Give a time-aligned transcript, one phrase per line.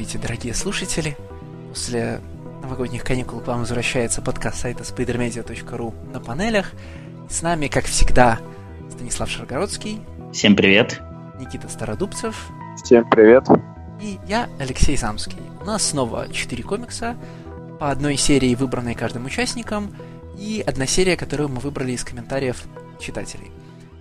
[0.00, 1.16] Здравствуйте, дорогие слушатели!
[1.68, 2.20] После
[2.62, 6.72] новогодних каникул к вам возвращается подкаст сайта spidermedia.ru на панелях.
[7.28, 8.38] с нами, как всегда,
[8.90, 10.00] Станислав Шаргородский.
[10.32, 11.02] Всем привет.
[11.38, 12.48] Никита Стародубцев.
[12.82, 13.46] Всем привет.
[14.00, 15.42] И я, Алексей Самский.
[15.60, 17.14] У нас снова четыре комикса,
[17.78, 19.94] по одной серии, выбранной каждым участником,
[20.38, 22.62] и одна серия, которую мы выбрали из комментариев
[22.98, 23.52] читателей.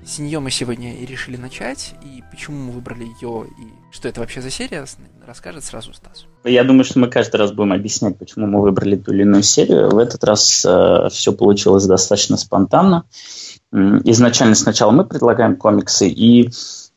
[0.06, 4.22] С нее мы сегодня и решили начать, и почему мы выбрали ее, и что это
[4.22, 4.86] вообще за серия,
[5.26, 6.26] расскажет сразу Стас.
[6.44, 9.90] Я думаю, что мы каждый раз будем объяснять, почему мы выбрали ту или иную серию.
[9.90, 13.04] В этот раз э, все получилось достаточно спонтанно.
[13.72, 16.50] Изначально сначала мы предлагаем комиксы, и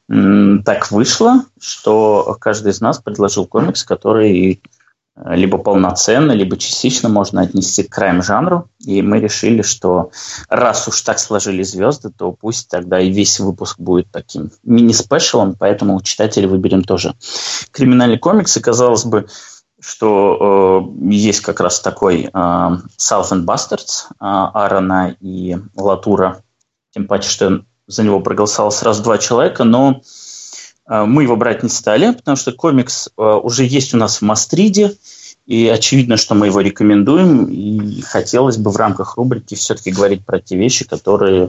[0.09, 4.82] так вышло, что каждый из нас предложил комикс, который Э,
[5.17, 8.69] либо полноценно, либо частично можно отнести к крайм-жанру.
[8.81, 10.11] И мы решили, что
[10.49, 16.01] раз уж так сложили звезды, то пусть тогда и весь выпуск будет таким мини-спешалом, поэтому
[16.01, 17.15] читателей выберем тоже
[17.73, 18.57] криминальный комикс.
[18.57, 19.27] И казалось бы,
[19.81, 26.43] что э, есть как раз такой э, Southern Bastards э, Аарона и Латура,
[26.95, 30.01] тем паче, что за него проголосовало сразу два человека, но а,
[30.93, 34.95] мы его брать не стали, потому что комикс а, уже есть у нас в Мастриде,
[35.47, 40.39] и очевидно, что мы его рекомендуем, и хотелось бы в рамках рубрики все-таки говорить про
[40.39, 41.48] те вещи, которые,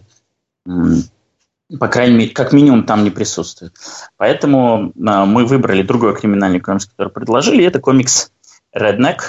[0.65, 3.75] по крайней мере, как минимум там не присутствуют.
[4.15, 8.31] Поэтому а, мы выбрали другой криминальный комикс, который предложили, это комикс
[8.73, 9.19] Redneck,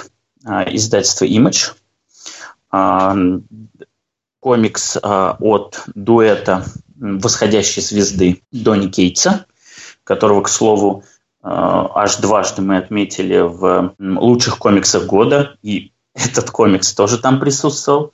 [0.45, 1.73] издательство Image.
[4.39, 9.45] Комикс от дуэта восходящей звезды Донни Кейтса–
[10.05, 16.93] которого, к слову, э, аж дважды мы отметили в лучших комиксах года, и этот комикс
[16.93, 18.13] тоже там присутствовал,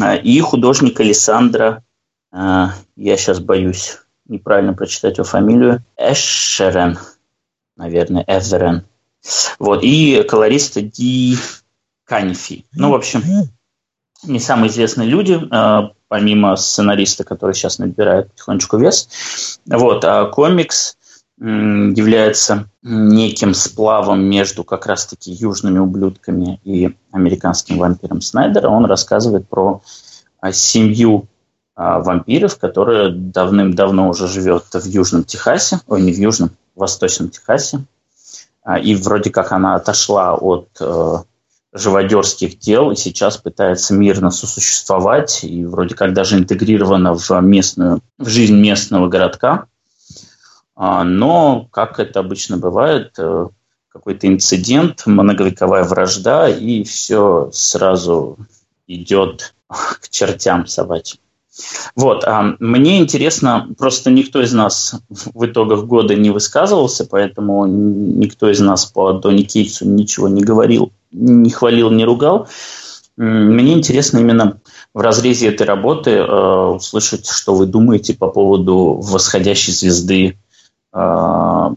[0.00, 1.82] э, и художник Александра,
[2.32, 3.98] э, я сейчас боюсь
[4.28, 6.98] неправильно прочитать его фамилию, Эшерен,
[7.76, 8.84] наверное, Эзерен,
[9.58, 11.36] вот, и колориста Ди
[12.04, 12.64] Канифи.
[12.72, 13.22] Ну, в общем,
[14.24, 15.40] не самые известные люди,
[16.08, 19.60] помимо сценариста, который сейчас набирает потихонечку вес.
[19.66, 20.96] Вот, а комикс
[21.42, 28.68] является неким сплавом между как раз-таки южными ублюдками и американским вампиром Снайдера.
[28.68, 29.82] Он рассказывает про
[30.40, 31.26] а, семью
[31.74, 37.30] а, вампиров, которая давным-давно уже живет в Южном Техасе, ой, не в Южном, в Восточном
[37.30, 37.84] Техасе.
[38.62, 41.16] А, и вроде как она отошла от э,
[41.72, 48.28] живодерских дел и сейчас пытается мирно сосуществовать и вроде как даже интегрирована в местную, в
[48.28, 49.66] жизнь местного городка.
[50.84, 53.46] А, но, как это обычно бывает, э,
[53.88, 58.36] какой-то инцидент, многовековая вражда, и все сразу
[58.88, 61.20] идет к чертям собачьим.
[61.94, 68.50] Вот, а мне интересно, просто никто из нас в итогах года не высказывался, поэтому никто
[68.50, 72.48] из нас по Дони Кейтсу ничего не говорил, не хвалил, не ругал.
[73.16, 74.60] Мне интересно именно
[74.94, 80.38] в разрезе этой работы э, услышать, что вы думаете по поводу восходящей звезды
[80.92, 81.76] ну,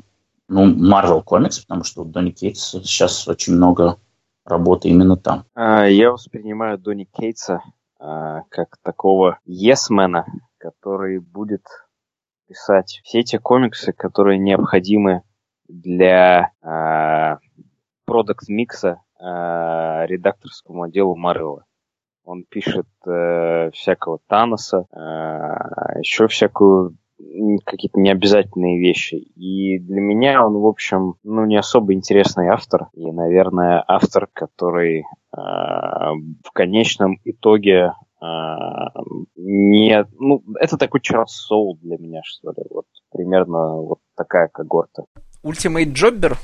[0.50, 3.98] Marvel Comics, потому что у Донни Кейтс сейчас очень много
[4.46, 5.46] работы именно там.
[5.56, 7.62] А, я воспринимаю Донни Кейтса
[8.00, 10.26] а, как такого есмена,
[10.58, 11.66] который будет
[12.48, 15.24] писать все эти комиксы, которые необходимы
[15.68, 16.52] для
[18.06, 21.66] продукт-микса редакторскому отделу Марвела.
[22.24, 26.98] Он пишет э, всякого Таноса, э, еще всякую
[27.66, 29.16] какие-то необязательные вещи.
[29.16, 32.88] И для меня он, в общем, ну, не особо интересный автор.
[32.94, 35.04] И, наверное, автор, который э,
[35.36, 38.26] в конечном итоге э,
[39.36, 40.06] не...
[40.20, 42.64] Ну, это такой Чарльз Соул для меня, что ли.
[42.70, 45.04] Вот примерно вот такая когорта.
[45.44, 46.38] Ultimate Jobber?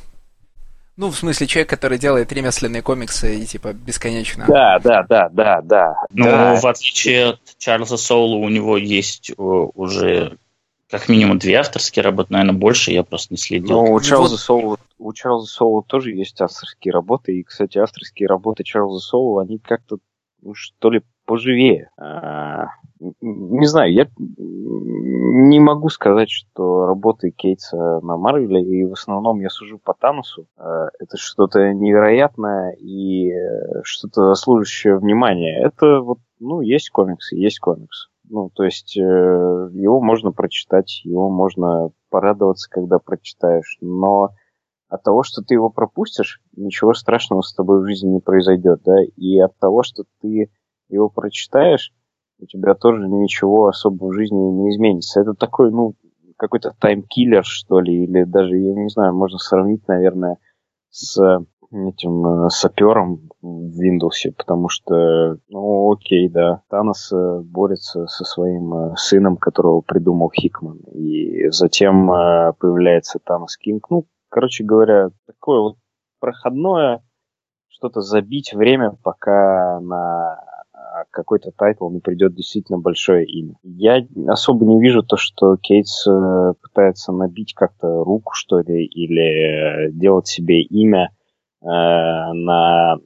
[0.98, 4.46] Ну, в смысле, человек, который делает ремесленные комиксы и, типа, бесконечно.
[4.48, 5.96] Да, да, да, да, да.
[6.12, 6.56] Ну, да.
[6.56, 10.38] в отличие от Чарльза Соула, у него есть уже
[10.92, 13.82] как минимум две авторские работы, наверное, больше, я просто не следил.
[13.82, 14.40] Ну, у Чарльза, вот...
[14.40, 19.58] Соула, у Чарльза Соула тоже есть авторские работы, и, кстати, авторские работы Чарльза Соула, они
[19.58, 19.98] как-то,
[20.42, 21.90] ну, что ли, поживее.
[21.98, 22.66] А,
[23.22, 29.50] не знаю, я не могу сказать, что работы Кейтса на Марвеле, и в основном я
[29.50, 30.48] сужу по Танусу.
[30.58, 35.64] А, это что-то невероятное и э, что-то заслуживающее внимания.
[35.66, 38.11] Это вот, ну, есть комиксы, есть комикс.
[38.34, 44.30] Ну, то есть э, его можно прочитать, его можно порадоваться, когда прочитаешь, но
[44.88, 49.04] от того, что ты его пропустишь, ничего страшного с тобой в жизни не произойдет, да,
[49.18, 50.50] и от того, что ты
[50.88, 51.92] его прочитаешь,
[52.40, 55.20] у тебя тоже ничего особо в жизни не изменится.
[55.20, 55.96] Это такой, ну,
[56.38, 60.38] какой-то таймкиллер, что ли, или даже, я не знаю, можно сравнить, наверное,
[60.90, 61.20] с
[61.72, 68.74] этим э, сапером в Windows, потому что, ну, окей, да, Танос э, борется со своим
[68.74, 72.08] э, сыном, которого придумал Хикман, и затем
[72.60, 73.90] появляется Танос Кинг.
[73.90, 75.78] Ну, короче говоря, такое вот
[76.20, 77.04] проходное,
[77.68, 80.40] что-то забить время, пока на
[81.10, 83.56] какой-то title не придет действительно большое имя.
[83.64, 86.06] Я особо не вижу то, что Кейтс
[86.62, 91.10] пытается набить как-то руку, что ли, или делать себе имя
[91.64, 92.98] на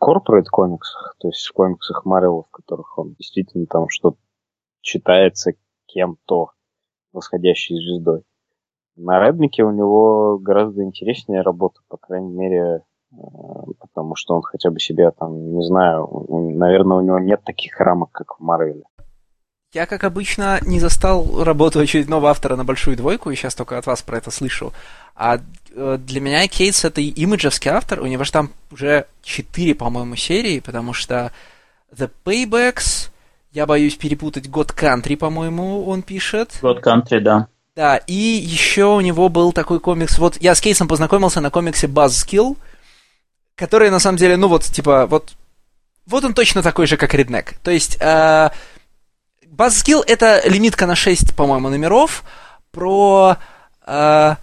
[0.00, 4.18] corporate комиксах, то есть в комиксах Марвел, в которых он действительно там что-то
[4.80, 5.52] читается
[5.86, 6.50] кем-то
[7.12, 8.22] восходящей звездой.
[8.96, 13.16] На Редмике у него гораздо интереснее работа, по крайней мере, э,
[13.78, 18.10] потому что он хотя бы себя там, не знаю, наверное, у него нет таких рамок,
[18.12, 18.84] как в Марвеле.
[19.72, 23.86] Я, как обычно, не застал работу очередного автора на большую двойку, и сейчас только от
[23.86, 24.72] вас про это слышу.
[25.14, 25.38] А
[25.74, 30.60] э, для меня Кейтс это имиджевский автор, у него же там уже четыре, по-моему, серии,
[30.60, 31.32] потому что
[31.94, 33.10] The Paybacks,
[33.52, 36.58] я боюсь перепутать, God Country, по-моему, он пишет.
[36.62, 37.48] God Country, да.
[37.74, 41.86] Да, и еще у него был такой комикс, вот я с Кейсом познакомился на комиксе
[41.86, 42.56] Buzzkill,
[43.54, 45.34] который на самом деле, ну вот, типа, вот,
[46.06, 47.54] вот он точно такой же, как Redneck.
[47.62, 48.50] То есть, э,
[49.56, 52.24] Buzzkill это лимитка на 6, по-моему, номеров
[52.72, 53.36] про...
[53.86, 54.36] Э,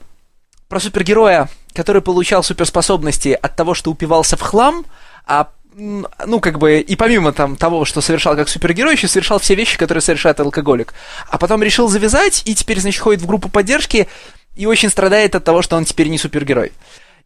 [0.69, 4.85] про супергероя, который получал суперспособности от того, что упивался в хлам,
[5.27, 9.55] а ну, как бы, и помимо там того, что совершал как супергерой, еще совершал все
[9.55, 10.93] вещи, которые совершает алкоголик.
[11.29, 14.07] А потом решил завязать, и теперь, значит, ходит в группу поддержки,
[14.55, 16.71] и очень страдает от того, что он теперь не супергерой.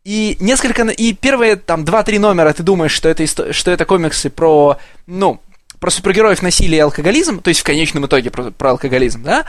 [0.03, 4.77] И несколько, и первые там два-три номера ты думаешь, что это, что это комиксы про,
[5.05, 5.41] ну,
[5.79, 9.45] про супергероев насилие и алкоголизм, то есть в конечном итоге про, про алкоголизм, да,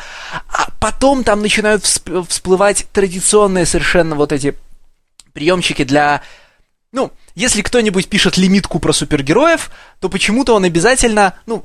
[0.49, 4.55] а потом там начинают всплывать традиционные совершенно вот эти
[5.33, 6.23] приемчики для...
[6.93, 9.71] Ну, если кто-нибудь пишет лимитку про супергероев,
[10.01, 11.65] то почему-то он обязательно, ну,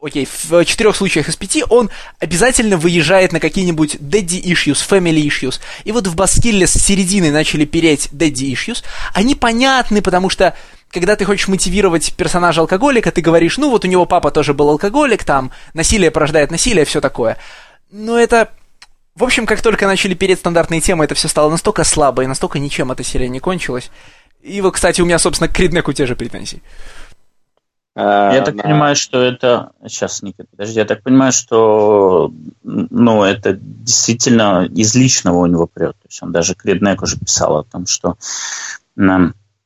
[0.00, 5.60] окей, в четырех случаях из пяти он обязательно выезжает на какие-нибудь daddy issues, family issues.
[5.84, 8.82] И вот в Баскилле с середины начали переть daddy issues.
[9.14, 10.56] Они понятны, потому что
[10.92, 14.68] когда ты хочешь мотивировать персонажа алкоголика, ты говоришь, ну вот у него папа тоже был
[14.68, 17.38] алкоголик, там, насилие порождает насилие, все такое.
[17.90, 18.50] Но это...
[19.14, 22.58] В общем, как только начали переть стандартные темы, это все стало настолько слабо и настолько
[22.58, 23.90] ничем эта серия не кончилась.
[24.40, 26.62] И вот, кстати, у меня, собственно, к Криднеку те же претензии.
[27.94, 28.62] Я так да.
[28.62, 29.72] понимаю, что это...
[29.86, 30.78] Сейчас, Никита, подожди.
[30.78, 35.92] Я так понимаю, что ну, это действительно из личного у него прет.
[35.92, 38.16] То есть он даже Криднек уже писал о том, что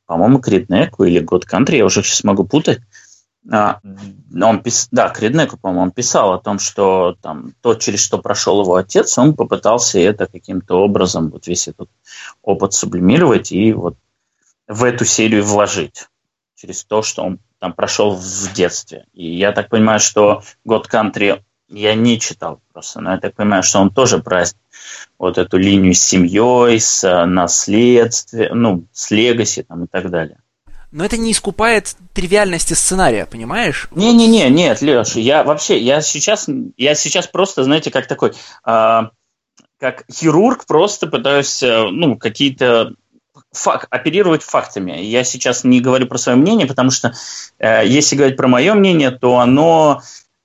[0.06, 2.80] по-моему, Криднеку или God Country, я уже сейчас могу путать.
[3.50, 3.80] А,
[4.34, 4.88] он пис...
[4.90, 9.16] Да, Криднеку, по-моему, он писал о том, что там то, через что прошел его отец,
[9.18, 11.88] он попытался это каким-то образом, вот весь этот
[12.42, 13.96] опыт сублимировать и вот
[14.66, 16.08] в эту серию вложить
[16.56, 19.06] через то, что он там прошел в детстве.
[19.12, 23.62] И я так понимаю, что God Country я не читал просто, но я так понимаю,
[23.62, 24.60] что он тоже праздник
[25.18, 30.38] вот эту линию с семьей, с э, наследствием, ну, с легаси там и так далее.
[30.92, 33.88] Но это не искупает тривиальности сценария, понимаешь?
[33.90, 38.32] Не-не-не, нет, Леша, я вообще, я сейчас, я сейчас просто, знаете, как такой,
[38.64, 39.00] э,
[39.78, 42.94] как хирург просто пытаюсь, э, ну, какие-то
[43.52, 44.92] фак, оперировать фактами.
[45.00, 47.14] Я сейчас не говорю про свое мнение, потому что
[47.58, 50.02] э, если говорить про мое мнение, то оно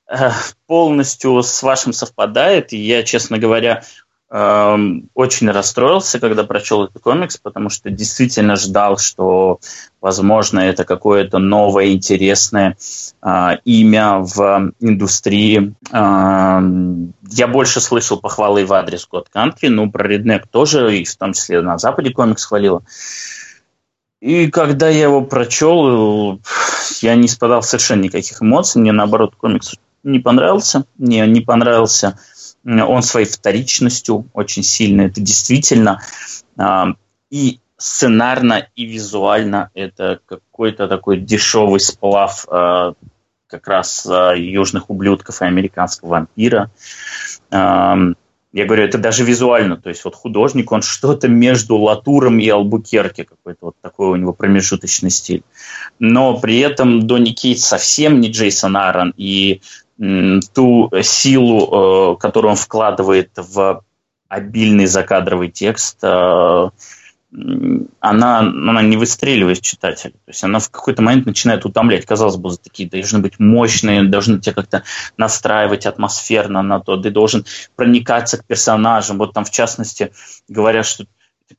[0.07, 0.31] э,
[0.71, 2.71] полностью с вашим совпадает.
[2.71, 3.83] И я, честно говоря,
[4.33, 9.59] Эм, очень расстроился, когда прочел этот комикс, потому что действительно ждал, что,
[9.99, 12.77] возможно, это какое-то новое интересное
[13.21, 15.75] э, имя в индустрии.
[15.91, 16.61] Э,
[17.29, 21.33] я больше слышал похвалы в адрес God Country, ну, про Redneck тоже, и в том
[21.33, 22.83] числе на Западе комикс хвалила.
[24.21, 26.39] И когда я его прочел,
[27.01, 28.79] я не испытал совершенно никаких эмоций.
[28.79, 30.85] Мне, наоборот, комикс не понравился.
[30.97, 32.17] Мне не понравился
[32.63, 36.01] он своей вторичностью очень сильно, это действительно
[36.57, 36.93] а,
[37.29, 42.93] и сценарно, и визуально это какой-то такой дешевый сплав а,
[43.47, 46.71] как раз а, южных ублюдков и американского вампира.
[48.53, 53.23] Я говорю, это даже визуально, то есть вот художник, он что-то между Латуром и Албукерке,
[53.23, 55.43] какой-то вот такой у него промежуточный стиль.
[55.99, 59.61] Но при этом Донни Кейт совсем не Джейсон Аарон, и
[60.53, 63.83] ту силу, э, которую он вкладывает в
[64.27, 66.69] обильный закадровый текст, э,
[68.01, 70.11] она, она не выстреливает читателя.
[70.11, 72.05] То есть она в какой-то момент начинает утомлять.
[72.05, 74.83] Казалось бы, такие должны быть мощные, должны тебя как-то
[75.17, 76.97] настраивать атмосферно на то.
[76.97, 77.45] Ты должен
[77.75, 79.17] проникаться к персонажам.
[79.17, 80.11] Вот там, в частности,
[80.49, 81.05] говорят, что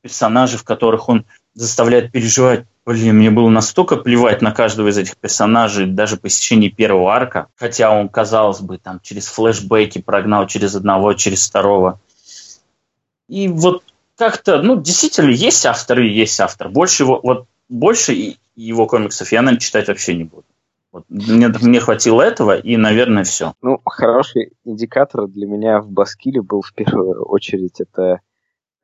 [0.01, 2.65] персонажи, в которых он заставляет переживать.
[2.85, 7.47] Блин, мне было настолько плевать на каждого из этих персонажей, даже по истечении первого арка,
[7.55, 11.99] хотя он, казалось бы, там через флешбеки прогнал через одного, через второго.
[13.29, 13.83] И вот
[14.17, 16.69] как-то, ну, действительно, есть автор и есть автор.
[16.69, 20.45] Больше его, вот, больше его комиксов я, наверное, читать вообще не буду.
[20.91, 23.53] Вот, мне, мне хватило этого, и, наверное, все.
[23.61, 28.19] Ну, хороший индикатор для меня в Баскиле был в первую очередь это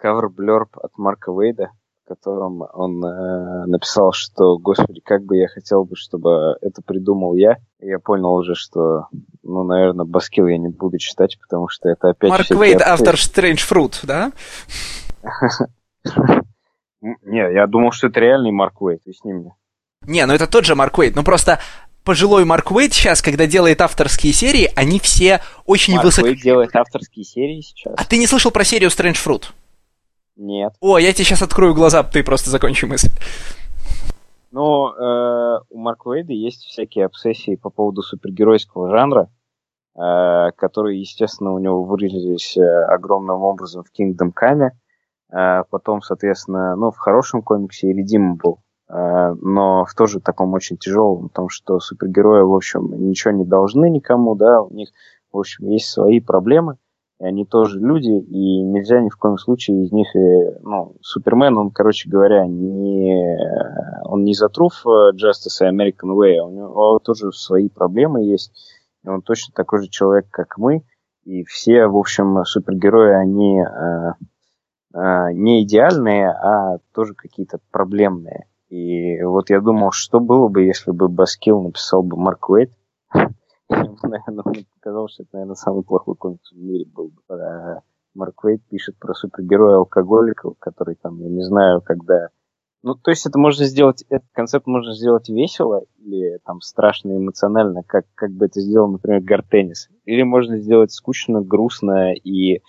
[0.01, 1.69] blurb от Марка Вейда,
[2.09, 7.57] котором он э, написал, что, господи, как бы я хотел бы, чтобы это придумал я.
[7.79, 9.07] И я понял уже, что,
[9.43, 12.29] ну, наверное, Баскил я не буду читать, потому что это опять...
[12.29, 14.31] Марк Вейд, автор Strange Fruit, да?
[17.01, 19.55] Не, я думал, что это реальный Марк Уэйт, объясни мне.
[20.05, 21.59] Не, ну это тот же Марк Уэйт, ну просто
[22.03, 26.27] пожилой Марк Уэйт сейчас, когда делает авторские серии, они все очень Марк высоко...
[26.27, 27.93] Уэйт делает авторские серии сейчас.
[27.95, 29.45] А ты не слышал про серию Strange Fruit?
[30.39, 30.73] Нет.
[30.79, 33.09] О, я тебе сейчас открою глаза, ты просто закончи мысль.
[34.51, 39.29] Ну, э, у Марка Уэйда есть всякие обсессии по поводу супергеройского жанра,
[39.95, 44.69] э, которые, естественно, у него выразились э, огромным образом в Kingdom Come.
[45.31, 51.27] Э, потом, соответственно, ну, в хорошем комиксе Irredeemable, э, но в тоже таком очень тяжелом,
[51.27, 54.89] потому что супергерои, в общем, ничего не должны никому, да, у них,
[55.33, 56.77] в общем, есть свои проблемы,
[57.19, 61.57] и они тоже люди, и нельзя ни в коем случае из них, э, ну, Супермен,
[61.57, 63.37] он, короче говоря, не,
[64.05, 68.51] он не за Truth Justice и American Way, у него тоже свои проблемы есть,
[69.03, 70.83] и он точно такой же человек, как мы,
[71.25, 73.61] и все, в общем, супергерои, они
[74.93, 78.47] Э, не идеальные, а тоже какие-то проблемные.
[78.69, 82.71] И вот я думал, что было бы, если бы Баскил написал бы Марк Уэйт.
[84.03, 87.81] Наверное, мне показалось, что это, наверное, самый плохой комикс в мире был бы.
[88.15, 92.29] Марк Уэйт пишет про супергероя-алкоголика, который там, я не знаю, когда...
[92.81, 97.83] Ну, то есть это можно сделать, этот концепт можно сделать весело или там страшно эмоционально,
[97.83, 99.89] как, как бы это сделал, например, Гартеннис.
[100.05, 102.59] Или можно сделать скучно, грустно и э,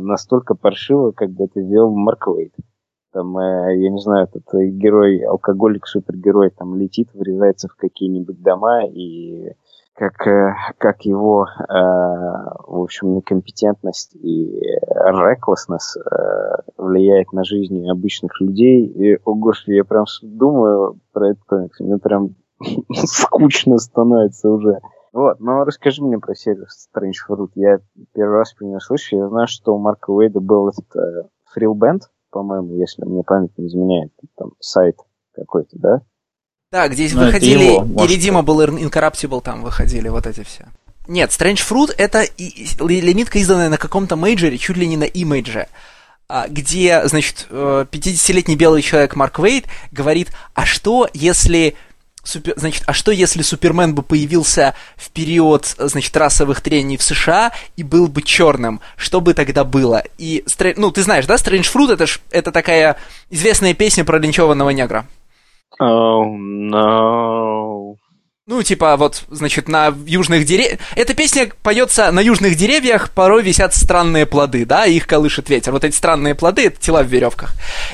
[0.00, 2.54] настолько паршиво, как бы это сделал Марк Уэйт.
[3.12, 8.86] Там, э, я не знаю, этот герой, алкоголик, супергерой, там летит, врезается в какие-нибудь дома
[8.86, 9.52] и
[9.98, 18.40] как, э, как его, э, в общем, некомпетентность и реклесснess э, влияет на жизни обычных
[18.40, 18.86] людей.
[18.86, 22.36] И, о господи, я прям думаю про комикс, мне прям
[22.94, 24.78] скучно становится уже.
[25.12, 27.50] Вот, но расскажи мне про серию Strange Fruit.
[27.56, 27.80] Я
[28.14, 29.16] первый раз про нее слышу.
[29.16, 31.28] Я знаю, что у Марка Уэйда был этот э,
[31.58, 34.12] Band, по-моему, если мне память не изменяет.
[34.36, 34.96] Там сайт
[35.32, 36.02] какой-то, да?
[36.70, 40.66] Да, где ну, выходили его, Irredeemable, Incorruptible, там выходили вот эти все.
[41.06, 45.68] Нет, Strange Fruit это лимитка, изданная на каком-то мейджоре, чуть ли не на имейдже,
[46.48, 51.74] где, значит, 50-летний э, белый человек Марк Вейд говорит, а что если
[52.24, 52.52] Супер...
[52.58, 57.82] Значит, а что если Супермен бы появился в период, значит, расовых трений в США и
[57.82, 58.82] был бы черным?
[58.96, 60.02] Что бы тогда было?
[60.18, 60.44] И,
[60.76, 62.98] ну, ты знаешь, да, Strange Fruit это, ж, это такая
[63.30, 65.06] известная песня про линчеванного негра.
[65.80, 67.96] Oh, no.
[68.48, 70.80] Ну, типа, вот, значит, на южных деревьях...
[70.96, 75.72] Эта песня поется на южных деревьях, порой висят странные плоды, да, их колышет ветер.
[75.72, 77.52] Вот эти странные плоды— это тела в веревках.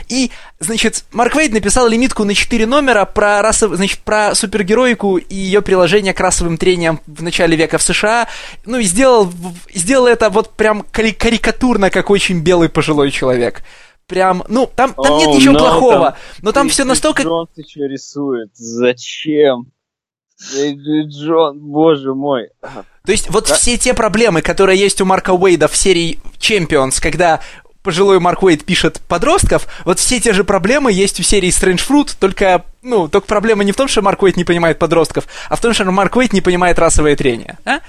[0.09, 3.75] И, значит, Марк Вейд написал лимитку на 4 номера про, расов...
[3.75, 8.29] значит, про супергероику и ее приложение к расовым трениям в начале века в США.
[8.65, 9.33] Ну, и сделал,
[9.75, 13.65] сделал это вот прям карикатурно, как очень белый пожилой человек
[14.07, 17.23] прям, ну, там, там oh, нет ничего no, плохого, там но там все настолько...
[17.23, 19.73] Джонс еще рисует, зачем?
[21.07, 22.51] Джон, боже мой.
[22.61, 23.55] То есть вот да?
[23.55, 27.41] все те проблемы, которые есть у Марка Уэйда в серии Champions, когда
[27.83, 32.17] пожилой Марк Уэйд пишет подростков, вот все те же проблемы есть в серии Strange Fruit,
[32.19, 35.61] только, ну, только проблема не в том, что Марк Уэйд не понимает подростков, а в
[35.61, 37.59] том, что Марк Уэйд не понимает расовое трение.
[37.65, 37.81] А,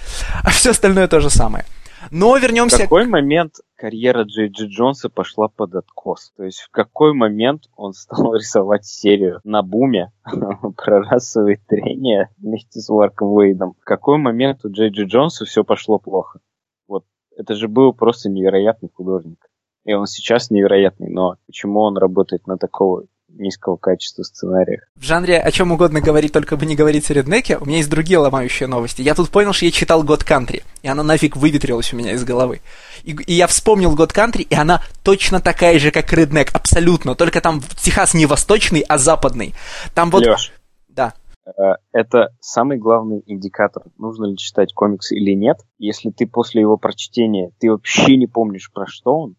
[0.43, 1.65] а все остальное то же самое.
[2.11, 2.77] Но вернемся...
[2.77, 6.33] В какой момент карьера Джей Джи Джонса пошла под откос?
[6.35, 10.11] То есть в какой момент он стал рисовать серию на буме
[10.77, 13.73] про расовые трения вместе с Ларком Уэйдом?
[13.79, 16.39] В какой момент у Джей Джи Джонса все пошло плохо?
[16.87, 17.05] Вот
[17.35, 19.49] это же был просто невероятный художник.
[19.83, 23.05] И он сейчас невероятный, но почему он работает на такого
[23.37, 24.83] низкого качества сценариях.
[24.95, 27.89] В жанре о чем угодно говорить, только бы не говорить о реднеке, у меня есть
[27.89, 29.01] другие ломающие новости.
[29.01, 32.23] Я тут понял, что я читал God Country, и она нафиг выветрилась у меня из
[32.23, 32.61] головы.
[33.03, 37.15] И, и я вспомнил God Country, и она точно такая же, как Redneck, абсолютно.
[37.15, 39.53] Только там Техас не восточный, а западный.
[39.93, 40.25] Там вот...
[40.25, 40.51] Леш,
[40.89, 41.13] да.
[41.45, 45.57] Э, это самый главный индикатор, нужно ли читать комиксы или нет.
[45.77, 49.35] Если ты после его прочтения, ты вообще не помнишь, про что он,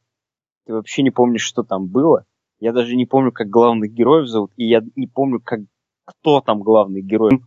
[0.67, 2.25] ты вообще не помнишь, что там было,
[2.59, 5.61] Я даже не помню, как главных героев зовут, и я не помню, как,
[6.05, 7.43] кто там главный герой.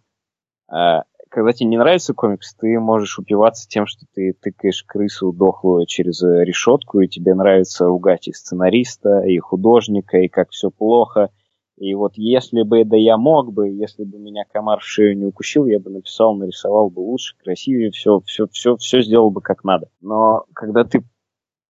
[0.67, 5.85] А, когда тебе не нравится комикс, ты можешь упиваться тем, что ты тыкаешь крысу дохлую
[5.85, 11.29] через решетку, и тебе нравится ругать и сценариста, и художника, и как все плохо.
[11.77, 15.25] И вот если бы, да я мог бы, если бы меня комар в шею не
[15.25, 19.63] укусил, я бы написал, нарисовал бы лучше, красивее, все, все, все, все сделал бы как
[19.63, 19.89] надо.
[20.01, 21.03] Но когда ты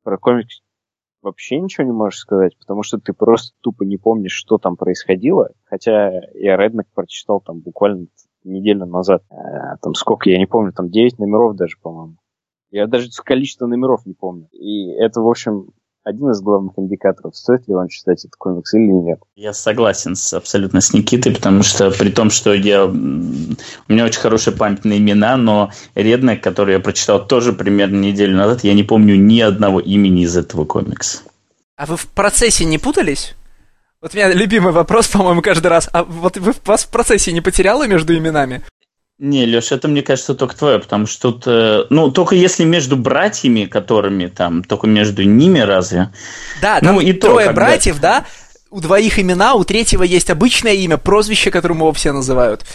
[0.03, 0.61] про комикс
[1.21, 5.49] вообще ничего не можешь сказать, потому что ты просто тупо не помнишь, что там происходило,
[5.65, 8.07] хотя я Реднок прочитал там буквально
[8.43, 9.23] неделю назад.
[9.29, 12.15] А, там сколько, я не помню, там 9 номеров даже, по-моему.
[12.71, 14.47] Я даже количество номеров не помню.
[14.51, 15.69] И это, в общем,
[16.09, 19.19] один из главных индикаторов, стоит ли он читать этот комикс или нет.
[19.35, 24.19] Я согласен с, абсолютно с Никитой, потому что при том, что я, у меня очень
[24.19, 28.83] хорошая память на имена, но Реднек, который я прочитал тоже примерно неделю назад, я не
[28.83, 31.19] помню ни одного имени из этого комикса.
[31.77, 33.35] А вы в процессе не путались?
[34.01, 35.89] Вот у меня любимый вопрос, по-моему, каждый раз.
[35.91, 38.63] А вот вы вас в процессе не потеряло между именами?
[39.19, 42.95] Не, Леш, это, мне кажется, только твое, потому что тут, э, ну, только если между
[42.95, 46.09] братьями, которыми там, только между ними разве?
[46.61, 47.53] Да, там ну, и трое то, когда...
[47.53, 48.25] братьев, да,
[48.69, 52.65] у двоих имена, у третьего есть обычное имя, прозвище, которым его все называют.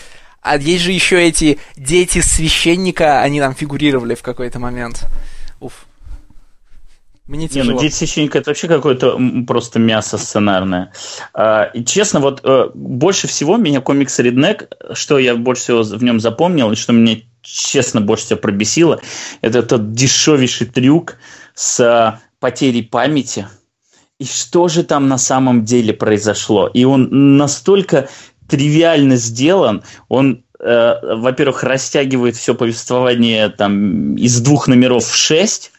[0.42, 5.06] А есть же еще эти дети священника, они там фигурировали в какой-то момент.
[7.26, 7.64] Мне тяжело.
[7.64, 10.92] Не, ну «Дети священника»— это вообще какое-то просто мясо сценарное.
[11.32, 16.04] А, и честно, вот э, больше всего меня комикс «Реднек», что я больше всего в
[16.04, 19.00] нем запомнил, и что меня, честно, больше всего пробесило,
[19.40, 21.16] это тот дешевейший трюк
[21.54, 23.46] с а, потерей памяти.
[24.18, 26.68] И что же там на самом деле произошло?
[26.68, 28.10] И он настолько
[28.48, 35.72] тривиально сделан, он э, во-первых, растягивает все повествование там из двух номеров в шесть,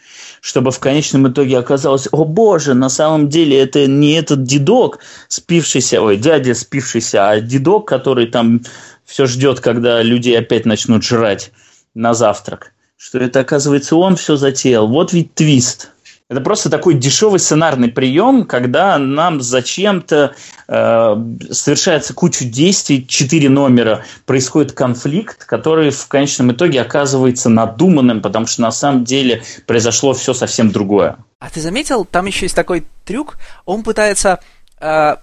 [0.46, 6.04] чтобы в конечном итоге оказалось, о боже, на самом деле это не этот дедок спившийся,
[6.04, 8.62] ой, дядя спившийся, а дедок, который там
[9.06, 11.52] все ждет, когда люди опять начнут жрать
[11.96, 12.74] на завтрак.
[12.96, 14.88] Что это, оказывается, он все затеял.
[14.88, 15.90] Вот ведь твист.
[16.28, 20.34] Это просто такой дешевый сценарный прием, когда нам зачем-то
[20.68, 21.16] э,
[21.52, 28.64] совершается куча действий, четыре номера, происходит конфликт, который в конечном итоге оказывается надуманным, потому что
[28.64, 31.18] на самом деле произошло все совсем другое.
[31.40, 34.40] А ты заметил, там еще есть такой трюк, он пытается
[34.82, 35.18] э,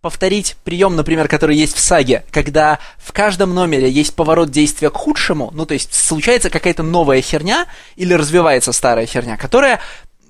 [0.00, 4.96] повторить прием, например, который есть в саге, когда в каждом номере есть поворот действия к
[4.96, 9.80] худшему, ну то есть случается какая-то новая херня или развивается старая херня, которая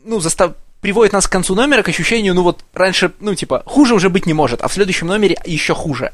[0.09, 0.53] ну, застав...
[0.81, 4.27] приводит нас к концу номера к ощущению, ну вот раньше, ну типа, хуже уже быть
[4.27, 6.13] не может, а в следующем номере еще хуже.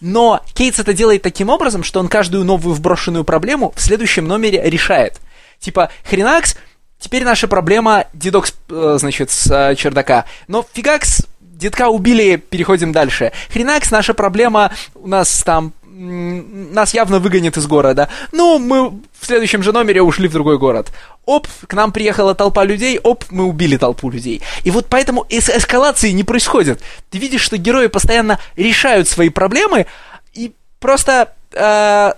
[0.00, 4.62] Но Кейтс это делает таким образом, что он каждую новую вброшенную проблему в следующем номере
[4.64, 5.20] решает.
[5.60, 6.56] Типа, хренакс,
[6.98, 10.24] теперь наша проблема дедок, э, значит, с э, чердака.
[10.48, 13.32] Но фигакс, детка убили, переходим дальше.
[13.52, 18.08] Хренакс, наша проблема, у нас там нас явно выгонят из города.
[18.32, 20.92] Ну, мы в следующем же номере ушли в другой город.
[21.24, 24.42] Оп, к нам приехала толпа людей, оп, мы убили толпу людей.
[24.64, 26.82] И вот поэтому эс эскалации не происходит.
[27.10, 29.86] Ты видишь, что герои постоянно решают свои проблемы,
[30.32, 32.12] и просто э,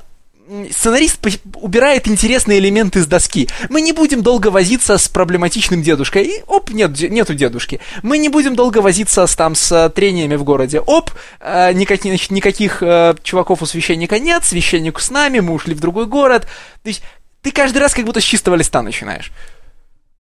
[0.71, 1.21] сценарист
[1.55, 3.49] убирает интересные элементы с доски.
[3.69, 6.25] Мы не будем долго возиться с проблематичным дедушкой.
[6.25, 7.81] И оп, нет, нету дедушки.
[8.03, 10.81] Мы не будем долго возиться с, там, с трениями в городе.
[10.81, 15.81] Оп, э, никаких, никаких э, чуваков у священника нет, священник с нами, мы ушли в
[15.81, 16.47] другой город.
[16.83, 17.03] То есть
[17.43, 19.33] ты каждый раз как будто с чистого листа начинаешь.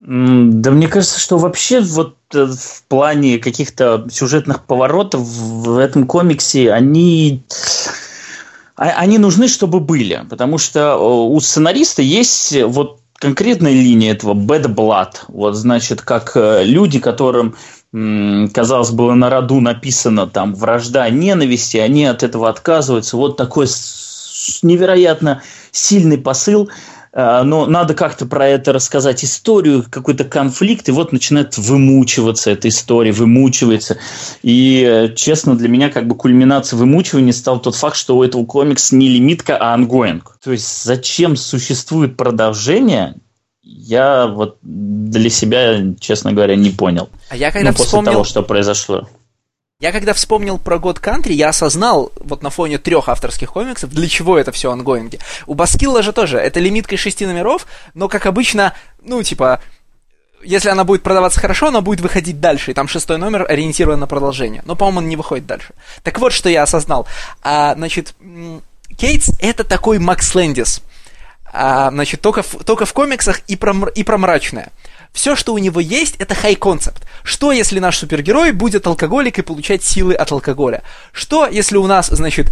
[0.01, 6.71] Да мне кажется, что вообще вот э, в плане каких-то сюжетных поворотов в этом комиксе
[6.71, 7.43] они
[8.75, 15.13] они нужны, чтобы были, потому что у сценариста есть вот конкретная линия этого bad blood,
[15.29, 17.55] вот значит, как э, люди, которым
[18.53, 23.15] казалось, было на роду написано там вражда, ненависти, они от этого отказываются.
[23.15, 23.67] Вот такой
[24.63, 26.69] невероятно сильный посыл–
[27.15, 32.67] Э, но надо как-то про это рассказать историю, какой-то конфликт, и вот начинает вымучиваться эта
[32.67, 33.97] история, вымучивается.
[34.43, 38.45] И, э, честно, для меня как бы кульминацией вымучивания стал тот факт, что у этого
[38.45, 40.37] комикса не лимитка, а ongoing.
[40.43, 43.15] То есть зачем существует продолжение,
[43.63, 47.09] я вот для себя, честно говоря, не понял.
[47.29, 48.11] А я когда ну, после вспомнил...
[48.11, 49.07] того, что произошло.
[49.85, 54.07] Я когда вспомнил про God Country, я осознал вот на фоне трех авторских комиксов, для
[54.09, 55.19] чего это все ангоинги.
[55.45, 59.61] У Баскилла же тоже, это лимитка шести номеров, но, как обычно, ну, типа,
[60.43, 64.07] если она будет продаваться хорошо, она будет выходить дальше, и там шестой номер ориентирован на
[64.07, 64.63] продолжение.
[64.65, 65.75] Но, по-моему, он не выходит дальше.
[66.01, 67.05] Так вот, что я осознал.
[67.43, 68.15] А, значит,
[68.97, 70.81] Кейтс— это такой Макс Лэндис.
[71.53, 74.71] А, значит, только в, только в комиксах и про, и про мрачное.
[75.15, 77.07] Все, что у него есть, это хай-концепт.
[77.23, 80.83] Что, если наш супергерой будет алкоголик и получать силы от алкоголя?
[81.13, 82.47] Что, если у нас, значит,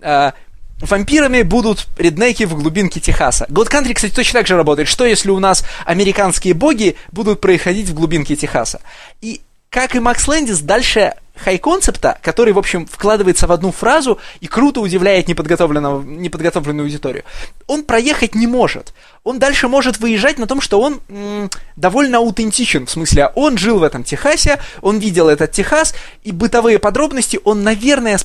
[0.00, 0.32] э,
[0.80, 3.46] вампирами будут реднеки в глубинке Техаса?
[3.48, 4.88] God Country, кстати, точно так же работает.
[4.88, 8.80] Что, если у нас американские боги будут происходить в глубинке Техаса?
[9.20, 14.46] И как и Макс Лэндис, дальше хай-концепта, который, в общем, вкладывается в одну фразу и
[14.46, 17.24] круто удивляет неподготовленную, неподготовленную аудиторию,
[17.66, 18.92] он проехать не может.
[19.24, 23.78] Он дальше может выезжать на том, что он м, довольно аутентичен, в смысле, он жил
[23.78, 28.18] в этом Техасе, он видел этот Техас, и бытовые подробности он, наверное,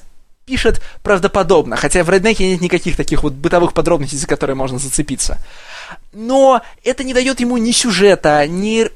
[0.45, 5.37] пишет правдоподобно, хотя в Реднеке нет никаких таких вот бытовых подробностей, за которые можно зацепиться.
[6.11, 8.89] Но это не дает ему ни сюжета, ни,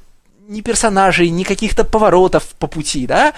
[0.48, 3.34] ни персонажей, ни каких-то поворотов по пути, да?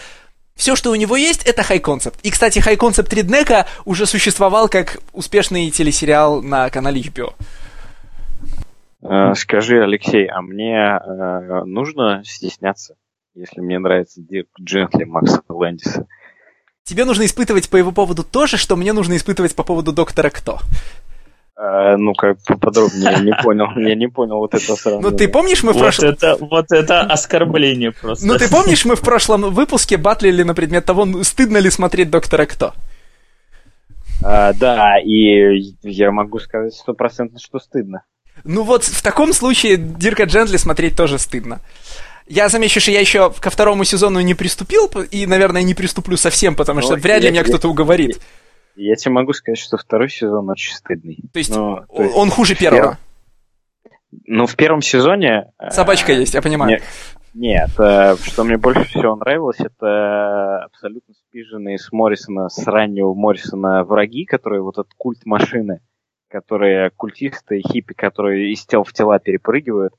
[0.56, 2.20] Все, что у него есть, это хай-концепт.
[2.22, 7.34] И, кстати, хай-концепт Риднека уже существовал как успешный телесериал на канале HBO.
[9.02, 12.96] Э, скажи, Алексей, а мне э, нужно стесняться,
[13.34, 16.08] если мне нравится Дирк Джентли Макса Лэндиса?
[16.84, 20.30] Тебе нужно испытывать по его поводу то же, что мне нужно испытывать по поводу Доктора
[20.30, 20.60] Кто.
[21.62, 25.12] А, ну-ка, поподробнее, я не понял, я не понял вот это сравнение.
[25.12, 26.10] Ну, ты помнишь, мы в Вот прошлом...
[26.10, 28.26] это, вот это оскорбление просто.
[28.26, 32.10] Ну, ты помнишь, мы в прошлом выпуске батлили на предмет того, ну, стыдно ли смотреть
[32.10, 32.74] Доктора Кто?
[34.24, 38.04] А, да, и я могу сказать стопроцентно, что стыдно.
[38.46, 41.60] Ну вот, в таком случае Дирка Джентли смотреть тоже стыдно.
[42.26, 46.56] Я замечу, что я еще ко второму сезону не приступил, и, наверное, не приступлю совсем,
[46.56, 48.22] потому что Ну, вряд ли я- меня я- кто-то уговорит.
[48.82, 51.18] Я тебе могу сказать, что второй сезон очень стыдный.
[51.34, 52.98] То есть, Ну, то есть- он хуже первого.
[54.26, 55.52] Ну, в первом сезоне...
[55.60, 56.72] э, Собачка есть, я понимаю.
[56.72, 56.82] не-
[57.34, 63.84] Нет, э, что мне больше всего нравилось, это абсолютно спиженные с Моррисона, с раннего Моррисона
[63.84, 65.82] враги, которые вот этот культ машины,
[66.30, 69.94] которые культисты, хиппи, которые из тел в тела перепрыгивают.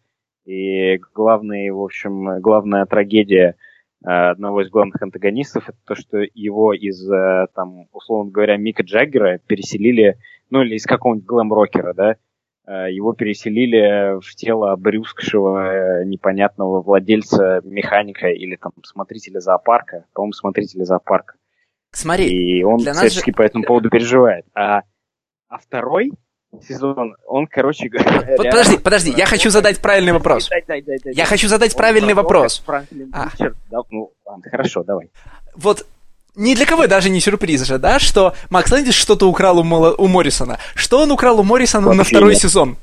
[0.47, 3.55] И главный, в общем, главная трагедия
[4.03, 9.39] одного из главных антагонистов это то, что его из, э, там, условно говоря, Мика Джаггера
[9.47, 12.17] переселили, ну или из какого-нибудь глэм-рокера, да,
[12.67, 20.33] э, его переселили в тело брюскшего э, непонятного владельца механика или там смотрителя зоопарка, по-моему,
[20.33, 21.35] смотрителя зоопарка.
[21.93, 24.47] Смотри, И он всячески по этому поводу переживает.
[24.55, 24.83] А,
[25.49, 26.13] а второй
[26.67, 28.37] сезон, он, короче говоря...
[28.37, 30.49] вот подожди, подожди, я хочу задать правильный вопрос.
[30.49, 32.63] Дай, дай, дай, дай, Я хочу задать Он правильный вопрос.
[33.13, 33.29] А.
[33.91, 35.11] Ну, ладно, хорошо, давай.
[35.55, 35.87] Вот
[36.37, 39.95] ни для кого даже не сюрприз же, да, что Макс Лэндис что-то украл у, Мола-
[39.97, 40.59] у Моррисона.
[40.75, 42.43] Что он украл у Моррисона на Вообще второй нет.
[42.43, 42.77] сезон?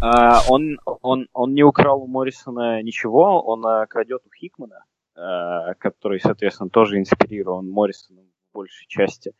[0.00, 4.84] А, он, он, он не украл у Моррисона ничего, он а, крадет у Хикмана,
[5.16, 9.32] а, который, соответственно, тоже инспирирован Моррисоном в большей части.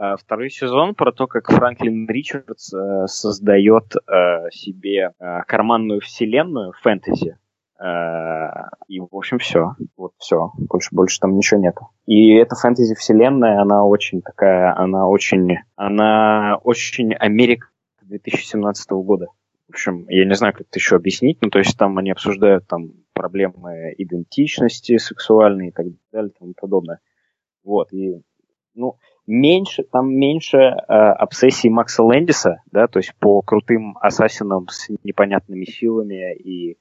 [0.00, 6.72] А, второй сезон про то, как Франклин Ричардс а, создает а, себе а, карманную вселенную
[6.80, 7.36] фэнтези.
[7.78, 9.74] А, и, в общем, все.
[9.98, 10.52] Вот все.
[10.56, 11.76] Больше, больше там ничего нет.
[12.06, 17.68] И эта фэнтези-вселенная, она очень такая, она очень, она очень Америка
[18.00, 19.26] 2017 года.
[19.68, 22.66] В общем, я не знаю, как это еще объяснить, ну, то есть там они обсуждают
[22.66, 27.00] там проблемы идентичности сексуальной и так далее и тому подобное.
[27.62, 28.22] Вот, и,
[28.74, 28.96] ну,
[29.30, 35.64] меньше, там меньше э, обсессии Макса Лэндиса, да, то есть по крутым ассасинам с непонятными
[35.64, 36.76] силами и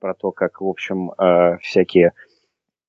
[0.00, 2.12] про то, как, в общем, э, всякие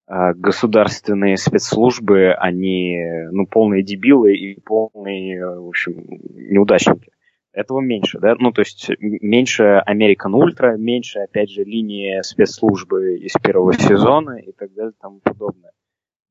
[0.07, 2.99] э, государственные спецслужбы, они,
[3.31, 7.09] ну, полные дебилы и полные, в общем, неудачники.
[7.53, 13.31] Этого меньше, да, ну, то есть меньше American Ultra, меньше, опять же, линии спецслужбы из
[13.41, 15.71] первого сезона и так далее и тому подобное.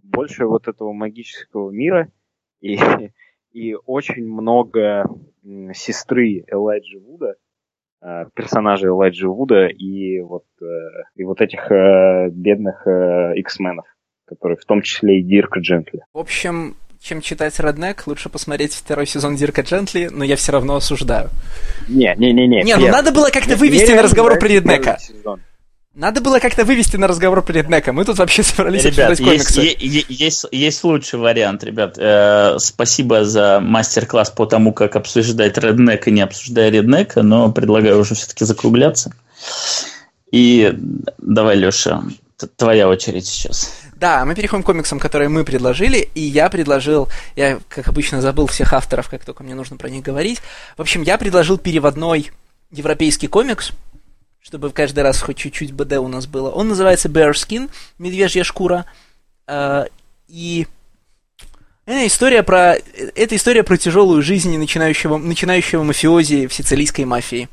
[0.03, 2.11] Больше вот этого магического мира
[2.65, 2.79] и,
[3.53, 5.05] и очень много
[5.75, 7.35] сестры Элайджи Вуда,
[8.03, 10.65] э, персонажей Элайджи Вуда и вот, э,
[11.15, 12.87] и вот этих э, бедных
[13.37, 13.87] X-менов,
[14.27, 16.01] которые в том числе и Дирка Джентли.
[16.13, 20.77] В общем, чем читать Реднек, лучше посмотреть второй сезон Дирка Джентли, но я все равно
[20.77, 21.29] осуждаю.
[21.89, 22.63] Не, не, не, не.
[22.63, 24.99] Не, ну надо было как-то вывести на разговор про Реднека.
[25.95, 27.93] Надо было как-то вывести на разговор про Реднека.
[27.93, 29.61] Мы тут вообще собрались Ребят, обсуждать есть, комиксы.
[29.61, 31.95] е- е- есть, есть лучший вариант, ребят.
[31.99, 38.01] Э, спасибо за мастер-класс по тому, как обсуждать реднек и не обсуждая реднека, но предлагаю
[38.01, 39.13] уже все-таки закругляться.
[40.33, 40.75] И
[41.19, 42.03] давай, Леша,
[42.57, 43.73] твоя очередь сейчас.
[43.95, 48.49] Да, мы переходим к комиксам, которые мы предложили, и я предложил, я, как обычно, забыл
[48.49, 50.41] всех авторов, как только мне нужно про них говорить.
[50.77, 52.33] В общем, я предложил переводной
[52.73, 53.71] европейский комикс,
[54.45, 56.51] чтобы каждый раз хоть чуть-чуть БД у нас было.
[56.51, 58.85] Он называется Bearskin, медвежья шкура.
[59.49, 59.87] Э,
[60.29, 60.67] И
[61.87, 67.49] это история про, это история про тяжелую жизнь начинающего, начинающего мафиози в сицилийской мафии.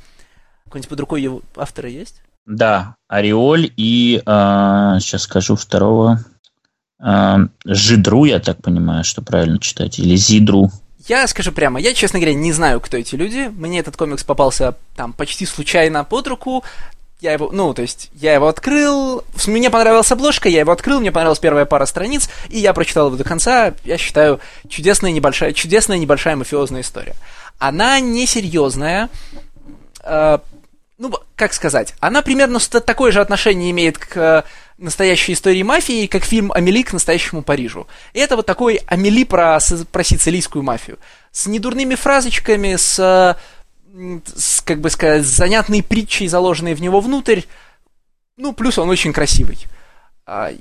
[0.66, 2.22] Какой-нибудь под рукой его автора есть?
[2.46, 6.26] Да, Ореоль и, э, сейчас скажу, второго,
[7.02, 10.70] э, Жидру, я так понимаю, что правильно читать, или Зидру.
[11.08, 13.52] Я скажу прямо, я, честно говоря, не знаю, кто эти люди.
[13.56, 16.64] Мне этот комикс попался там почти случайно под руку.
[17.20, 21.12] Я его, ну, то есть, я его открыл, мне понравилась обложка, я его открыл, мне
[21.12, 23.74] понравилась первая пара страниц, и я прочитал его до конца.
[23.84, 27.16] Я считаю, чудесная небольшая, чудесная небольшая мафиозная история.
[27.60, 29.10] Она несерьезная,
[30.04, 30.40] э,
[30.98, 34.46] ну, как сказать, она примерно такое же отношение имеет к
[34.82, 37.88] настоящей истории мафии, как фильм «Амели» к настоящему Парижу.
[38.14, 39.60] И это вот такой Амели про,
[39.92, 40.98] про сицилийскую мафию.
[41.32, 43.38] С недурными фразочками, с,
[44.36, 47.42] с, как бы сказать, с занятной притчей, заложенной в него внутрь.
[48.38, 49.60] Ну, плюс он очень красивый.
[50.26, 50.52] А,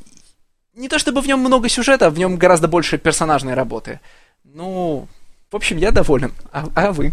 [0.74, 4.00] не то чтобы в нем много сюжета, в нем гораздо больше персонажной работы.
[4.44, 5.08] Ну,
[5.50, 6.32] в общем, я доволен.
[6.52, 7.12] А, а вы?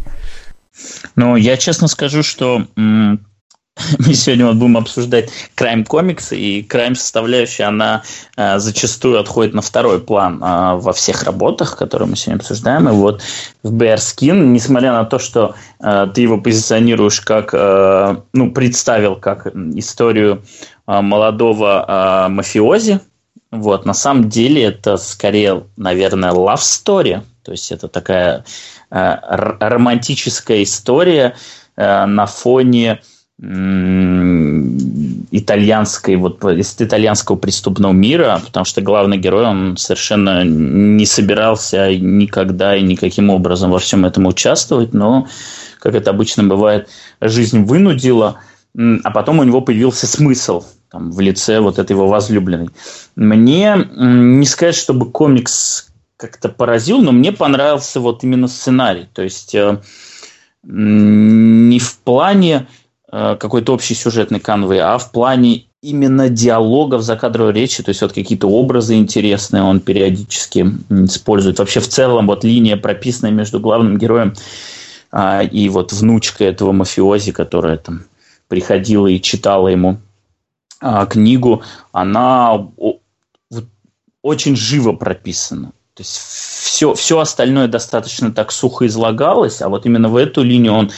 [1.15, 2.67] Ну, я честно скажу, что
[3.99, 8.03] мы сегодня вот будем обсуждать крайм комиксы, и крайм составляющая, она
[8.35, 12.89] э, зачастую отходит на второй план э, во всех работах, которые мы сегодня обсуждаем.
[12.89, 13.21] И вот
[13.63, 19.15] в Bear Skin, несмотря на то, что э, ты его позиционируешь как, э, ну, представил
[19.15, 20.43] как историю
[20.87, 22.99] э, молодого э, мафиози,
[23.51, 28.43] вот, на самом деле это скорее, наверное, love story, то есть это такая
[28.91, 29.15] э,
[29.59, 31.35] романтическая история
[31.77, 33.01] э, на фоне
[35.31, 42.75] итальянской, вот из итальянского преступного мира, потому что главный герой, он совершенно не собирался никогда
[42.75, 45.27] и никаким образом во всем этом участвовать, но,
[45.79, 46.89] как это обычно бывает,
[47.21, 48.39] жизнь вынудила,
[48.75, 52.69] а потом у него появился смысл там, в лице вот этой его возлюбленной.
[53.15, 59.07] Мне не сказать, чтобы комикс как-то поразил, но мне понравился вот именно сценарий.
[59.13, 59.79] То есть э,
[60.63, 62.67] не в плане
[63.39, 68.47] какой-то общей сюжетной канвы, а в плане именно диалогов закадровой речи, то есть вот какие-то
[68.47, 71.59] образы интересные он периодически использует.
[71.59, 74.33] Вообще в целом вот линия, прописанная между главным героем
[75.11, 78.03] а, и вот внучкой этого мафиози, которая там
[78.47, 79.97] приходила и читала ему
[80.81, 82.67] а, книгу, она
[84.21, 85.71] очень живо прописана.
[85.93, 90.73] То есть все, все остальное достаточно так сухо излагалось, а вот именно в эту линию
[90.73, 90.91] он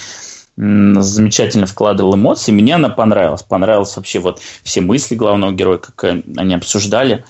[0.60, 2.52] замечательно вкладывал эмоции.
[2.52, 3.44] Мне она понравилась.
[3.44, 7.24] Понравилась вообще вот все мысли главного героя, как они обсуждали.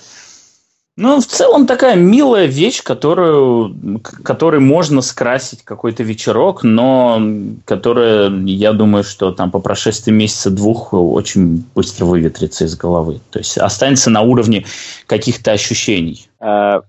[0.96, 7.22] Ну, в целом такая милая вещь, которую, которой можно скрасить какой-то вечерок, но
[7.64, 13.20] которая, я думаю, что там по прошествии месяца-двух очень быстро выветрится из головы.
[13.30, 14.66] То есть останется на уровне
[15.06, 16.28] каких-то ощущений.
[16.40, 16.82] А,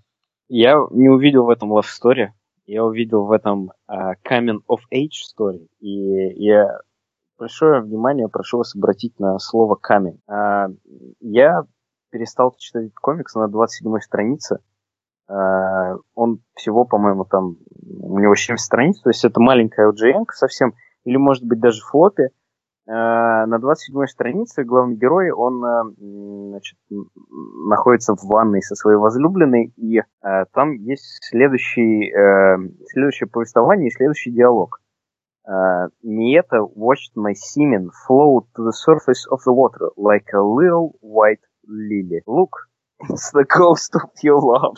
[0.50, 2.30] я не увидел в этом love story
[2.66, 6.80] я увидел в этом uh, coming of age story, и я
[7.38, 10.20] большое внимание прошу вас обратить на слово coming.
[10.30, 10.76] Uh,
[11.20, 11.64] я
[12.12, 14.60] перестал читать этот комикс на 27-й странице.
[15.30, 17.58] Uh, он всего, по-моему, там,
[18.02, 22.24] у него 7 страниц, то есть это маленькая OGN совсем, или может быть даже флопи.
[22.24, 22.30] Э,
[22.94, 25.84] на 27-й странице главный герой, он э,
[26.50, 30.04] значит, находится в ванной со своей возлюбленной, и э,
[30.54, 32.12] там есть следующий,
[32.88, 34.82] следующее повествование и следующий диалог.
[35.44, 41.42] Это watched my semen float to the surface of the water like a little white
[41.66, 42.22] lily.
[42.28, 42.68] Look,
[43.10, 44.78] it's the ghost of your love.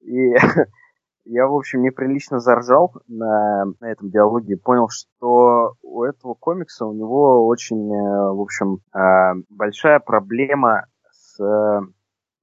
[0.00, 0.34] И
[1.24, 4.56] я, в общем, неприлично заржал на, на этом диалоге.
[4.56, 11.42] Понял, что у этого комикса у него очень, э, в общем, э, большая проблема с
[11.42, 11.80] э,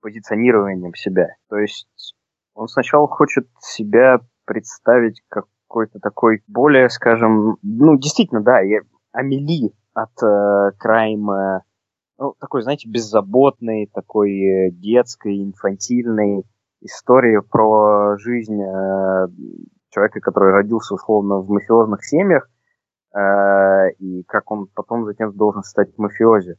[0.01, 1.27] позиционированием себя.
[1.49, 1.87] То есть
[2.53, 8.81] он сначала хочет себя представить как какой-то такой более, скажем, ну, действительно, да, я,
[9.13, 11.63] Амели от э, Крайма,
[12.19, 16.43] ну, такой, знаете, беззаботный, такой детской, инфантильный,
[16.81, 19.27] история про жизнь э,
[19.89, 22.49] человека, который родился условно в мафиозных семьях,
[23.15, 26.55] э, и как он потом затем должен стать мафиози.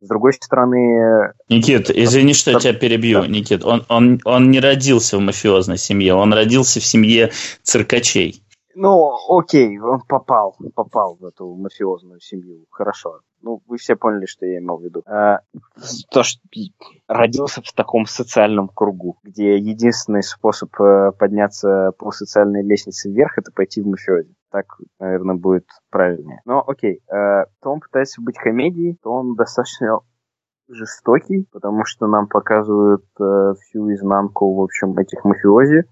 [0.00, 1.32] С другой стороны...
[1.48, 3.28] Никит, извини, что я тебя перебью, да.
[3.28, 3.64] Никит.
[3.64, 8.42] Он, он, он не родился в мафиозной семье, он родился в семье циркачей.
[8.78, 12.66] Ну, окей, он попал, попал в эту мафиозную семью.
[12.70, 13.20] Хорошо.
[13.40, 15.02] Ну, вы все поняли, что я имел в виду.
[15.06, 15.40] А,
[16.10, 16.40] то, что
[17.08, 23.50] родился в таком социальном кругу, где единственный способ э, подняться по социальной лестнице вверх, это
[23.50, 24.34] пойти в мафиози.
[24.50, 24.66] Так,
[24.98, 26.42] наверное, будет правильнее.
[26.44, 30.00] Но, окей, а, то он пытается быть комедией, то он достаточно
[30.68, 35.84] жестокий, потому что нам показывают э, всю изнанку, в общем, этих мафиози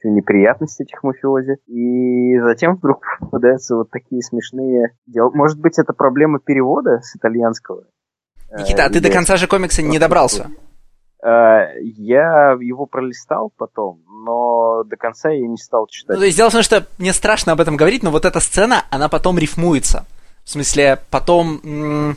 [0.00, 1.58] всю неприятность этих мафиози.
[1.66, 5.30] И затем вдруг попадаются вот такие смешные дела.
[5.32, 7.84] Может быть, это проблема перевода с итальянского?
[8.58, 10.50] Никита, а ты до конца же комикса не добрался?
[11.22, 16.16] Я его пролистал потом, но до конца я не стал читать.
[16.16, 18.40] Ну, то есть дело в том, что мне страшно об этом говорить, но вот эта
[18.40, 20.06] сцена, она потом рифмуется.
[20.44, 22.16] В смысле, потом...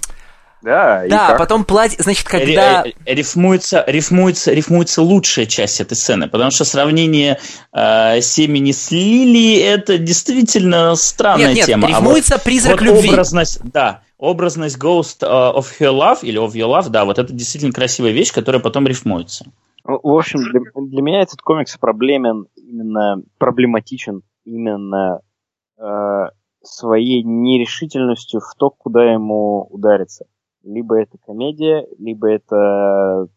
[0.64, 2.86] Да, да потом платье, значит, когда...
[3.06, 7.40] Рифмуется, рифмуется, рифмуется лучшая часть этой сцены, потому что сравнение
[7.74, 11.90] э, семени с Лили это действительно странная нет, нет, тема.
[11.90, 13.10] рифмуется а вот, призрак вот любви.
[13.10, 17.74] Образность, да, образность Ghost of Her Love или of Your Love, да, вот это действительно
[17.74, 19.46] красивая вещь, которая потом рифмуется.
[19.84, 25.20] В общем, для, для меня этот комикс проблемен, именно проблематичен именно
[25.78, 26.26] э,
[26.64, 30.26] своей нерешительностью в то, куда ему удариться.
[30.64, 33.28] Либо это комедия, либо это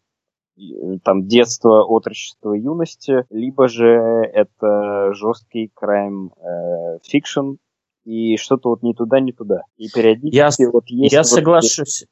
[0.57, 0.61] э,
[1.03, 3.89] там детство, отрочество, юности, либо же
[4.33, 7.57] это жесткий crime э, fiction
[8.05, 9.62] и что-то вот не туда, не туда.
[9.77, 11.12] И периодически я, вот есть...
[11.12, 12.03] Я вот соглашусь.
[12.03, 12.11] Эти,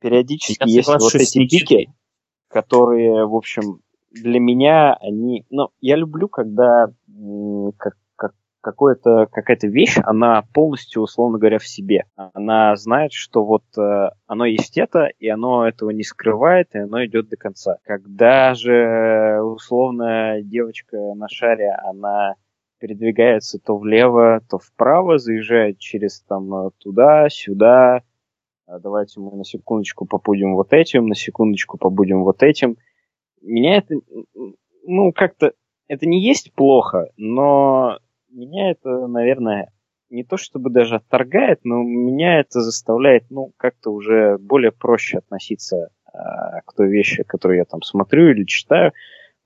[0.00, 1.92] периодически я есть вот эти пики,
[2.48, 5.44] которые, в общем, для меня они...
[5.50, 6.86] Ну, я люблю, когда
[7.76, 7.96] как,
[8.64, 12.04] какое-то, какая-то вещь, она полностью, условно говоря, в себе.
[12.16, 17.04] Она знает, что вот э, оно есть это, и оно этого не скрывает, и оно
[17.04, 17.76] идет до конца.
[17.84, 22.34] Когда же, условно, девочка на шаре, она
[22.80, 28.02] передвигается то влево, то вправо, заезжает через там туда, сюда,
[28.66, 32.76] а давайте мы на секундочку побудем вот этим, на секундочку побудем вот этим–
[33.44, 33.94] меня это,
[34.84, 35.52] ну, как-то,
[35.86, 37.98] это не есть плохо, но
[38.34, 39.70] меня это, наверное,
[40.10, 45.88] не то чтобы даже отторгает, но меня это заставляет, ну, как-то уже более проще относиться
[46.06, 46.18] э,
[46.64, 48.92] к той вещи, которую я там смотрю или читаю,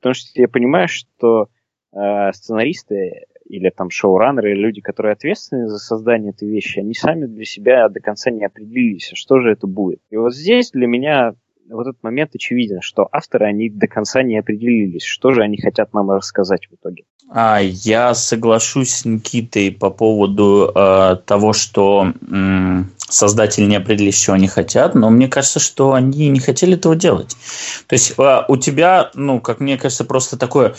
[0.01, 1.49] потому что я понимаю, что
[1.93, 7.27] э, сценаристы или там шоураннеры, или люди, которые ответственны за создание этой вещи, они сами
[7.27, 10.01] для себя до конца не определились, что же это будет.
[10.11, 11.35] И вот здесь для меня
[11.71, 15.93] вот этот момент очевиден, что авторы, они до конца не определились, что же они хотят
[15.93, 17.05] нам рассказать в итоге.
[17.31, 24.33] А, я соглашусь с Никитой по поводу э, того, что э, создатели не определились, что
[24.33, 27.37] они хотят, но мне кажется, что они не хотели этого делать.
[27.87, 30.75] То есть э, у тебя, ну, как мне кажется, просто такое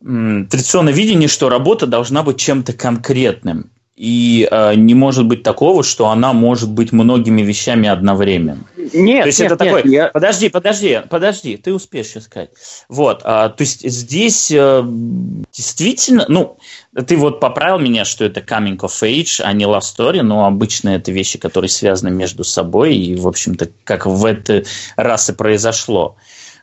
[0.00, 6.08] традиционное видение, что работа должна быть чем-то конкретным и э, не может быть такого, что
[6.08, 8.64] она может быть многими вещами одновременно.
[8.76, 9.90] Нет, то есть нет, это нет, такой.
[9.90, 10.08] Я...
[10.08, 12.50] Подожди, подожди, подожди, ты успеешь сейчас сказать.
[12.88, 14.84] Вот, а, то есть здесь э,
[15.52, 16.58] действительно, ну,
[17.08, 20.90] ты вот поправил меня, что это coming of age, а не love story, но обычно
[20.90, 26.14] это вещи, которые связаны между собой и, в общем-то, как в этот раз и произошло.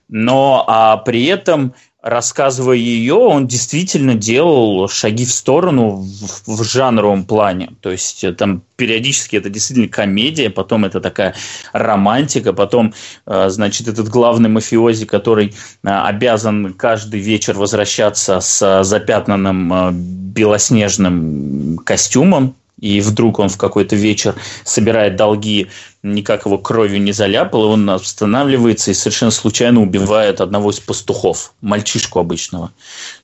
[0.08, 1.74] Но а, при этом
[2.06, 7.72] рассказывая ее, он действительно делал шаги в сторону в, в жанровом плане.
[7.82, 11.34] То есть э, там периодически это действительно комедия, потом это такая
[11.74, 12.94] романтика, потом,
[13.26, 19.92] э, значит, этот главный мафиози, который э, обязан каждый вечер возвращаться с запятнанным
[20.32, 22.54] белоснежным костюмом,
[22.86, 25.70] и вдруг он в какой-то вечер собирает долги,
[26.04, 31.56] никак его кровью не заляпал, и он останавливается и совершенно случайно убивает одного из пастухов,
[31.62, 32.72] мальчишку обычного.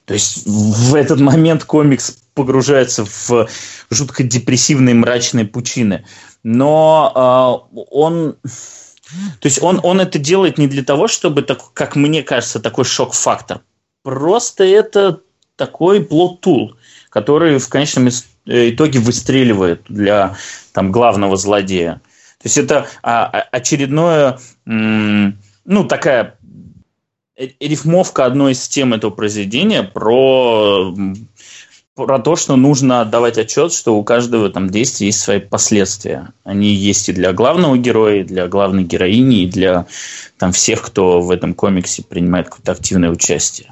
[0.05, 3.47] То есть в этот момент комикс погружается в
[3.91, 6.05] жутко депрессивные мрачные пучины.
[6.41, 8.37] Но э, он...
[8.43, 12.85] То есть он, он это делает не для того, чтобы, так, как мне кажется, такой
[12.85, 13.61] шок-фактор.
[14.01, 15.19] Просто это
[15.55, 16.75] такой плод-тул,
[17.11, 18.07] который в конечном
[18.47, 20.35] Э, итоге выстреливает для
[20.73, 22.01] там, главного злодея.
[22.41, 26.37] То есть это а, а, очередное, ну, такая
[27.59, 30.95] рифмовка одной из тем этого произведения про,
[31.93, 36.29] про то, что нужно отдавать отчет, что у каждого там действия есть свои последствия.
[36.43, 39.85] Они есть и для главного героя, и для главной героини, и для
[40.39, 43.71] там, всех, кто в этом комиксе принимает какое-то активное участие.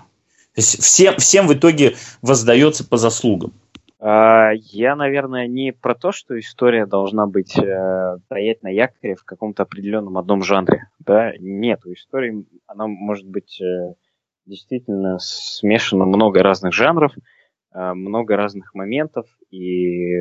[0.56, 3.54] Всем, всем в итоге воздается по заслугам.
[4.02, 9.26] А, я, наверное, не про то, что история должна быть э, стоять на якоре в
[9.26, 10.88] каком-то определенном одном жанре.
[11.00, 11.34] Да?
[11.38, 13.94] Нет, у истории она может быть э,
[14.46, 17.12] действительно смешана много разных жанров,
[17.74, 20.16] э, много разных моментов и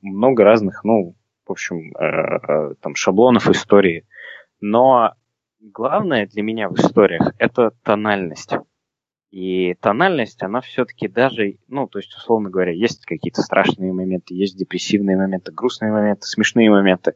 [0.00, 1.14] много разных, ну,
[1.46, 1.92] в общем,
[2.80, 4.04] там шаблонов истории.
[4.60, 5.12] Но
[5.60, 8.56] главное для меня в историях это тональность.
[9.30, 14.56] И тональность, она все-таки даже, ну, то есть, условно говоря, есть какие-то страшные моменты, есть
[14.56, 17.14] депрессивные моменты, грустные моменты, смешные моменты,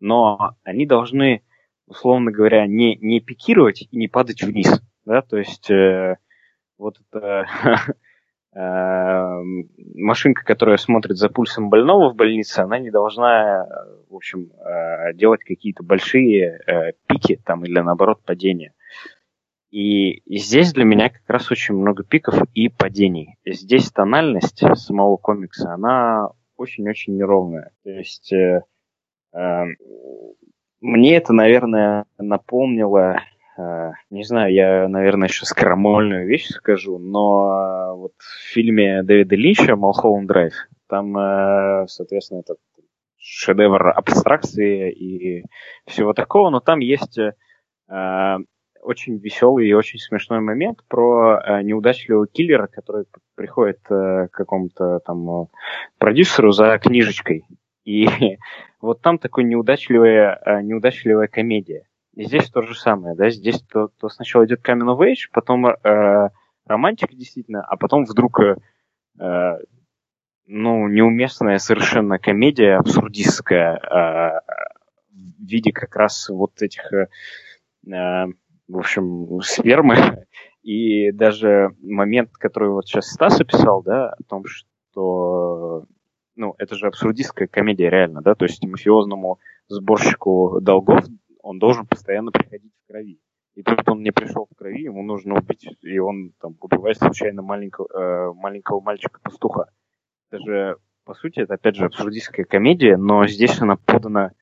[0.00, 1.42] но они должны,
[1.86, 6.16] условно говоря, не, не пикировать и не падать вниз, да, то есть э,
[6.78, 7.46] вот это
[8.56, 9.42] э,
[9.94, 13.66] машинка, которая смотрит за пульсом больного в больнице, она не должна,
[14.08, 18.72] в общем, э, делать какие-то большие э, пики там или наоборот падения.
[19.74, 23.36] И, здесь для меня как раз очень много пиков и падений.
[23.44, 27.72] Здесь тональность самого комикса, она очень-очень неровная.
[27.82, 28.62] То есть э,
[29.32, 29.64] э,
[30.80, 33.18] мне это, наверное, напомнило
[33.56, 39.36] Э, не знаю, я, наверное, еще скромольную вещь скажу, но э, вот в фильме Дэвида
[39.36, 40.54] Линча «Малхолланд Драйв»
[40.88, 42.58] там, э, соответственно, этот
[43.16, 45.44] шедевр абстракции и
[45.86, 47.18] всего такого, но там есть
[48.84, 55.48] очень веселый и очень смешной момент про неудачливого киллера, который приходит к какому-то там
[55.98, 57.44] продюсеру за книжечкой.
[57.84, 58.06] И
[58.80, 61.86] вот там такой неудачливая, неудачливая комедия.
[62.14, 65.66] И здесь то же самое, да, здесь то, то сначала идет coming of age, потом
[65.66, 66.28] э,
[66.64, 68.56] романтика действительно, а потом вдруг, э,
[69.18, 69.58] э,
[70.46, 74.40] ну, неуместная совершенно комедия абсурдистская э,
[75.10, 77.08] в виде как раз вот этих, э,
[77.92, 78.26] э
[78.68, 80.26] в общем, спермы.
[80.62, 85.84] И даже момент, который вот сейчас Стас описал, да, о том, что
[86.36, 89.38] ну, это же абсурдистская комедия реально, да, то есть мафиозному
[89.68, 91.04] сборщику долгов
[91.42, 93.20] он должен постоянно приходить в крови.
[93.54, 97.42] И тут он не пришел в крови, ему нужно убить, и он там убивает случайно
[97.42, 99.66] маленького, э, маленького мальчика-пастуха.
[100.30, 104.32] Это же, по сути, это опять же абсурдистская комедия, но здесь она подана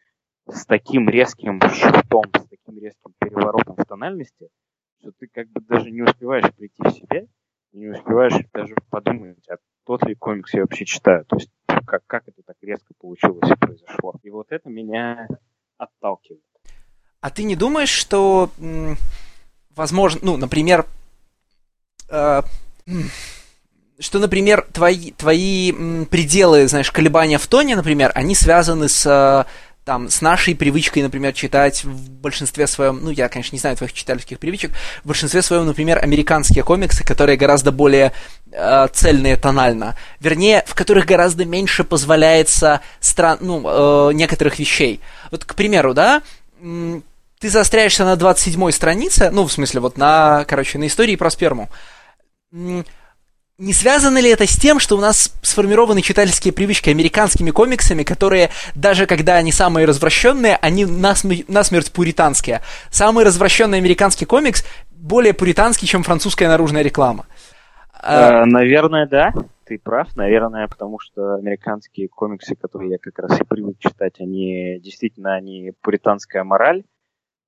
[0.49, 4.49] с таким резким шифтом, с таким резким переворотом в тональности,
[5.01, 7.27] что ты как бы даже не успеваешь прийти в себя,
[7.73, 11.25] не успеваешь даже подумать, а тот ли комикс я вообще читаю.
[11.25, 14.15] То есть как, как это так резко получилось и произошло.
[14.23, 15.27] И вот это меня
[15.79, 16.43] отталкивает.
[17.21, 18.51] А ты не думаешь, что,
[19.71, 20.87] возможно, ну, например,
[22.11, 22.43] э,
[23.99, 25.73] что, например, твои, твои
[26.07, 29.47] пределы, знаешь, колебания в тоне, например, они связаны с
[29.85, 33.93] там, с нашей привычкой, например, читать в большинстве своем, ну, я, конечно, не знаю твоих
[33.93, 34.73] читательских привычек,
[35.03, 38.13] в большинстве своем, например, американские комиксы, которые гораздо более
[38.53, 45.01] э, цельные тонально, вернее, в которых гораздо меньше позволяется стран, ну, э, некоторых вещей.
[45.33, 46.23] Вот, к примеру, да,
[46.61, 51.69] ты заостряешься на 27-й странице, ну, в смысле, вот на, короче, на истории про сперму.
[53.63, 58.51] Не связано ли это с тем, что у нас сформированы читательские привычки американскими комиксами, которые,
[58.75, 62.61] даже когда они самые развращенные, они насмерть, насмерть пуританские.
[62.91, 67.27] Самый развращенный американский комикс более пуританский, чем французская наружная реклама.
[68.03, 69.33] Э, наверное, да.
[69.65, 74.81] Ты прав, наверное, потому что американские комиксы, которые я как раз и привык читать, они
[74.83, 76.83] действительно они пуританская мораль,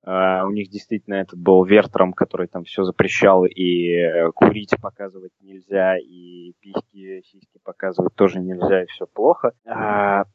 [0.05, 5.31] Uh, у них действительно этот был Вертром, который там все запрещал, и э, курить показывать
[5.41, 9.53] нельзя, и письки, сиськи показывать тоже нельзя, и все плохо.
[9.65, 10.25] Uh,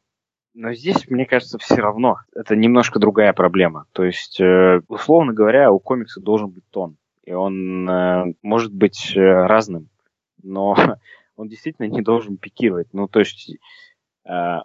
[0.54, 3.86] но здесь, мне кажется, все равно это немножко другая проблема.
[3.92, 9.12] То есть, uh, условно говоря, у комикса должен быть тон, и он э, может быть
[9.14, 9.88] разным,
[10.42, 10.74] но
[11.36, 12.88] он действительно не должен пикировать.
[12.92, 13.52] Ну, то есть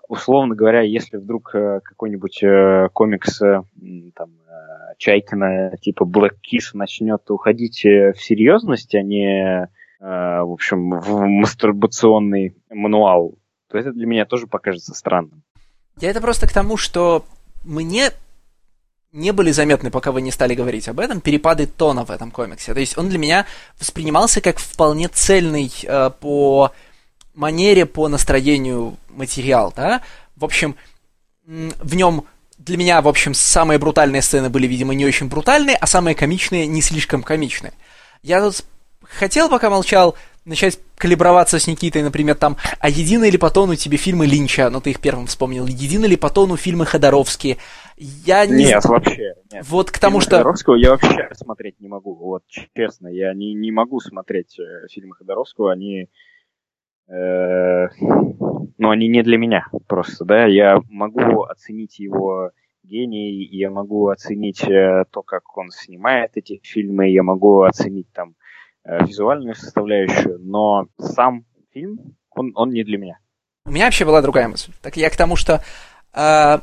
[0.08, 4.32] условно говоря, если вдруг uh, какой-нибудь uh, комикс там,
[4.98, 13.38] Чайкина типа Black Kiss начнет уходить в серьезность, а не, в общем, в мастурбационный мануал,
[13.70, 15.44] то это для меня тоже покажется странным.
[16.00, 17.26] Я это просто к тому, что
[17.64, 18.12] мне
[19.16, 22.74] не были заметны, пока вы не стали говорить об этом, перепады тона в этом комиксе.
[22.74, 23.46] То есть он для меня
[23.80, 26.72] воспринимался как вполне цельный э, по
[27.36, 30.02] манере, по настроению материал, да.
[30.36, 30.76] В общем,
[31.46, 32.26] в нем
[32.58, 36.68] для меня, в общем, самые брутальные сцены были, видимо, не очень брутальные, а самые комичные
[36.68, 37.74] не слишком комичные.
[38.24, 38.66] Я тут
[39.04, 40.16] хотел, пока молчал,
[40.46, 44.80] начать калиброваться с Никитой, например, там, а едины ли по тону тебе фильмы Линча, ну
[44.80, 47.58] ты их первым вспомнил, едины ли по тону фильмы Ходоровские?
[47.98, 48.66] Я не...
[48.66, 49.34] Нет, вообще.
[49.52, 49.66] Нет.
[49.68, 50.32] Вот к тому, фильмы что...
[50.38, 52.44] Ходоровского я вообще смотреть не могу, вот
[52.76, 56.10] честно, я не, не могу смотреть э, фильмы Ходоровского, они
[57.08, 62.52] но они не для меня просто, да, я могу оценить его
[62.86, 68.36] гений, я могу оценить э, то, как он снимает эти фильмы, я могу оценить там
[68.84, 73.18] э, визуальную составляющую, но сам фильм, он, он не для меня.
[73.66, 74.72] У меня вообще была другая мысль.
[74.82, 75.62] Так я к тому, что
[76.14, 76.60] э,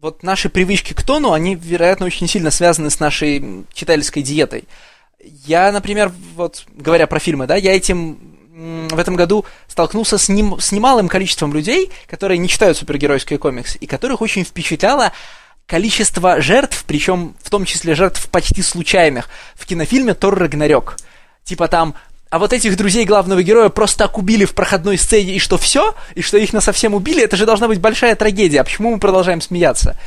[0.00, 4.64] вот наши привычки к тону, они, вероятно, очень сильно связаны с нашей читательской диетой.
[5.20, 10.60] Я, например, вот говоря про фильмы, да, я этим в этом году столкнулся с, ним,
[10.60, 15.12] с немалым количеством людей, которые не читают супергеройские комиксы, и которых очень впечатляло
[15.66, 20.96] количество жертв, причем в том числе жертв почти случайных, в кинофильме «Тор Рагнарёк».
[21.44, 21.94] Типа там
[22.28, 25.94] а вот этих друзей главного героя просто так убили в проходной сцене, и что все,
[26.14, 28.62] и что их на совсем убили, это же должна быть большая трагедия.
[28.62, 29.98] А почему мы продолжаем смеяться?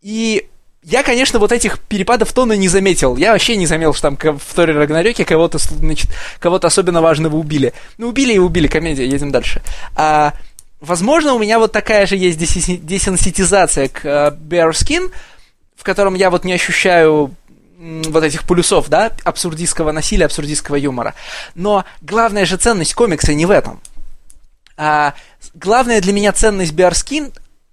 [0.00, 0.48] И
[0.84, 3.16] я, конечно, вот этих перепадов тона не заметил.
[3.16, 7.72] Я вообще не заметил, что там в Торе Рагнарёке кого-то, значит, кого-то особенно важного убили.
[7.96, 9.62] Ну, убили и убили, комедия, едем дальше.
[9.96, 10.34] А,
[10.80, 15.10] возможно, у меня вот такая же есть десенситизация к uh, Bear Skin,
[15.74, 17.34] в котором я вот не ощущаю
[17.78, 21.14] вот этих полюсов, да, абсурдистского насилия, абсурдистского юмора.
[21.54, 23.80] Но главная же ценность комикса не в этом.
[24.76, 25.14] А,
[25.54, 26.94] главная для меня ценность Bear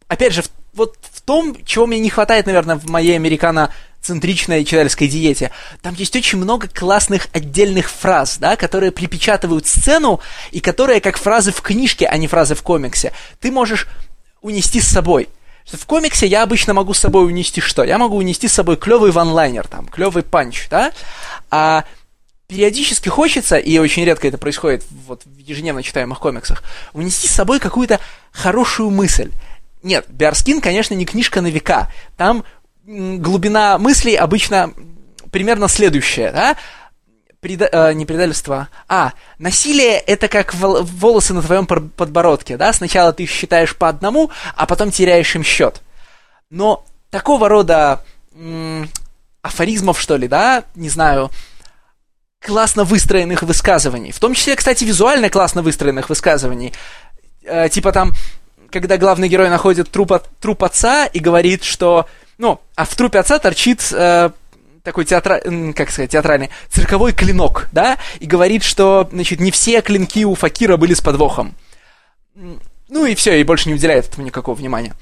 [0.07, 5.07] опять же, в вот в том, чего мне не хватает, наверное, в моей американо-центричной читательской
[5.07, 5.51] диете.
[5.81, 10.19] Там есть очень много классных отдельных фраз, да, которые припечатывают сцену,
[10.51, 13.11] и которые как фразы в книжке, а не фразы в комиксе.
[13.39, 13.87] Ты можешь
[14.41, 15.29] унести с собой.
[15.65, 17.83] В комиксе я обычно могу с собой унести что?
[17.83, 20.91] Я могу унести с собой клевый ванлайнер, там, клевый панч, да?
[21.49, 21.85] А
[22.47, 26.63] периодически хочется, и очень редко это происходит вот в ежедневно читаемых комиксах,
[26.93, 27.99] унести с собой какую-то
[28.31, 29.31] хорошую мысль.
[29.83, 31.91] Нет, Биарскин, конечно, не книжка на века.
[32.17, 32.43] Там
[32.85, 34.73] глубина мыслей обычно
[35.31, 36.57] примерно следующая, да?
[37.39, 37.69] Преда...
[37.71, 38.69] Э, не предательство.
[38.87, 42.71] А, насилие это как волосы на твоем подбородке, да?
[42.73, 45.81] Сначала ты считаешь по одному, а потом теряешь им счет.
[46.51, 48.03] Но такого рода
[48.35, 48.89] м-
[49.41, 51.31] афоризмов, что ли, да, не знаю,
[52.39, 56.73] классно выстроенных высказываний, в том числе, кстати, визуально классно выстроенных высказываний,
[57.43, 58.13] э, типа там
[58.71, 62.07] когда главный герой находит труп, от, труп отца и говорит, что...
[62.37, 64.31] Ну, а в трупе отца торчит э,
[64.83, 65.41] такой театра...
[65.75, 70.77] как сказать, театральный, цирковой клинок, да, и говорит, что, значит, не все клинки у Факира
[70.77, 71.55] были с подвохом.
[72.33, 74.93] Ну и все, и больше не уделяет этому никакого внимания.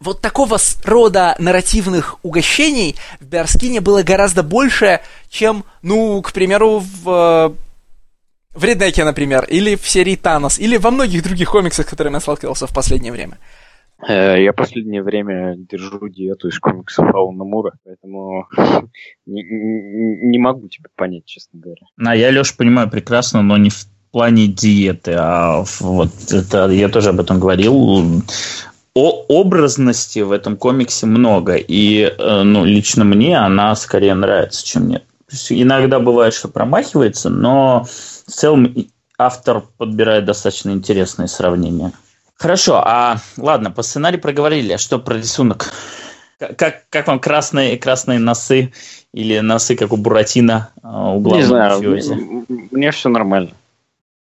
[0.00, 7.54] Вот такого рода нарративных угощений в Биарскине было гораздо больше, чем, ну, к примеру, в
[8.58, 12.20] в Редеке, например, или в серии Танос, или во многих других комиксах, с которыми я
[12.20, 13.38] сталкивался в последнее время.
[14.06, 18.46] Э, я последнее время держу диету из комиксов Алана Мура, поэтому
[19.26, 21.82] не, не могу тебя понять, честно говоря.
[22.04, 27.10] А я, Леша, понимаю прекрасно, но не в плане диеты, а вот это я тоже
[27.10, 28.22] об этом говорил.
[28.94, 34.88] О образности в этом комиксе много, и э, ну, лично мне она скорее нравится, чем
[34.88, 35.04] нет.
[35.50, 38.74] Иногда бывает, что промахивается, но в целом
[39.18, 41.92] автор подбирает достаточно интересные сравнения.
[42.36, 45.72] Хорошо, а ладно, по сценарию проговорили, а что про рисунок?
[46.38, 48.72] Как, как вам красные, красные носы
[49.12, 53.50] или носы, как у Буратино а, у главного Не знаю, мне, мне все нормально.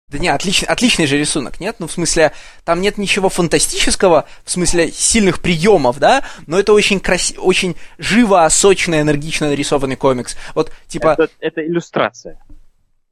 [0.08, 1.76] Да не, отличный, отличный же рисунок, нет?
[1.78, 2.32] Ну, в смысле,
[2.64, 6.22] там нет ничего фантастического, в смысле сильных приемов, да?
[6.46, 10.36] Но это очень красиво, очень живо, сочно, энергично нарисованный комикс.
[10.54, 11.16] Вот, типа...
[11.18, 12.38] Это, это иллюстрация.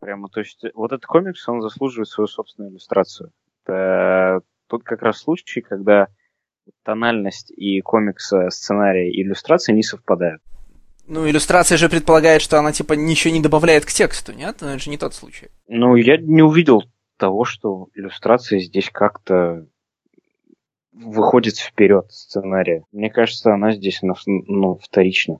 [0.00, 3.32] Прямо, то есть, вот этот комикс, он заслуживает свою собственную иллюстрацию.
[3.64, 6.08] Это тут как раз случай, когда
[6.84, 10.42] тональность и комикса, сценария и иллюстрация не совпадают.
[11.06, 14.56] Ну, иллюстрация же предполагает, что она, типа, ничего не добавляет к тексту, нет?
[14.56, 15.48] Это же не тот случай.
[15.68, 16.84] Ну, я не увидел
[17.16, 19.66] того, что иллюстрация здесь как-то
[20.92, 22.84] выходит вперед сценария.
[22.92, 25.38] Мне кажется, она здесь ну, вторична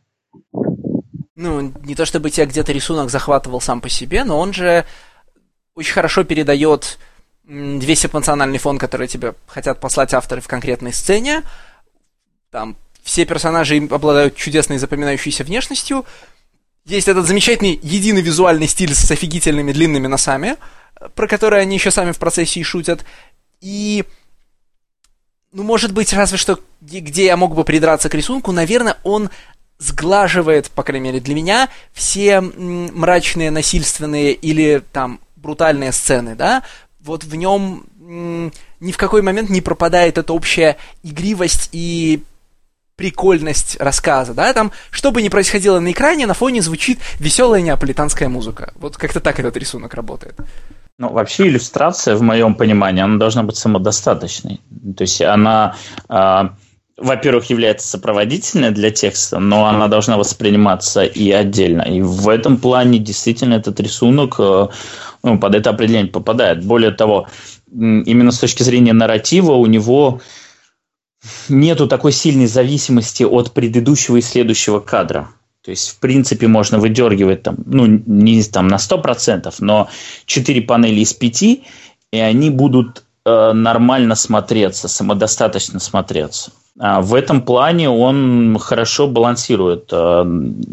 [1.35, 4.85] ну, не то чтобы тебя где-то рисунок захватывал сам по себе, но он же
[5.75, 6.99] очень хорошо передает
[7.45, 11.43] весь эмоциональный фон, который тебе хотят послать авторы в конкретной сцене.
[12.51, 16.05] Там все персонажи обладают чудесной запоминающейся внешностью.
[16.85, 20.57] Есть этот замечательный единый визуальный стиль с офигительными длинными носами,
[21.15, 23.05] про которые они еще сами в процессе и шутят.
[23.61, 24.05] И
[25.53, 29.31] ну, может быть, разве что где я мог бы придраться к рисунку, наверное, он
[29.79, 36.63] сглаживает, по крайней мере для меня, все мрачные, насильственные или там брутальные сцены, да,
[37.01, 37.85] вот в нем
[38.81, 42.23] ни в какой момент не пропадает эта общая игривость и
[43.03, 48.29] прикольность рассказа, да, там, что бы ни происходило на экране, на фоне звучит веселая неаполитанская
[48.29, 48.73] музыка.
[48.77, 50.37] Вот как-то так этот рисунок работает.
[50.99, 54.61] Ну, вообще иллюстрация, в моем понимании, она должна быть самодостаточной.
[54.97, 55.75] То есть она
[56.09, 56.43] э,
[56.97, 61.83] во-первых, является сопроводительной для текста, но она должна восприниматься и отдельно.
[61.83, 64.69] И в этом плане действительно этот рисунок э,
[65.25, 66.65] ну, под это определение попадает.
[66.65, 67.27] Более того,
[67.73, 70.21] именно с точки зрения нарратива у него
[71.49, 75.31] нету такой сильной зависимости от предыдущего и следующего кадра.
[75.63, 79.89] То есть, в принципе, можно выдергивать там, ну, не там на 100%, но
[80.27, 81.61] 4 панели из 5, и
[82.13, 86.51] они будут э, нормально смотреться, самодостаточно смотреться.
[86.79, 90.23] А, в этом плане он хорошо балансирует а,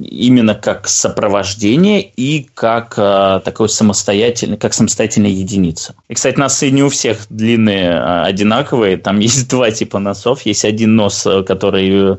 [0.02, 5.95] именно как сопровождение и как а, такой самостоятельный, как самостоятельная единица.
[6.08, 8.97] И, кстати, носы не у всех длинные одинаковые.
[8.97, 10.43] Там есть два типа носов.
[10.43, 12.18] Есть один нос, который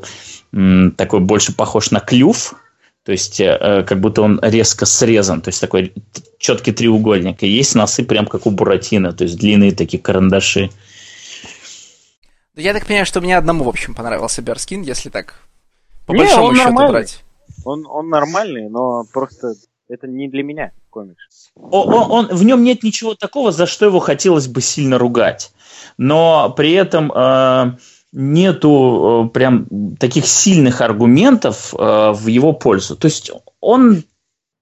[0.97, 2.55] такой больше похож на клюв,
[3.05, 5.93] то есть э, как будто он резко срезан, то есть такой
[6.37, 7.41] четкий треугольник.
[7.41, 10.69] И есть носы прям как у Буратино, то есть длинные такие карандаши.
[12.55, 15.35] Я так понимаю, что мне одному, в общем, понравился Берскин, если так
[16.05, 16.91] по не, большому он счету нормальный.
[16.91, 17.23] брать.
[17.63, 19.53] Он, он нормальный, но просто
[19.87, 21.51] это не для меня комикс.
[21.55, 25.53] Он, он, он, в нем нет ничего такого, за что его хотелось бы сильно ругать.
[25.97, 27.77] Но при этом э,
[28.11, 29.67] нету э, прям
[29.99, 32.95] таких сильных аргументов э, в его пользу.
[32.95, 34.03] То есть он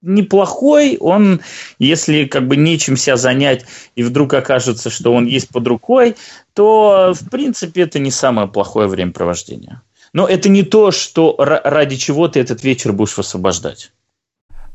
[0.02, 1.40] неплохой, он,
[1.78, 3.64] если как бы нечем себя занять,
[3.96, 6.16] и вдруг окажется, что он есть под рукой,
[6.54, 9.82] то, в принципе, это не самое плохое времяпровождение.
[10.12, 13.92] Но это не то, что ради чего ты этот вечер будешь освобождать.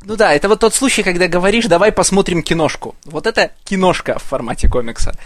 [0.04, 2.96] Ну да, это вот тот случай, когда говоришь, давай посмотрим киношку.
[3.06, 5.18] Вот это киношка в формате комикса.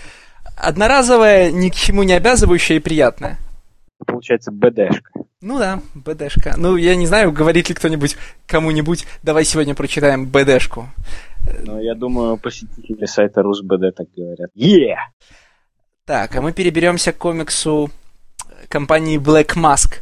[0.56, 3.38] Одноразовая, ни к чему не обязывающая и приятная.
[4.06, 5.12] Получается, БДшка.
[5.41, 6.56] Ну да, БДшка.
[6.58, 10.88] Ну, я не знаю, говорит ли кто-нибудь кому-нибудь, давай сегодня прочитаем БДшку.
[11.66, 14.50] Ну, я думаю, посетители сайта РусБД так говорят.
[14.56, 14.95] Yeah!
[16.06, 17.89] Так, а мы переберемся к комиксу
[18.68, 20.02] компании Black Mask,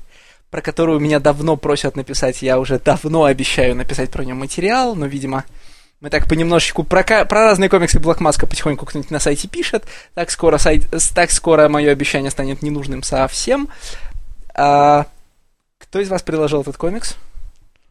[0.50, 2.42] про которую меня давно просят написать.
[2.42, 5.44] Я уже давно обещаю написать про нее материал, но, видимо,
[6.00, 9.86] мы так понемножечку про, про разные комиксы Mask потихоньку кто-нибудь на сайте пишет.
[10.14, 13.70] Так скоро, сайт, так скоро мое обещание станет ненужным совсем.
[14.54, 15.06] А,
[15.80, 17.16] кто из вас предложил этот комикс?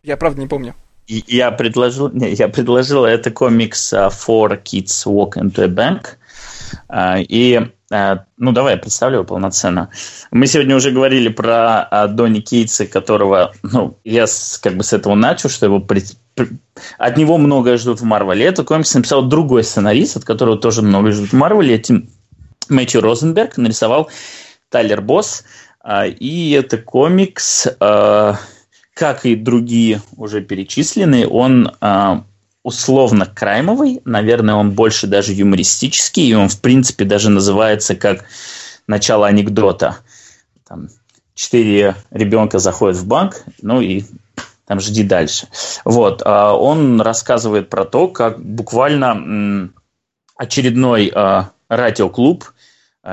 [0.03, 0.75] Я правда не помню.
[1.09, 6.17] Я предложил, не, я предложил это комикс uh, For Kids Walk into a Bank.
[6.89, 9.91] Uh, и, ну, давай я представлю его полноценно.
[10.33, 14.93] Мы сегодня уже говорили про uh, Донни Кейтса, которого, ну, я с, как бы с
[14.93, 16.03] этого начал, что его при,
[16.99, 18.47] от него многое ждут в Марвеле.
[18.47, 21.77] Это комикс написал другой сценарист, от которого тоже много ждут в Марвеле.
[21.77, 22.03] Это
[22.69, 24.11] Мэтью Розенберг нарисовал
[24.69, 25.45] Тайлер Босс.
[25.81, 31.71] А, и это комикс, как и другие уже перечисленные, он
[32.67, 38.25] условно краймовый, наверное, он больше даже юмористический, и он, в принципе, даже называется как
[38.89, 39.99] начало анекдота.
[40.67, 40.89] Там
[41.35, 44.03] четыре ребенка заходят в банк, ну и
[44.67, 45.47] там жди дальше.
[45.85, 49.71] Вот, он рассказывает про то, как буквально
[50.37, 51.13] очередной
[51.69, 52.56] радиоклуб– а,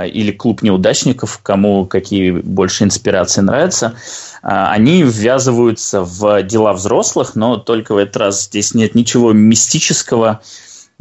[0.02, 3.96] или клуб неудачников, кому какие больше инспирации нравятся,
[4.42, 10.42] а, они ввязываются в дела взрослых, но только в этот раз здесь нет ничего мистического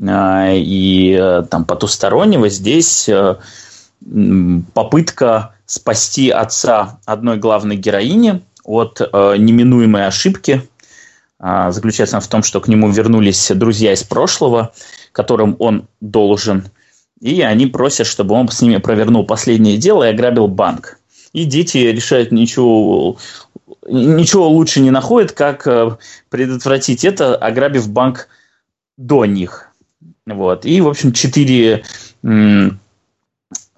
[0.07, 2.49] а, и э, там потустороннего.
[2.49, 3.37] Здесь э,
[4.75, 10.69] попытка спасти отца одной главной героини от э, неминуемой ошибки
[11.41, 14.73] заключается в том, что к нему вернулись друзья из прошлого,
[15.11, 16.69] которым он должен–
[17.23, 20.99] и они просят, чтобы он с ними провернул последнее дело и ограбил банк.
[21.33, 23.17] И дети решают ничего,
[23.89, 25.97] ничего лучше не находят, как э,
[26.29, 28.29] предотвратить это, ограбив банк
[28.99, 29.69] до них.
[30.27, 30.67] Вот.
[30.67, 31.85] И, в общем, четыре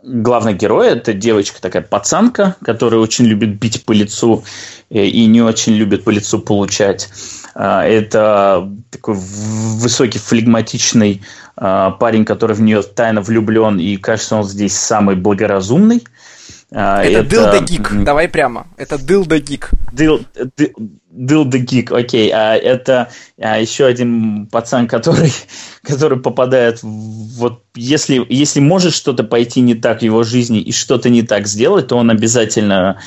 [0.05, 0.93] главных героя.
[0.93, 4.45] Это девочка такая пацанка, которая очень любит бить по лицу
[4.91, 7.09] э, и не очень любит по лицу получать.
[7.55, 11.23] А, это такой высокий флегматичный
[11.57, 16.05] а, парень, который в нее тайно влюблен, и кажется, он здесь самый благоразумный.
[16.77, 17.31] А, это, это...
[17.31, 18.67] Дилда Гик, давай прямо.
[18.77, 19.71] Это Дилда Гик.
[19.93, 20.23] Дил,
[21.13, 22.33] Дилда Гик, окей.
[22.35, 23.11] А это
[23.41, 25.33] а, еще один пацан, который,
[25.83, 26.89] который попадает в,
[27.39, 31.47] вот если, если может что-то пойти не так в его жизни и что-то не так
[31.47, 32.99] сделать, то он обязательно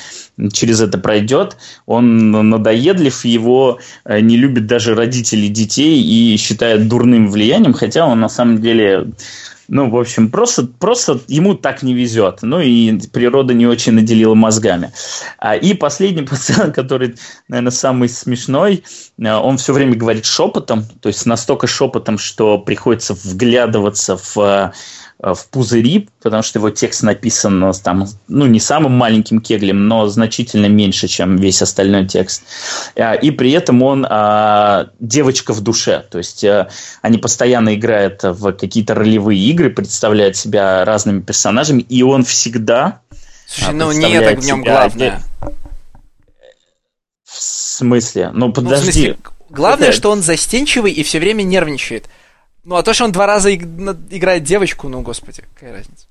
[0.54, 1.58] через это пройдет.
[1.86, 8.22] Он надоедлив, его э, не любят даже родители детей и считает дурным влиянием, хотя он
[8.22, 9.08] на самом деле
[9.68, 12.40] ну, в общем, просто, просто ему так не везет.
[12.42, 14.92] Ну, и природа не очень наделила мозгами.
[15.38, 17.16] А, и последний пацан, который,
[17.48, 18.84] наверное, самый смешной,
[19.18, 24.72] э, он все время говорит шепотом, то есть настолько шепотом, что приходится вглядываться в Э,
[25.20, 30.08] в пузыри, потому что его текст написан ну, там, ну, не самым маленьким кеглем, но
[30.08, 32.44] значительно меньше, чем весь остальной текст.
[32.96, 36.70] Э, и при этом он а, девочка в душе, то есть а,
[37.02, 43.02] они постоянно играют в какие-то ролевые игры, представляют себя разными персонажами, и он всегда
[43.48, 45.22] Слушай, ну не это в нем главное.
[47.24, 48.32] В смысле?
[48.34, 48.76] Ну подожди.
[48.76, 49.18] Ну, в смысле,
[49.50, 49.98] главное, это...
[49.98, 52.06] что он застенчивый и все время нервничает.
[52.68, 56.06] Ну, а то, что он два раза играет девочку, ну, господи, какая разница.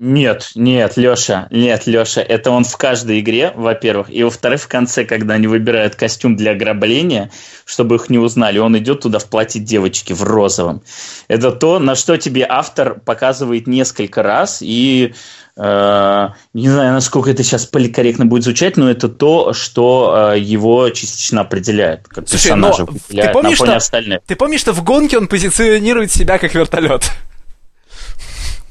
[0.00, 5.04] Нет, нет, Леша, нет, Леша, это он в каждой игре, во-первых, и во-вторых, в конце,
[5.04, 7.30] когда они выбирают костюм для ограбления,
[7.66, 10.82] чтобы их не узнали, он идет туда в платье девочки в розовом.
[11.28, 15.14] Это то, на что тебе автор показывает несколько раз, и
[15.62, 21.42] не знаю, насколько это сейчас поликорректно будет звучать, но это то, что э, его частично
[21.42, 24.20] определяет, как Слушай, персонажа но ты помнишь, на фоне что, остальных.
[24.26, 27.10] Ты помнишь, что в гонке он позиционирует себя как вертолет?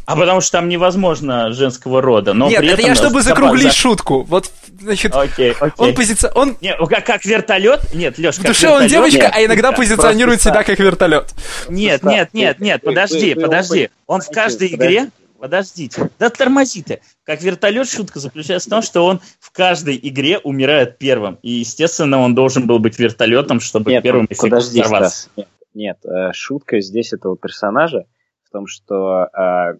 [0.10, 2.34] А потому что там невозможно женского рода.
[2.34, 4.24] Но Нет, при это этом я чтобы за- закруглить за- шутку.
[4.24, 4.50] Вот,
[4.82, 5.72] значит, Окей, окей.
[5.78, 6.32] он позиция...
[6.32, 7.94] Он Не, как, как вертолет?
[7.94, 11.36] Нет, Леш, в душе он девочка, а иногда позиционирует себя как вертолет.
[11.70, 13.90] Нет, нет, нет, нет, подожди, подожди.
[14.08, 15.12] Он в каждой игре...
[15.40, 16.10] Подождите.
[16.20, 17.02] Да тормози ты.
[17.24, 21.40] Как вертолет, шутка заключается в том, что он в каждой игре умирает первым.
[21.42, 25.18] И, естественно, он должен был быть вертолетом, чтобы Нет, первым ну, эффектом подожди, взорваться.
[25.18, 25.32] Стас.
[25.36, 28.06] Нет, нет, э, шутка здесь этого персонажа
[28.44, 29.78] в том, что э,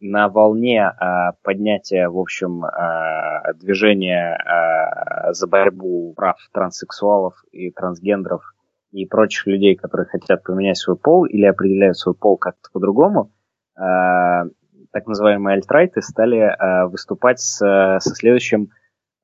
[0.00, 8.54] на волне э, поднятия, в общем, э, движения э, за борьбу прав транссексуалов и трансгендеров
[8.92, 13.30] и прочих людей, которые хотят поменять свой пол или определяют свой пол как-то по-другому,
[13.76, 13.82] э,
[14.96, 18.70] так называемые альтрайты стали э, выступать с, со следующим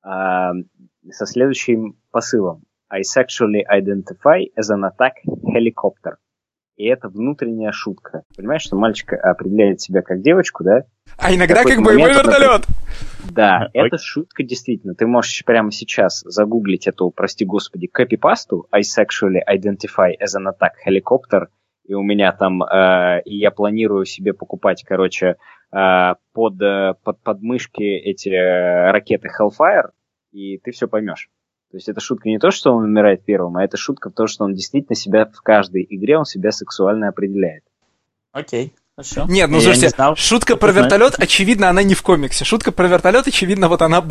[0.05, 0.51] э,
[1.09, 2.61] со следующим посылом.
[2.91, 6.17] I sexually identify as an attack helicopter.
[6.75, 8.21] И это внутренняя шутка.
[8.37, 10.83] Понимаешь, что мальчик определяет себя как девочку, да?
[11.17, 12.67] А иногда как боевой вертолет.
[13.31, 13.87] Да, Окей.
[13.87, 14.93] это шутка действительно.
[14.93, 20.73] Ты можешь прямо сейчас загуглить эту, прости господи, копипасту I sexually identify as an attack
[20.87, 21.47] helicopter,
[21.85, 25.35] и у меня там, э, и я планирую себе покупать, короче,
[25.73, 29.91] э, под, э, под подмышки эти э, ракеты Hellfire,
[30.31, 31.29] и ты все поймешь.
[31.71, 34.27] То есть это шутка не то, что он умирает первым, а это шутка в том,
[34.27, 37.63] что он действительно себя в каждой игре, он себя сексуально определяет.
[38.31, 39.25] Окей, хорошо.
[39.27, 40.85] Нет, ну Я слушайте, не знал, шутка про знаешь.
[40.85, 42.45] вертолет, очевидно, она не в комиксе.
[42.45, 44.01] Шутка про вертолет, очевидно, вот она.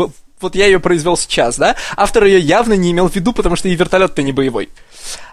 [0.41, 1.77] Вот я ее произвел сейчас, да?
[1.97, 4.69] Автор ее явно не имел в виду, потому что и вертолет-то не боевой.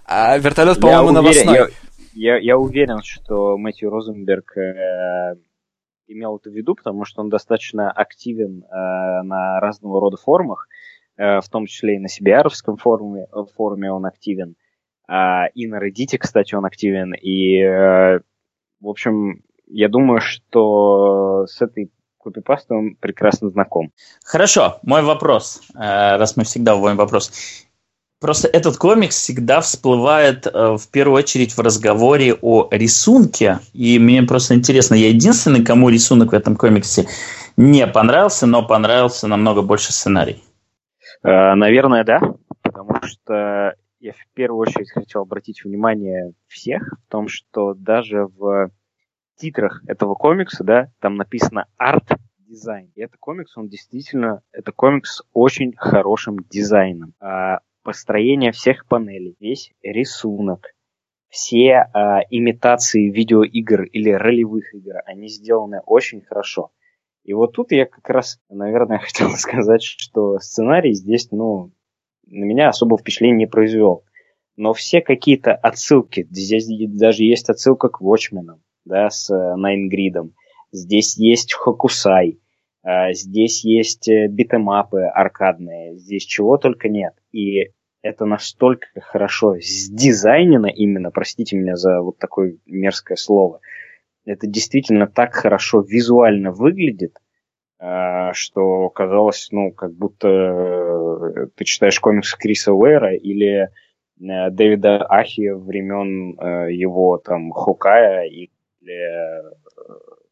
[0.05, 1.73] А вертолет, по-моему, я уверен, новостной.
[2.13, 5.36] я, я, я уверен, что Мэтью Розенберг э,
[6.10, 10.68] имел это в виду, потому что он достаточно активен э, на разного рода форумах,
[11.18, 14.55] э, в том числе и на CBR-овском форуме, э, форуме он активен,
[15.07, 18.20] а, и на Reddit, кстати, он активен, и, э,
[18.80, 23.91] в общем, я думаю, что с этой копипастой он прекрасно знаком.
[24.24, 27.68] Хорошо, мой вопрос, э, раз мы всегда вводим вопрос.
[28.20, 34.24] Просто этот комикс всегда всплывает э, в первую очередь в разговоре о рисунке, и мне
[34.24, 37.07] просто интересно, я единственный, кому рисунок в этом комиксе
[37.55, 40.43] не понравился, но понравился намного больше сценарий.
[41.24, 42.20] Э, Наверное, да,
[42.61, 48.70] потому что я в первую очередь хотел обратить внимание всех в том, что даже в
[49.38, 52.91] титрах этого комикса, да, там написано арт-дизайн.
[52.95, 57.13] И этот комикс, он действительно, это комикс с очень хорошим дизайном.
[57.22, 60.73] А, Построение всех панелей, весь рисунок,
[61.30, 66.71] все а, имитации видеоигр или ролевых игр, они сделаны очень хорошо.
[67.23, 71.71] И вот тут я как раз, наверное, хотел сказать, что сценарий здесь, ну,
[72.25, 74.03] на меня особо впечатления не произвел.
[74.55, 80.34] Но все какие-то отсылки, здесь даже есть отсылка к Watchmen, да, с э, Найнгридом.
[80.71, 82.38] Здесь есть Хокусай, э,
[82.84, 87.13] здесь есть э, битэмапы аркадные, здесь чего только нет.
[87.32, 87.71] И
[88.01, 93.59] это настолько хорошо сдизайнено именно, простите меня за вот такое мерзкое слово,
[94.25, 97.17] это действительно так хорошо визуально выглядит,
[97.80, 103.69] э, что казалось, ну, как будто э, ты читаешь комикс Криса Уэра или э,
[104.51, 108.49] Дэвида Ахи времен э, его там Хокая или
[108.88, 109.51] э,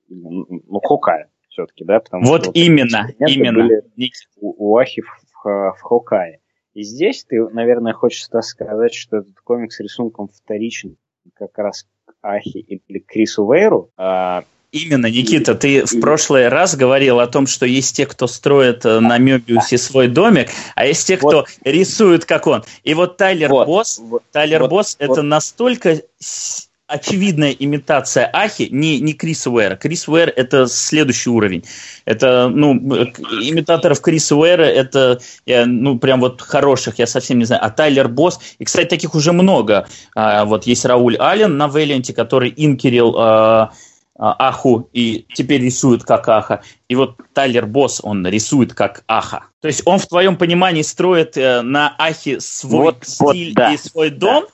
[0.07, 1.99] ну, Хокая все-таки, да?
[1.99, 3.63] Потому Вот что именно, элементы именно.
[3.63, 5.07] были у, у Ахи в,
[5.43, 6.39] в, Хокае.
[6.73, 10.97] И здесь ты, наверное, хочешь сказать, что этот комикс рисунком вторичен
[11.33, 13.89] как раз к Ахи или Крису Вейру.
[13.97, 18.85] А, Именно, Никита, ты в прошлый раз говорил о том, что есть те, кто строит
[18.85, 21.47] э, на Мебиусе свой домик, а есть те, кто Вот.
[21.63, 22.63] рисует, как он.
[22.83, 25.09] И вот Тайлер вот, Босс, вот, Тайлер вот, Босс вот.
[25.09, 29.75] это настолько с- очевидная имитация Ахи, не, не Криса Уэра.
[29.75, 31.63] Крис Уэр это следующий уровень.
[32.05, 37.63] Это, ну, имитаторов Криса Уэра это, э, ну, прям вот хороших, я совсем не знаю.
[37.63, 39.87] А Тайлер Босс, и, кстати, таких уже много.
[40.15, 43.71] А, вот есть Рауль Аллен на Вэлианте, который инкерил а,
[44.17, 46.63] а, Аху и теперь рисует как Аха.
[46.87, 49.43] И вот Тайлер Босс, он рисует как Аха.
[49.61, 53.73] То есть он в твоем понимании строит э, на Ахе свой Вот, вот, стиль да,
[53.73, 54.45] и свой дом.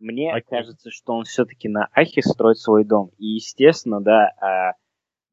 [0.00, 0.46] Мне Окей.
[0.48, 3.10] кажется, что он все-таки на Ахе строит свой дом.
[3.18, 4.72] И, естественно, да, а,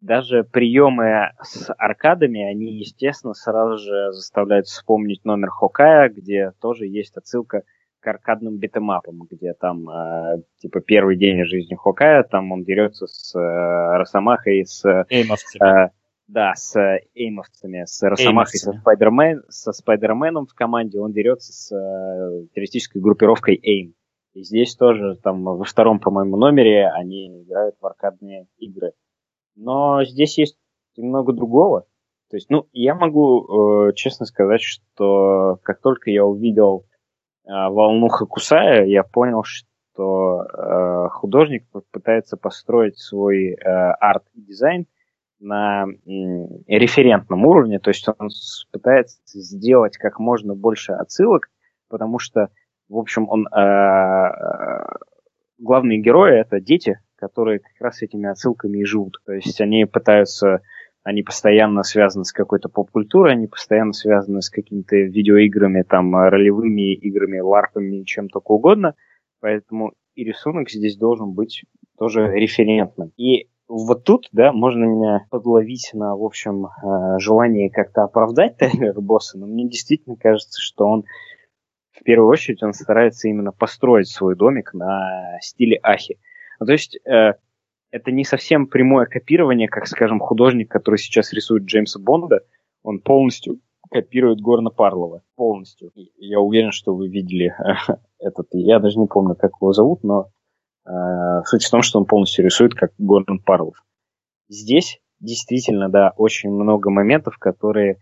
[0.01, 7.15] даже приемы с аркадами, они, естественно, сразу же заставляют вспомнить номер Хокая, где тоже есть
[7.18, 7.63] отсылка
[7.99, 13.34] к аркадным битэмапам, где там, э, типа, первый день жизни Хокая, там он дерется с
[13.36, 14.86] э, Росомахой, с...
[14.86, 15.89] Э,
[16.28, 16.78] да, с
[17.15, 23.55] эймовцами, с Росомахой, со, Спайдермен, со Спайдерменом в команде, он дерется с э, террористической группировкой
[23.55, 23.93] AIM.
[24.38, 28.91] И здесь тоже, там, во втором, по-моему, номере они играют в аркадные игры.
[29.55, 30.59] Но здесь есть
[30.95, 31.88] немного другого.
[32.29, 36.85] То есть, ну, я могу э, честно сказать, что как только я увидел
[37.45, 44.85] э, волну Хокусая, я понял, что э, художник пытается построить свой э, арт-дизайн
[45.39, 45.89] на э,
[46.67, 48.29] референтном уровне, то есть он
[48.71, 51.49] пытается сделать как можно больше отсылок,
[51.89, 52.49] потому что,
[52.89, 54.29] в общем, он э,
[55.57, 59.21] главные герои это дети, которые как раз этими отсылками и живут.
[59.25, 60.61] То есть они пытаются,
[61.03, 67.39] они постоянно связаны с какой-то поп-культурой, они постоянно связаны с какими-то видеоиграми, там, ролевыми играми,
[67.39, 68.95] ларпами, чем только угодно.
[69.39, 71.63] Поэтому и рисунок здесь должен быть
[71.97, 73.11] тоже референтным.
[73.17, 78.99] И вот тут, да, можно меня подловить на, в общем, э, желание как-то оправдать Тайлера
[78.99, 81.03] Босса, но мне действительно кажется, что он
[82.00, 86.20] в первую очередь он старается именно построить свой домик на стиле Ахи.
[86.60, 87.34] Ну, то есть э,
[87.91, 92.41] это не совсем прямое копирование, как, скажем, художник, который сейчас рисует Джеймса Бонда,
[92.84, 95.24] он полностью копирует Горна Парлова.
[95.36, 95.91] Полностью.
[96.18, 97.56] Я уверен, что вы видели
[98.20, 98.48] этот.
[98.52, 100.30] Я даже не помню, как его зовут, но
[100.86, 100.91] э,
[101.45, 103.84] суть в том, что он полностью рисует как Гордон Парлов.
[104.50, 107.98] Здесь действительно, да, очень много моментов, которые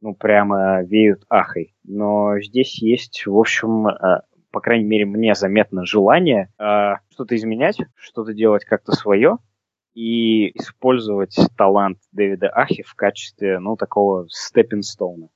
[0.00, 1.74] ну, прямо веют ахой.
[1.84, 7.78] Но здесь есть, в общем, э, по крайней мере, мне заметно желание э, что-то изменять,
[7.96, 9.38] что-то делать как-то свое
[9.94, 15.28] и использовать талант Дэвида Ахи в качестве, ну, такого степпинстоуна.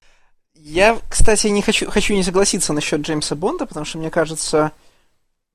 [0.54, 4.70] Я, кстати, не хочу, хочу не согласиться насчет Джеймса Бонда, потому что мне кажется,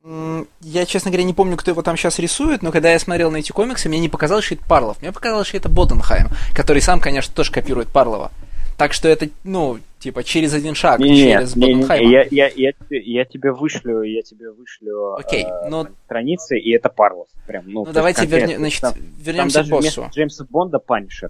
[0.04, 3.38] я, честно говоря, не помню, кто его там сейчас рисует, но когда я смотрел на
[3.38, 5.02] эти комиксы, мне не показалось, что это Парлов.
[5.02, 8.32] Мне показалось, что это Боденхайм, который сам, конечно, тоже копирует Парлова.
[8.80, 12.50] Так что это, ну, типа, через один шаг, не, через не, не, не, я, я,
[12.56, 15.90] я, я тебе вышлю, я тебе вышлю Окей, э, но...
[16.06, 17.28] страницы, и это Парлов.
[17.46, 20.10] Прям, ну, ну давайте верне, значит, там, вернемся там к боссу.
[20.16, 21.30] Джеймса Бонда Панишер.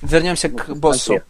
[0.00, 1.20] Вернемся ну, к боссу.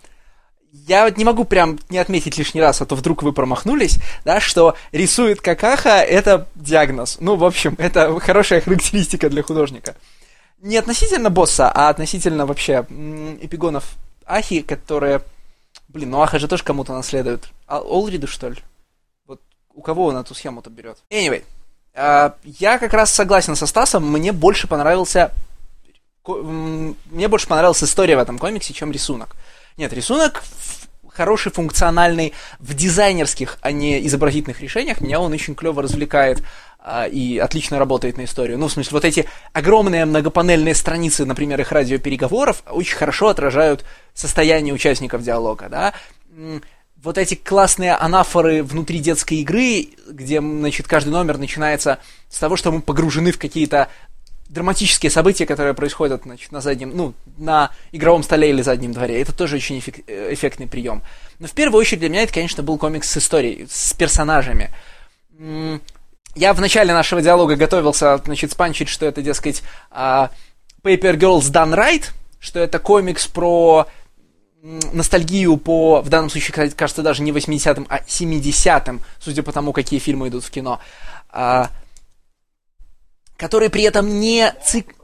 [0.87, 4.39] Я вот не могу прям не отметить лишний раз, а то вдруг вы промахнулись, да,
[4.39, 7.19] что рисует какаха– это диагноз.
[7.19, 9.97] Ну, в общем, это хорошая характеристика для художника.
[10.63, 12.87] Не относительно босса, а относительно вообще
[13.41, 15.23] эпигонов Ахи, которые
[15.89, 17.49] Блин, ну Аха же тоже кому-то наследует.
[17.67, 18.57] А Олриду, что ли?
[19.27, 19.41] Вот
[19.75, 20.99] у кого он эту схему-то берет?
[21.11, 21.45] Anyway,
[21.95, 25.33] uh, я как раз согласен со Стасом, мне больше понравился...
[26.27, 29.35] Мне больше понравилась история в этом комиксе, чем рисунок.
[29.79, 30.43] Нет, рисунок
[31.19, 35.01] хороший, функциональный в дизайнерских, а не изобразительных решениях.
[35.01, 36.45] Меня он очень клево развлекает а,
[37.11, 38.59] и отлично работает на историю.
[38.59, 44.73] Ну, в смысле, вот эти огромные многопанельные страницы, например, их радиопереговоров, очень хорошо отражают состояние
[44.73, 45.93] участников диалога, да.
[47.03, 51.99] Вот эти классные анафоры внутри детской игры, где, значит, каждый номер начинается
[52.29, 53.89] с того, что мы погружены в какие-то
[54.49, 59.21] драматические события, которые происходят значит, на заднем, ну, на игровом столе или заднем дворе.
[59.21, 61.03] Это тоже очень эффек- эффектный прием.
[61.39, 64.71] Но в первую очередь для меня это, конечно, был комикс с историей, с персонажами.
[66.35, 70.31] Я в начале нашего диалога готовился, значит, спанчить, что это, дескать, uh,
[70.83, 73.87] Paper Girls Done Right, что это комикс про
[74.63, 79.99] ностальгию по, в данном случае, кажется, даже не 80-м, а 70-м, судя по тому, какие
[80.01, 80.81] фильмы идут в кино,
[81.33, 81.69] uh,
[83.37, 84.95] который при этом не цик...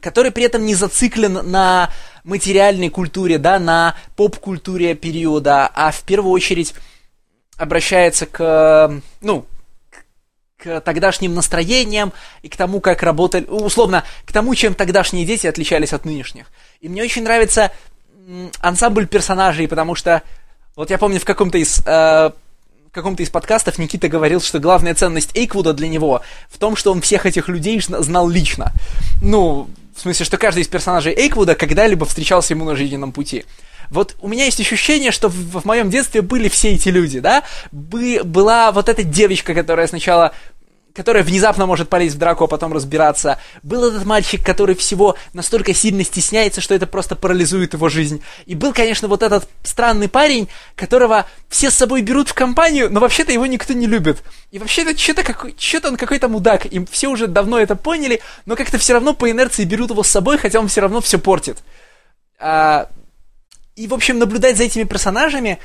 [0.00, 1.90] который при этом не зациклен на
[2.24, 6.74] материальной культуре, да, на поп-культуре периода, а в первую очередь
[7.56, 9.46] обращается к, ну,
[10.84, 12.12] тогдашним настроениям
[12.42, 16.46] и к тому, как работали, условно, к тому, чем тогдашние дети отличались от нынешних.
[16.80, 17.72] И мне очень нравится
[18.60, 20.22] ансамбль персонажей, потому что
[20.74, 22.30] вот я помню в каком-то из э,
[22.96, 27.02] каком-то из подкастов Никита говорил, что главная ценность Эйквуда для него в том, что он
[27.02, 28.72] всех этих людей знал лично.
[29.22, 33.44] Ну, в смысле, что каждый из персонажей Эйквуда когда-либо встречался ему на жизненном пути.
[33.90, 37.44] Вот у меня есть ощущение, что в, в моем детстве были все эти люди, да?
[37.70, 40.34] Бы, была вот эта девочка, которая сначала
[40.96, 43.38] которая внезапно может полезть в драку, а потом разбираться.
[43.62, 48.22] Был этот мальчик, который всего настолько сильно стесняется, что это просто парализует его жизнь.
[48.46, 53.00] И был, конечно, вот этот странный парень, которого все с собой берут в компанию, но
[53.00, 54.22] вообще-то его никто не любит.
[54.50, 56.64] И вообще-то что-то какой, что-то он какой-то мудак.
[56.64, 60.08] И все уже давно это поняли, но как-то все равно по инерции берут его с
[60.08, 61.58] собой, хотя он все равно все портит.
[62.38, 62.88] А,
[63.74, 65.58] и, в общем, наблюдать за этими персонажами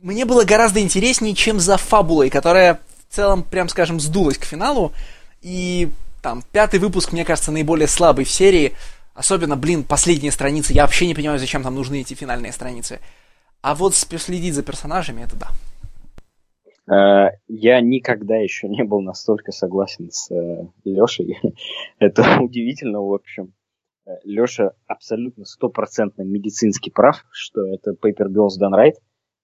[0.00, 4.92] мне было гораздо интереснее, чем за фабулой, которая в целом, прям скажем, сдулась к финалу.
[5.40, 5.90] И
[6.22, 8.72] там пятый выпуск, мне кажется, наиболее слабый в серии.
[9.14, 10.72] Особенно, блин, последние страницы.
[10.72, 13.00] Я вообще не понимаю, зачем там нужны эти финальные страницы.
[13.62, 15.48] А вот следить за персонажами, это да.
[16.88, 21.38] Э, я никогда еще не был настолько согласен с э, Лешей.
[21.98, 23.52] Это удивительно, в общем.
[24.06, 28.94] Э, Леша абсолютно стопроцентно медицинский прав, что это Paper Girls Done Right,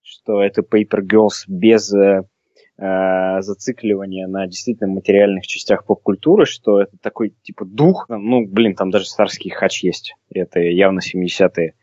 [0.00, 1.92] что это Paper Girls без
[2.78, 8.90] э, зацикливания на действительно материальных частях поп-культуры, что это такой типа дух, ну, блин, там
[8.90, 11.74] даже старский хач есть, это явно 70-е.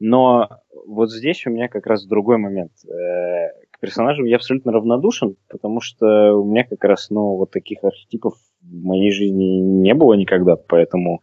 [0.00, 0.48] Но
[0.86, 2.72] вот здесь у меня как раз другой момент.
[2.86, 7.84] Э, к персонажам я абсолютно равнодушен, потому что у меня как раз, ну, вот таких
[7.84, 11.22] архетипов в моей жизни не было никогда, поэтому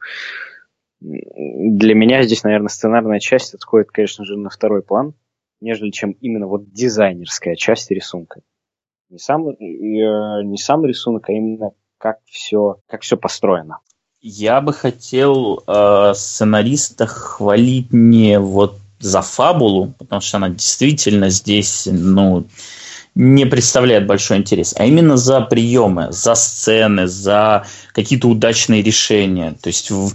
[1.01, 5.13] для меня здесь, наверное, сценарная часть отходит, конечно же, на второй план,
[5.61, 8.41] нежели чем именно вот дизайнерская часть рисунка.
[9.09, 13.79] Не сам, э, не сам рисунок, а именно как все, как все построено.
[14.21, 21.87] Я бы хотел э, сценариста хвалить не вот за фабулу, потому что она действительно здесь,
[21.91, 22.45] ну,
[23.15, 29.55] не представляет большой интерес, а именно за приемы, за сцены, за какие-то удачные решения.
[29.61, 30.11] То есть в,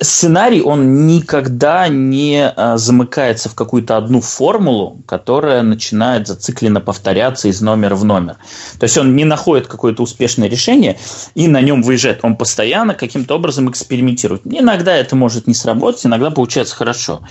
[0.00, 7.60] сценарий, он никогда не а, замыкается в какую-то одну формулу, которая начинает зацикленно повторяться из
[7.60, 8.36] номера в номер.
[8.78, 10.98] То есть он не находит какое-то успешное решение
[11.34, 12.20] и на нем выезжает.
[12.22, 14.42] Он постоянно каким-то образом экспериментирует.
[14.44, 17.22] Иногда это может не сработать, иногда получается хорошо.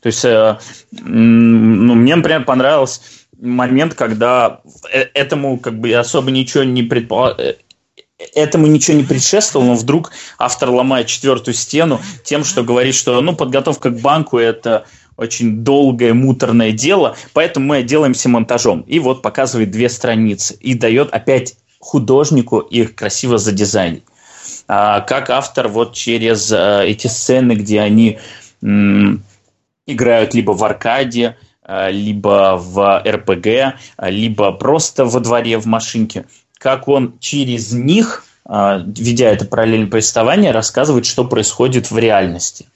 [0.00, 0.58] То есть э,
[0.92, 3.02] ну, мне, например, понравилось
[3.40, 4.60] момент, когда
[4.92, 7.54] э, этому как бы особо ничего не предполагал э,
[8.34, 13.34] этому ничего не предшествовало, но вдруг автор ломает четвертую стену тем, что говорит, что ну,
[13.34, 14.84] подготовка к банку– это
[15.16, 18.82] очень долгое, муторное дело, поэтому мы делаемся монтажом.
[18.82, 24.04] И вот показывает две страницы и дает опять художнику их красиво задизайнить.
[24.68, 28.18] А, как автор вот через а, эти сцены, где они
[28.62, 29.22] м,
[29.86, 31.36] играют либо в аркаде,
[31.90, 33.74] либо в РПГ, э,
[34.10, 36.26] либо просто во дворе в машинке,
[36.58, 42.66] как он через них, э, ведя это параллельное повествование, рассказывает, что происходит в реальности.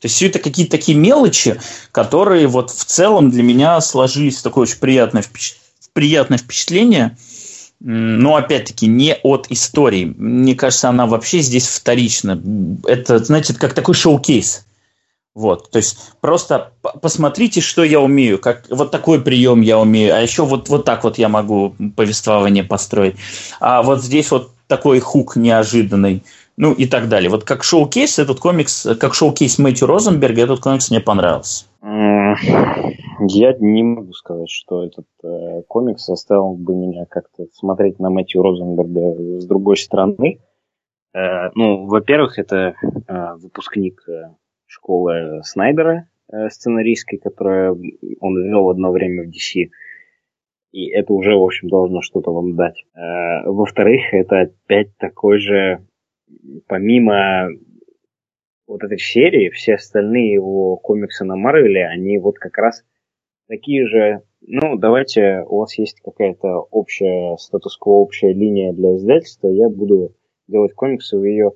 [0.00, 1.60] То есть все это какие-то такие мелочи,
[1.90, 5.24] которые вот в целом для меня сложились такое очень приятное,
[5.92, 7.16] приятное впечатление.
[7.80, 10.04] Но опять-таки не от истории.
[10.16, 12.40] Мне кажется, она вообще здесь вторична.
[12.84, 14.64] Это, знаете, как такой шоу-кейс.
[15.38, 20.18] Вот, то есть просто посмотрите, что я умею, как вот такой прием я умею, а
[20.18, 23.14] еще вот вот так вот я могу повествование построить,
[23.60, 26.24] а вот здесь вот такой хук неожиданный,
[26.56, 27.30] ну и так далее.
[27.30, 31.66] Вот как шоу-кейс этот комикс, как шоу-кейс Мэтью Розенберга, этот комикс мне понравился.
[31.84, 38.42] Я не могу сказать, что этот э, комикс заставил бы меня как-то смотреть на Мэтью
[38.42, 40.40] Розенберга с другой стороны.
[41.14, 44.34] Э, ну, во-первых, это э, выпускник э,
[44.68, 47.82] школы Снайдера э, сценаристской, которую
[48.20, 49.70] он вел одно время в DC.
[50.70, 52.84] И это уже, в общем, должно что-то вам дать.
[52.94, 55.84] Э, во-вторых, это опять такой же,
[56.66, 57.48] помимо
[58.66, 62.84] вот этой серии, все остальные его комиксы на Марвеле, они вот как раз
[63.48, 69.70] такие же, ну, давайте, у вас есть какая-то общая статус-кво, общая линия для издательства, я
[69.70, 70.14] буду
[70.46, 71.52] делать комиксы, вы ее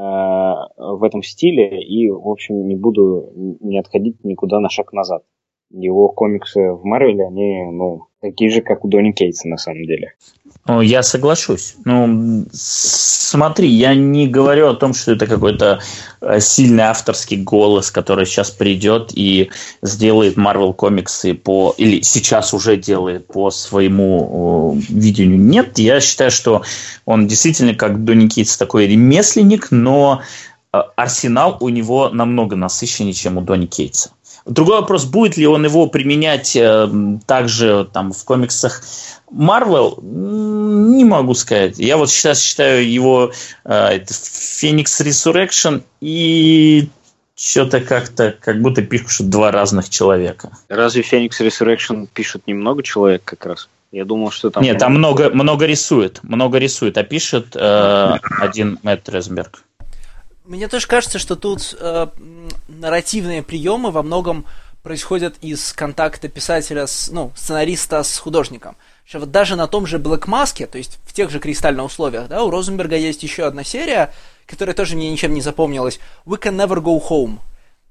[0.00, 5.24] в этом стиле и, в общем, не буду не отходить никуда на шаг назад.
[5.70, 10.14] Его комиксы в Марвеле, они, ну, такие же, как у Донни Кейтса, на самом деле.
[10.66, 11.74] Я соглашусь.
[11.84, 15.80] Ну, смотри, я не говорю о том, что это какой-то
[16.20, 19.50] э, сильный авторский голос, который сейчас придет и
[19.82, 21.74] сделает Marvel комиксы по...
[21.78, 25.40] Или сейчас уже делает по своему видению.
[25.40, 26.62] Нет, я считаю, что
[27.06, 30.22] он действительно, как Донни Кейтс, такой ремесленник, но
[30.72, 34.10] э, арсенал у него намного насыщеннее, чем у Донни Кейтса.
[34.50, 36.88] Другой вопрос, будет ли он его применять э,
[37.24, 38.82] также там, в комиксах
[39.32, 41.78] Marvel, не могу сказать.
[41.78, 43.30] Я вот сейчас считаю его
[43.64, 46.88] э, Phoenix Resurrection и
[47.36, 50.50] что-то как-то, как будто пишут два разных человека.
[50.68, 53.68] Разве Phoenix Resurrection пишут немного человек как раз?
[53.92, 54.64] Я думал, что там...
[54.64, 59.62] Нет, там много, много рисует, много рисует, а пишет э, один Мэтт Ресберг.
[60.50, 62.08] Мне тоже кажется, что тут э,
[62.66, 64.46] нарративные приемы во многом
[64.82, 68.74] происходят из контакта писателя с, ну, сценариста с художником.
[69.04, 72.26] Что вот даже на том же Black Mask, то есть в тех же кристальных условиях,
[72.26, 74.12] да, у Розенберга есть еще одна серия,
[74.44, 77.38] которая тоже мне ничем не запомнилась, We Can Never Go Home,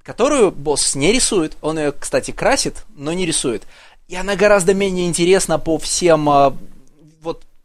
[0.04, 3.64] которую босс не рисует, он ее, кстати, красит, но не рисует.
[4.10, 6.52] И она гораздо менее интересна по всем э,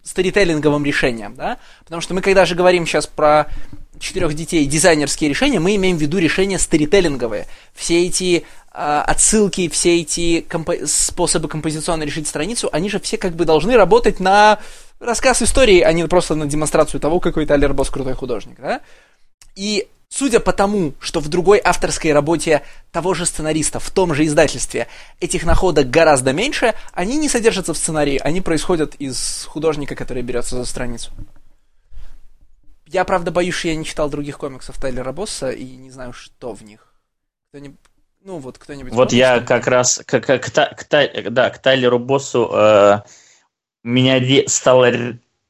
[0.04, 3.48] сторителлинговым решениям, да, потому что мы когда же говорим сейчас про
[3.98, 7.46] четырех детей дизайнерские решения, мы имеем в виду решения сторителлинговые.
[7.74, 13.34] Все эти э, отсылки, все эти компо- способы композиционно решить страницу, они же все как
[13.34, 14.58] бы должны работать на
[15.00, 18.80] рассказ истории, а не просто на демонстрацию того, какой Тайлер Босс крутой художник, да?
[19.56, 22.62] И Судя по тому, что в другой авторской работе
[22.92, 24.86] того же сценариста, в том же издательстве,
[25.18, 30.54] этих находок гораздо меньше, они не содержатся в сценарии, они происходят из художника, который берется
[30.54, 31.10] за страницу.
[32.86, 36.54] Я, правда, боюсь, что я не читал других комиксов Тайлера Босса и не знаю, что
[36.54, 36.94] в них.
[37.48, 37.80] Кто-нибудь,
[38.22, 38.92] ну вот, кто-нибудь...
[38.92, 43.00] Вот помнит, я как раз к, к, к, к, да, к Тайлеру Боссу э,
[43.82, 44.92] меня стало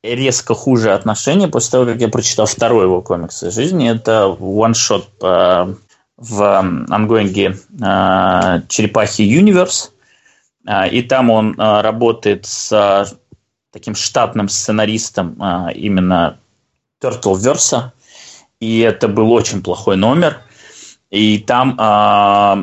[0.05, 3.91] резко хуже отношение после того, как я прочитал второй его комикс из жизни.
[3.91, 5.75] Это one-shot э,
[6.17, 6.43] в
[6.91, 9.91] ангоинге э, «Черепахи Universe».
[10.67, 13.07] Э, и там он э, работает с э,
[13.73, 16.39] таким штатным сценаристом э, именно
[17.03, 17.91] Turtleverse.
[18.61, 20.39] И это был очень плохой номер–
[21.11, 22.59] и там а,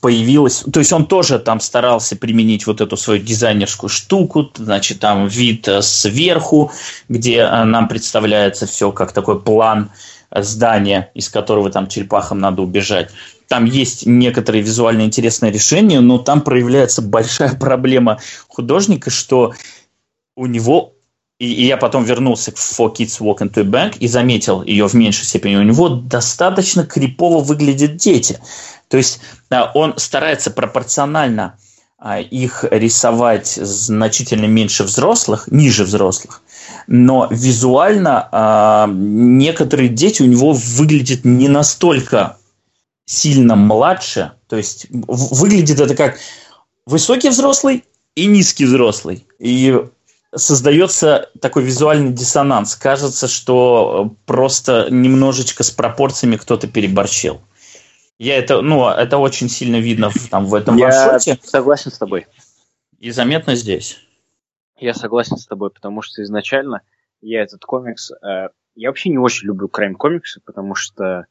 [0.00, 5.26] появилось, то есть он тоже там старался применить вот эту свою дизайнерскую штуку, значит, там
[5.26, 6.72] вид э, сверху,
[7.08, 9.90] где э, нам представляется все как такой план
[10.34, 13.10] здания, из которого там черепахам надо убежать.
[13.48, 18.18] Там есть некоторые визуально интересные решения, но там проявляется большая проблема
[18.48, 19.52] художника, что
[20.36, 20.91] у него
[21.42, 24.86] и, и я потом вернулся к For Kids Walk into a Bank и заметил ее
[24.86, 25.56] в меньшей степени.
[25.56, 28.38] У него достаточно крипово выглядят дети.
[28.86, 29.18] То есть
[29.74, 31.58] он старается пропорционально
[31.98, 36.42] а, их рисовать значительно меньше взрослых, ниже взрослых,
[36.86, 42.36] но визуально а, некоторые дети у него выглядят не настолько
[43.04, 46.18] сильно младше, то есть выглядит это как
[46.86, 47.82] высокий взрослый
[48.14, 49.26] и низкий взрослый.
[49.40, 49.76] И
[50.34, 52.74] создается такой визуальный диссонанс.
[52.76, 57.40] Кажется, что э, просто немножечко с пропорциями кто-то переборщил.
[58.18, 62.26] Я это, ну, это очень сильно видно в, там, в этом Я согласен с тобой.
[62.98, 63.98] И заметно здесь.
[64.76, 66.82] Я согласен с тобой, потому что изначально
[67.20, 68.10] я этот комикс...
[68.22, 71.26] Э, я вообще не очень люблю крайм-комиксы, потому что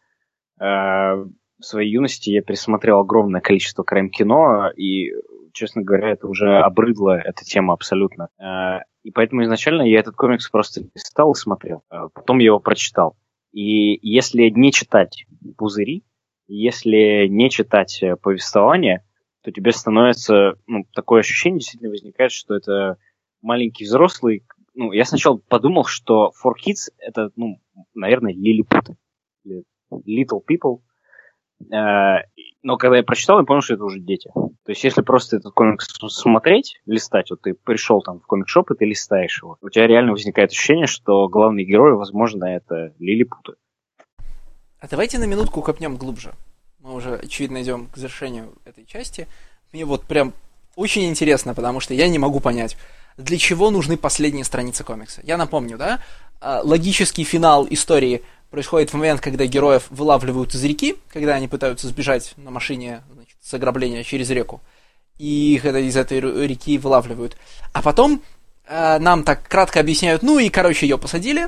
[0.59, 5.11] э, в своей юности я пересмотрел огромное количество крайм-кино, и,
[5.53, 8.29] честно говоря, это уже обрыдло эта тема абсолютно.
[9.03, 11.83] И поэтому изначально я этот комикс просто листал и смотрел.
[11.89, 13.15] А потом я его прочитал.
[13.51, 15.25] И если не читать
[15.57, 16.03] пузыри,
[16.47, 19.05] если не читать э, повествование,
[19.43, 22.97] то тебе становится ну, такое ощущение действительно возникает, что это
[23.41, 24.45] маленький взрослый.
[24.73, 27.59] Ну, я сначала подумал, что For Kids это, ну,
[27.93, 28.97] наверное, лилипуты.
[29.45, 30.81] Little People.
[31.71, 32.23] Э,
[32.63, 34.29] но когда я прочитал, я понял, что это уже дети.
[34.33, 38.75] То есть, если просто этот комикс смотреть, листать, вот ты пришел там в комик-шоп, и
[38.75, 43.53] ты листаешь его, у тебя реально возникает ощущение, что главные герои, возможно, это лилипуты.
[44.79, 46.33] А давайте на минутку копнем глубже.
[46.79, 49.27] Мы уже, очевидно, идем к завершению этой части.
[49.71, 50.33] Мне вот прям
[50.75, 52.77] очень интересно, потому что я не могу понять,
[53.17, 55.21] для чего нужны последние страницы комикса.
[55.23, 55.99] Я напомню, да,
[56.39, 61.87] а, логический финал истории происходит в момент, когда героев вылавливают из реки, когда они пытаются
[61.87, 64.61] сбежать на машине значит, с ограбления через реку.
[65.17, 67.37] И их из этой реки вылавливают.
[67.73, 68.21] А потом
[68.67, 71.47] э, нам так кратко объясняют, ну и, короче, ее посадили.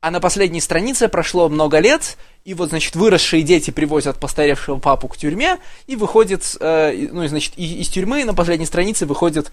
[0.00, 5.08] А на последней странице прошло много лет, и вот, значит, выросшие дети привозят постаревшего папу
[5.08, 9.52] к тюрьме, и выходит, э, ну, и, значит, и, из тюрьмы на последней странице выходит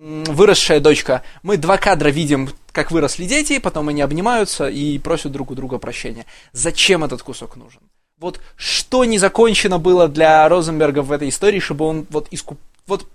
[0.00, 1.22] выросшая дочка.
[1.42, 5.78] Мы два кадра видим, как выросли дети, потом они обнимаются и просят друг у друга
[5.78, 6.26] прощения.
[6.52, 7.80] Зачем этот кусок нужен?
[8.18, 12.58] Вот что не закончено было для Розенберга в этой истории, чтобы он вот искуп...
[12.86, 13.06] Вот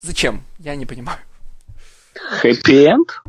[0.00, 0.42] зачем?
[0.58, 1.18] Я не понимаю.
[2.40, 3.22] Хэппи-энд?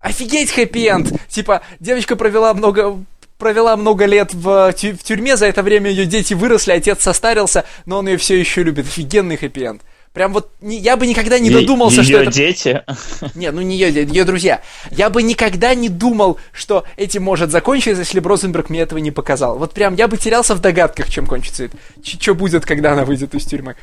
[0.00, 1.12] Офигеть хэппи-энд!
[1.28, 3.04] Типа, девочка провела много
[3.36, 7.64] провела много лет в, тю- в тюрьме, за это время ее дети выросли, отец состарился,
[7.86, 8.86] но он ее все еще любит.
[8.86, 9.80] Офигенный хэппи-энд.
[10.12, 12.32] Прям вот не, я бы никогда не додумался, ее что это...
[12.32, 12.82] дети?
[13.36, 14.60] Не, ну не ее, ее друзья.
[14.90, 19.12] Я бы никогда не думал, что этим может закончиться, если бы Розенберг мне этого не
[19.12, 19.56] показал.
[19.56, 21.76] Вот прям я бы терялся в догадках, чем кончится это.
[22.02, 23.76] Что будет, когда она выйдет из тюрьмы.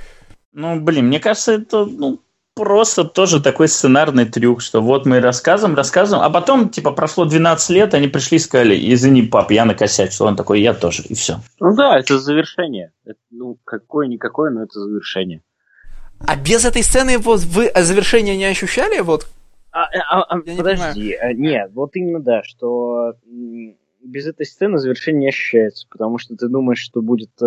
[0.51, 2.19] Ну, блин, мне кажется, это, ну,
[2.55, 7.69] просто тоже такой сценарный трюк, что вот мы рассказываем, рассказываем, а потом, типа, прошло 12
[7.69, 10.25] лет, они пришли и сказали, извини, пап, я накосячил.
[10.25, 11.39] Он такой, я тоже, и все.
[11.59, 12.91] Ну да, это завершение.
[13.05, 15.41] Это, ну, какое-никакое, но это завершение.
[16.19, 18.99] А без этой сцены вот вы завершения не ощущали?
[18.99, 19.27] Вот?
[19.71, 23.13] А, а, а, подожди, не нет, вот именно да, что
[24.01, 27.45] без этой сцены завершение не ощущается, потому что ты думаешь, что будет э,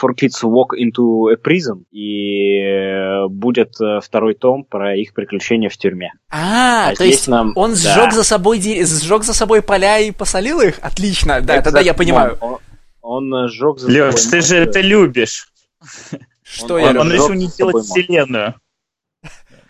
[0.00, 5.68] For Kids Walk into a Prison, и э, будет э, второй том про их приключения
[5.68, 6.12] в тюрьме.
[6.30, 7.52] А, а то есть нам...
[7.56, 8.10] он сжег, да.
[8.12, 10.78] за собой, сжег за собой поля и посолил их?
[10.82, 11.62] Отлично, да, Exactly.
[11.62, 12.36] тогда я понимаю.
[12.40, 12.58] Он,
[13.00, 14.30] он, он сжег за Леш, собой...
[14.30, 15.48] ты же это любишь.
[16.50, 18.54] Что он, я Он решил не делать вселенную.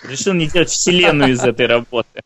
[0.08, 2.22] Решил не делать вселенную из этой работы.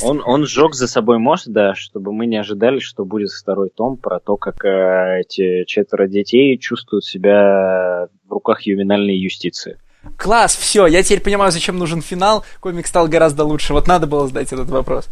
[0.00, 3.96] Он, он сжег за собой мост, да, чтобы мы не ожидали, что будет второй том
[3.96, 9.78] про то, как э, эти четверо детей чувствуют себя в руках ювенальной юстиции.
[10.16, 12.44] Класс, все, я теперь понимаю, зачем нужен финал.
[12.60, 13.72] Комик стал гораздо лучше.
[13.72, 15.08] Вот надо было задать этот вопрос.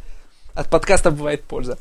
[0.54, 1.78] От подкаста бывает польза.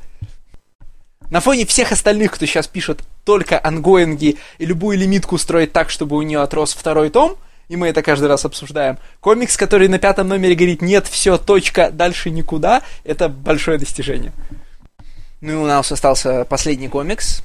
[1.30, 6.16] На фоне всех остальных, кто сейчас пишет только ангоинги и любую лимитку строит так, чтобы
[6.18, 7.38] у нее отрос второй том,
[7.70, 8.98] и мы это каждый раз обсуждаем.
[9.20, 14.34] Комикс, который на пятом номере говорит «нет, все, точка, дальше никуда», это большое достижение.
[15.42, 17.44] Ну и у нас остался последний комикс.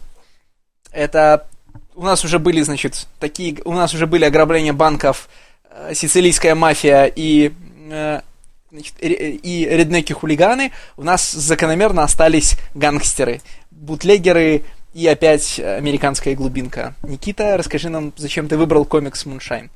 [0.92, 1.46] Это
[1.94, 5.28] у нас уже были, значит, такие, у нас уже были ограбления банков,
[5.70, 7.52] э, сицилийская мафия и
[7.90, 8.20] э,
[8.70, 13.40] значит, и реднеки-хулиганы, у нас закономерно остались гангстеры,
[13.70, 14.62] бутлегеры
[14.94, 16.94] и опять американская глубинка.
[17.02, 19.70] Никита, расскажи нам, зачем ты выбрал комикс Moonshine?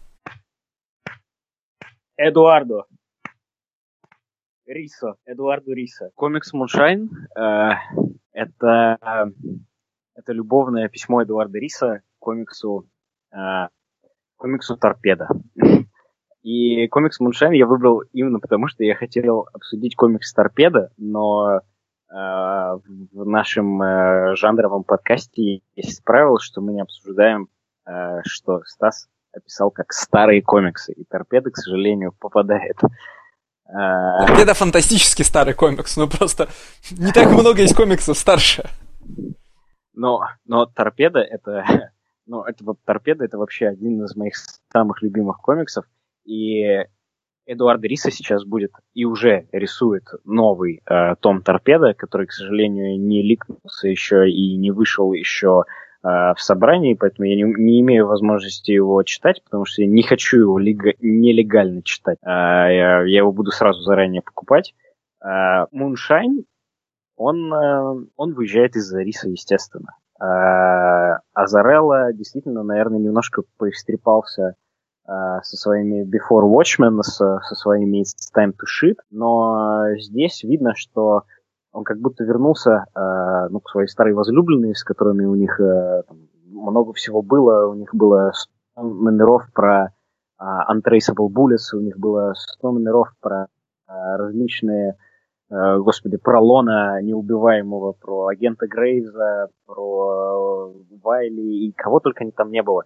[2.17, 2.85] Эдуардо.
[4.67, 5.17] Рисо.
[5.27, 6.11] Эдуардо Рисо.
[6.15, 7.71] Комикс Moonshine э,
[8.33, 9.33] это,
[10.15, 12.89] это любовное письмо Эдуарда Риса комиксу,
[13.33, 13.69] э,
[14.37, 15.29] комиксу Торпеда.
[16.43, 21.61] И комикс Муншайн я выбрал именно потому, что я хотел обсудить комикс Торпеда, но э,
[22.11, 27.49] в нашем э, жанровом подкасте есть правило, что мы не обсуждаем,
[27.87, 32.77] э, что Стас описал как старые комиксы, и торпеда, к сожалению, попадает.
[33.65, 36.49] А, торпеда фантастически старый комикс, но просто
[36.91, 38.69] не так много есть комиксов старше.
[39.95, 41.65] Но, но торпеда это,
[42.27, 44.35] ну, это торпеда это вообще один из моих
[44.73, 45.87] самых любимых комиксов,
[46.25, 46.85] и
[47.47, 53.23] Эдуард Риса сейчас будет и уже рисует новый э, том Торпеда, который, к сожалению, не
[53.23, 55.65] ликнулся еще и не вышел еще
[56.05, 60.03] Э, в собрании, поэтому я не, не имею возможности его читать, потому что я не
[60.03, 62.19] хочу его лег, нелегально читать.
[62.23, 64.75] А, я, я его буду сразу заранее покупать.
[65.71, 66.45] Муншайн,
[67.17, 69.97] он, э, он выезжает из-за риса, естественно.
[71.35, 74.55] Азарелла действительно, наверное, немножко поистрепался
[75.05, 81.25] со своими Before Watchmen, со, со своими It's Time to Shit, но здесь видно, что
[81.73, 86.03] он как будто вернулся э, ну, к своей старой возлюбленной, с которыми у них э,
[86.07, 87.67] там, много всего было.
[87.67, 88.33] У них было
[88.75, 93.47] 100 номеров про э, Untraceable Bullets, у них было 100 номеров про э,
[93.89, 94.97] различные,
[95.51, 102.51] э, господи, про Лона неубиваемого, про агента Грейза, про э, Вайли и кого только там
[102.51, 102.85] не было.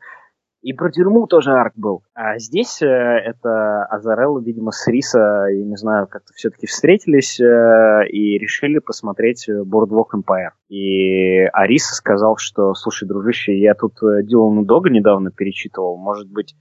[0.67, 2.03] И про тюрьму тоже арк был.
[2.13, 8.09] А здесь э, это Азарелл, видимо, с Риса, я не знаю, как-то все-таки встретились э,
[8.09, 10.51] и решили посмотреть Boardwalk Empire.
[10.69, 16.57] И Ариса сказал, что, слушай, дружище, я тут э, Дилану Дога недавно перечитывал, может быть,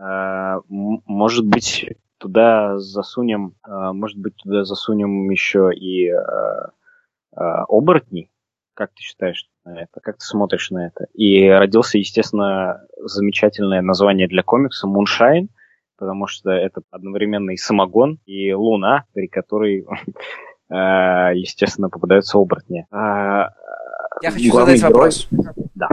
[0.00, 8.31] э, может быть, туда засунем, э, может быть, туда засунем еще и э, э, оборотней.
[8.82, 10.00] Как ты считаешь на это?
[10.02, 11.06] Как ты смотришь на это?
[11.14, 15.50] И родился, естественно, замечательное название для комикса «Муншайн»,
[15.96, 19.86] потому что это одновременно и самогон, и луна, при которой,
[20.68, 20.74] э,
[21.36, 22.88] естественно, попадаются оборотни.
[22.90, 23.50] А,
[24.20, 24.90] я хочу задать герой...
[24.90, 25.28] вопрос.
[25.76, 25.86] Да.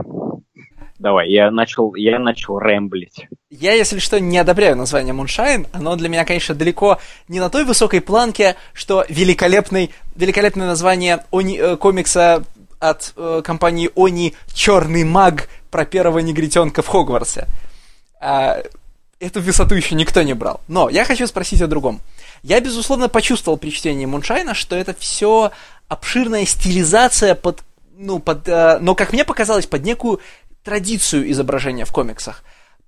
[0.98, 3.28] Давай, я начал, я начал рэмблить.
[3.50, 5.68] Я, если что, не одобряю название Moonshine.
[5.72, 6.98] Оно для меня, конечно, далеко
[7.28, 12.42] не на той высокой планке, что великолепный, великолепное название они, э, комикса
[12.80, 17.46] от э, компании Они «Черный маг» про первого негритенка в Хогвартсе.
[18.20, 18.62] А,
[19.20, 20.60] эту высоту еще никто не брал.
[20.66, 22.00] Но я хочу спросить о другом.
[22.42, 25.52] Я, безусловно, почувствовал при чтении Муншайна, что это все
[25.88, 27.62] обширная стилизация под,
[27.96, 30.20] ну, под, э, но, как мне показалось, под некую
[30.64, 32.42] традицию изображения в комиксах,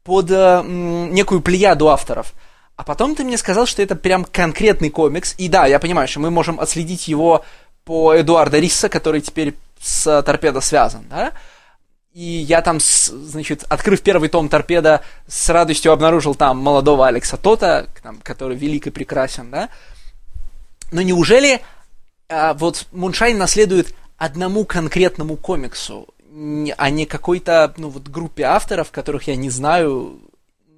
[0.04, 2.32] под э, некую плеяду авторов.
[2.76, 5.34] А потом ты мне сказал, что это прям конкретный комикс.
[5.36, 7.44] И да, я понимаю, что мы можем отследить его
[7.84, 11.32] по Эдуарда Рисса, который теперь с торпедо связан, да?
[12.12, 17.88] И я там, значит, открыв первый том «Торпеда», с радостью обнаружил там молодого Алекса Тота,
[18.02, 19.70] там, который велик и прекрасен, да.
[20.92, 21.62] Но неужели
[22.28, 26.06] а, вот Муншайн наследует одному конкретному комиксу,
[26.76, 30.20] а не какой-то, ну, вот группе авторов, которых я не знаю,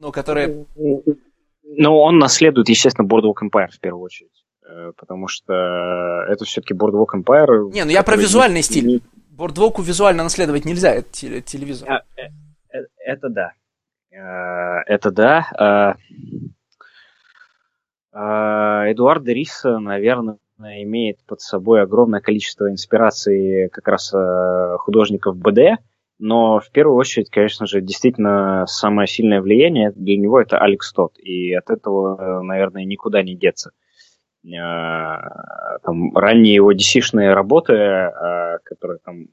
[0.01, 0.67] но которые...
[0.77, 4.31] Ну, он наследует, естественно, Boardwalk Empire в первую очередь.
[4.67, 5.53] Э, потому что
[6.29, 7.71] это все-таки Boardwalk Empire...
[7.71, 9.03] Не, ну я про визуальный стиль.
[9.31, 11.91] Бордвоку визуально наследовать нельзя, это телевизор.
[11.91, 12.29] А, э,
[12.73, 13.53] э, это да.
[14.87, 15.97] Это да.
[18.13, 24.15] Эдуард Рис, наверное, имеет под собой огромное количество инспираций как раз
[24.79, 25.81] художников БД,
[26.21, 31.19] но в первую очередь, конечно же, действительно самое сильное влияние для него это Алекс Тот,
[31.19, 33.73] и от этого, наверное, никуда не деться.
[34.45, 39.29] Э, там, ранние его DC-шные работы, э, которые там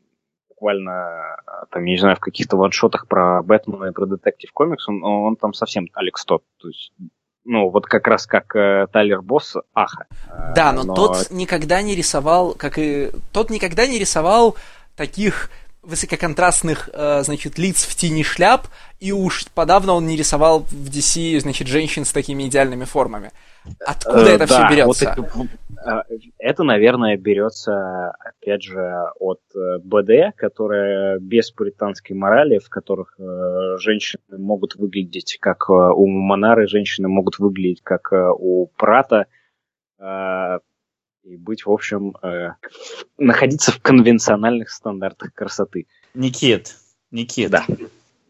[0.50, 1.38] буквально,
[1.72, 5.36] там, я не знаю, в каких-то ваншотах про Бэтмена и про Детектив Комикс, он, он
[5.36, 6.44] там совсем Алекс Тот.
[6.62, 6.94] То есть,
[7.44, 10.06] ну, вот как раз как э, Тайлер Босс Аха.
[10.56, 13.10] Да, но, но тот никогда не рисовал, как и...
[13.34, 14.56] Тот никогда не рисовал
[14.96, 15.50] таких
[15.82, 18.68] высококонтрастных, э, значит, лиц в тени шляп,
[19.00, 23.32] и уж подавно он не рисовал в DC, значит, женщин с такими идеальными формами.
[23.80, 25.16] Откуда э, это да, все берется?
[25.18, 26.06] Вот это,
[26.38, 28.80] это, наверное, берется, опять же,
[29.20, 35.74] от э, БД, которая без пуританской морали, в которых э, женщины могут выглядеть как э,
[35.74, 39.26] у Монары, женщины могут выглядеть как э, у Прата,
[40.00, 40.60] э,
[41.24, 42.52] и быть, в общем, э,
[43.18, 45.88] находиться в конвенциональных стандартах красоты.
[46.14, 46.76] Никит,
[47.12, 47.52] Никит.
[47.52, 47.66] Да.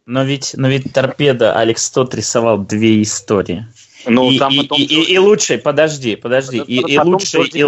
[0.05, 3.67] Но ведь, но ведь торпеда Алекс Тот рисовал две истории.
[4.05, 7.63] Ну, и, там и, и, и, и лучший, подожди, подожди, и, и лучший, и,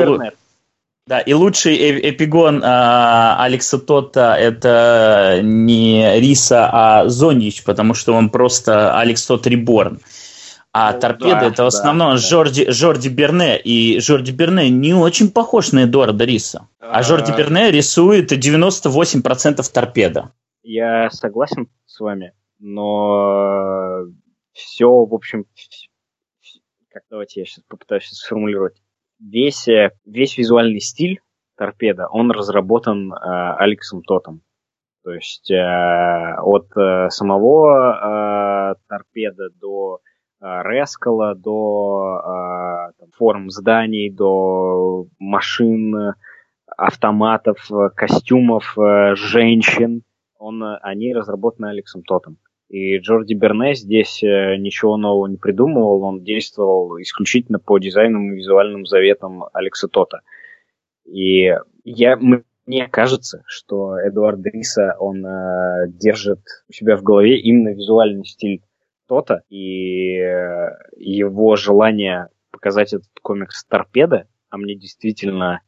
[1.06, 1.76] да, и лучший
[2.10, 9.46] эпигон а, Алекса Тота это не Риса, а Зонич, потому что он просто Алекс Тот
[9.46, 10.00] Реборн.
[10.76, 13.60] А ну, торпеда да, это в основном да, Жорди, Жорди Берне.
[13.60, 16.68] И Жорди Берне не очень похож на Эдуарда Риса.
[16.80, 20.34] А, а Жорди Берне рисует 98% торпеда.
[20.64, 24.06] Я согласен с вами, но
[24.54, 25.46] все, в общем,
[26.90, 28.82] как давайте я сейчас попытаюсь сформулировать.
[29.20, 31.20] Весь, э, весь визуальный стиль
[31.56, 33.18] торпеда, он разработан э,
[33.60, 34.42] Алексом Тотом.
[35.04, 40.13] То есть э, от э, самого э, торпеда до Э,
[40.44, 46.16] Рескала до э, там, форм зданий, до машин,
[46.68, 50.04] автоматов, костюмов, э, женщин.
[50.38, 52.38] Он, они разработаны Алексом Тотом.
[52.68, 58.86] И Джорди Берне здесь ничего нового не придумывал, он действовал исключительно по дизайнам и визуальным
[58.86, 60.22] заветам Алекса Тота.
[61.06, 61.54] И
[61.84, 62.18] я,
[62.66, 66.40] мне кажется, что Эдуард Риса, он э, держит
[66.70, 68.62] у себя в голове именно визуальный стиль
[69.06, 75.62] что-то, и э, его желание показать этот комикс торпеда, а мне действительно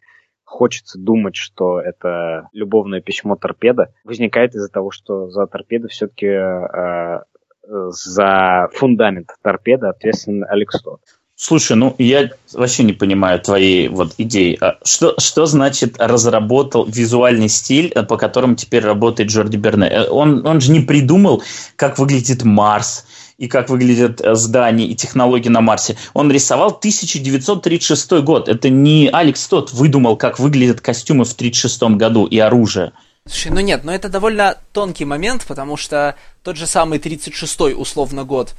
[0.43, 7.19] хочется думать, что это любовное письмо торпеда, возникает из-за того, что за торпеда все-таки э,
[7.67, 11.01] за фундамент торпеда ответственен Алекс Тот.
[11.37, 14.57] Слушай, ну я вообще не понимаю твоей вот идеи.
[14.61, 19.87] А что, что значит разработал визуальный стиль, э, по которому теперь работает Джорди Берне?
[19.87, 21.43] Э, он, он же не придумал,
[21.75, 23.05] как выглядит Марс,
[23.37, 25.97] и как выглядят э, здания и технологии на Марсе.
[26.13, 28.47] Он рисовал 1936 год.
[28.47, 32.93] Это не Алекс Тот выдумал, как выглядят костюмы в 1936 году и оружие.
[33.27, 38.23] Слушай, ну нет, но это довольно тонкий момент, потому что тот же самый 36-й условно
[38.23, 38.55] год,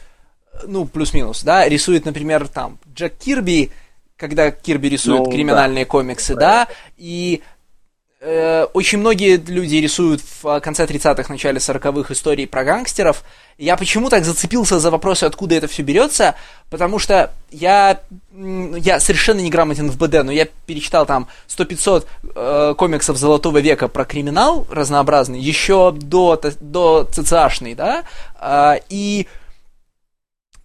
[0.52, 3.70] э, ну, плюс-минус, да, рисует, например, там, Джек Кирби,
[4.16, 5.90] когда Кирби рисует ну, криминальные да.
[5.90, 7.42] комиксы, да, и
[8.20, 13.22] очень многие люди рисуют в конце 30-х, начале 40-х истории про гангстеров.
[13.58, 16.34] Я почему так зацепился за вопросы, откуда это все берется?
[16.70, 18.00] Потому что я,
[18.32, 23.88] я совершенно не грамотен в БД, но я перечитал там 100-500 э, комиксов Золотого века
[23.88, 28.04] про криминал разнообразный, еще до, до ЦЦАшный, да?
[28.40, 29.26] Э, и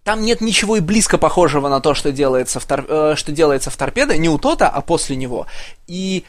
[0.04, 2.84] там нет ничего и близко похожего на то, что делается в, тор...
[2.88, 5.46] э, что делается в торпедо, не у Тота, а после него.
[5.86, 6.24] И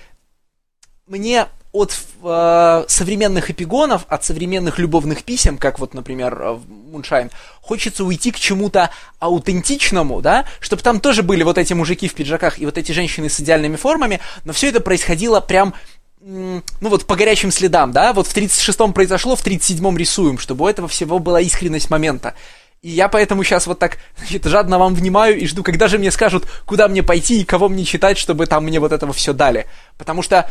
[1.08, 6.60] мне от э, современных эпигонов, от современных любовных писем, как вот, например, э,
[6.92, 7.32] Муншайн,
[7.62, 12.60] хочется уйти к чему-то аутентичному, да, чтобы там тоже были вот эти мужики в пиджаках
[12.60, 15.74] и вот эти женщины с идеальными формами, но все это происходило прям
[16.22, 20.68] ну вот по горячим следам, да, вот в 36-м произошло, в 37-м рисуем, чтобы у
[20.70, 22.34] этого всего была искренность момента.
[22.82, 26.12] И я поэтому сейчас вот так значит, жадно вам внимаю и жду, когда же мне
[26.12, 29.68] скажут, куда мне пойти и кого мне читать, чтобы там мне вот этого все дали.
[29.98, 30.50] Потому что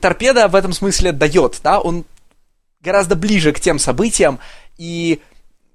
[0.00, 2.04] торпеда в этом смысле дает, да, он
[2.80, 4.38] гораздо ближе к тем событиям,
[4.76, 5.20] и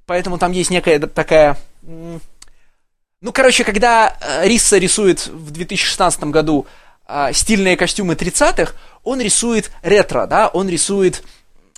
[0.05, 1.57] поэтому там есть некая такая...
[1.81, 6.67] Ну, короче, когда э, Рисса рисует в 2016 году
[7.07, 8.73] э, стильные костюмы 30-х,
[9.03, 11.23] он рисует ретро, да, он рисует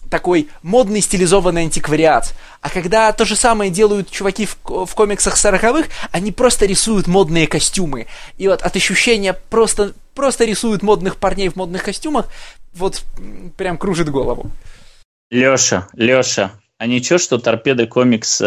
[0.10, 2.34] такой модный стилизованный антиквариат.
[2.62, 7.48] А когда то же самое делают чуваки в, в комиксах 40-х, они просто рисуют модные
[7.48, 8.08] костюмы.
[8.38, 12.28] И вот от ощущения просто, просто рисуют модных парней в модных костюмах,
[12.74, 13.04] вот
[13.58, 14.52] прям кружит голову.
[15.32, 18.46] Леша, Леша, а ничего, что торпеды комикс э,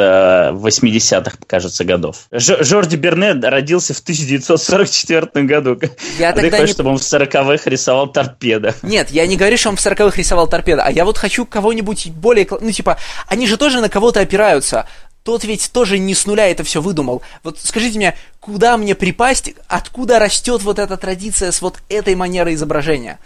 [0.52, 2.26] 80-х, кажется, годов.
[2.30, 5.78] Ж- Жорди Бернет родился в 1944 году.
[6.18, 6.72] Я а тогда ты хочешь, не...
[6.74, 8.74] чтобы он в 40-х рисовал торпеда?
[8.82, 12.10] Нет, я не говорю, что он в 40-х рисовал торпеда, а я вот хочу кого-нибудь
[12.10, 12.46] более...
[12.60, 12.98] Ну, типа,
[13.28, 14.86] они же тоже на кого-то опираются.
[15.22, 17.22] Тот ведь тоже не с нуля это все выдумал.
[17.42, 22.54] Вот скажите мне, куда мне припасть, откуда растет вот эта традиция с вот этой манерой
[22.54, 23.18] изображения?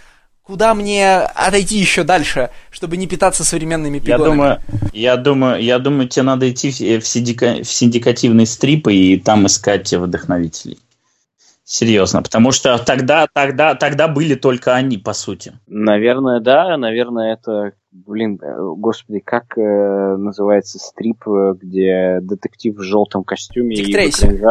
[0.53, 4.37] Куда мне отойти еще дальше, чтобы не питаться современными пигонами?
[4.37, 4.61] Я думаю,
[4.93, 9.91] я думаю, я думаю, тебе надо идти в, синдика, в синдикативные стрипы и там искать
[9.95, 10.79] вдохновителей.
[11.65, 15.55] Серьезно, потому что тогда, тогда, тогда были только они, по сути.
[15.67, 22.83] Наверное, да, наверное, это, блин, э, господи, как э, называется стрип, э, где детектив в
[22.83, 24.43] желтом костюме Дик и Трейси.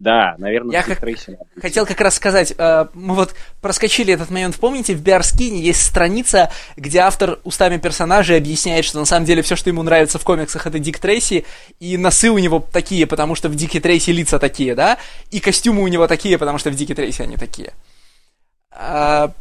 [0.00, 0.98] Да, наверное, я как...
[1.60, 6.50] хотел как раз сказать, э, мы вот проскочили этот момент, помните, в Биарскине есть страница,
[6.74, 10.66] где автор устами персонажей объясняет, что на самом деле все, что ему нравится в комиксах,
[10.66, 11.44] это Дик Трейси,
[11.80, 14.96] и носы у него такие, потому что в Дике Трейси лица такие, да,
[15.30, 17.74] и костюмы у него такие, потому что в Дике Трейси они такие.
[18.70, 19.32] А,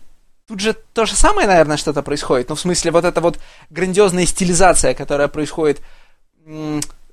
[0.45, 4.25] тут же то же самое, наверное, что-то происходит, ну, в смысле, вот эта вот грандиозная
[4.25, 5.79] стилизация, которая происходит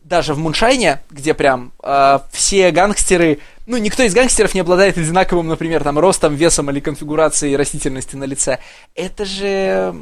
[0.09, 5.49] даже в Муншайне, где прям э, все гангстеры, ну, никто из гангстеров не обладает одинаковым,
[5.49, 8.59] например, там, ростом, весом или конфигурацией растительности на лице.
[8.95, 9.95] Это же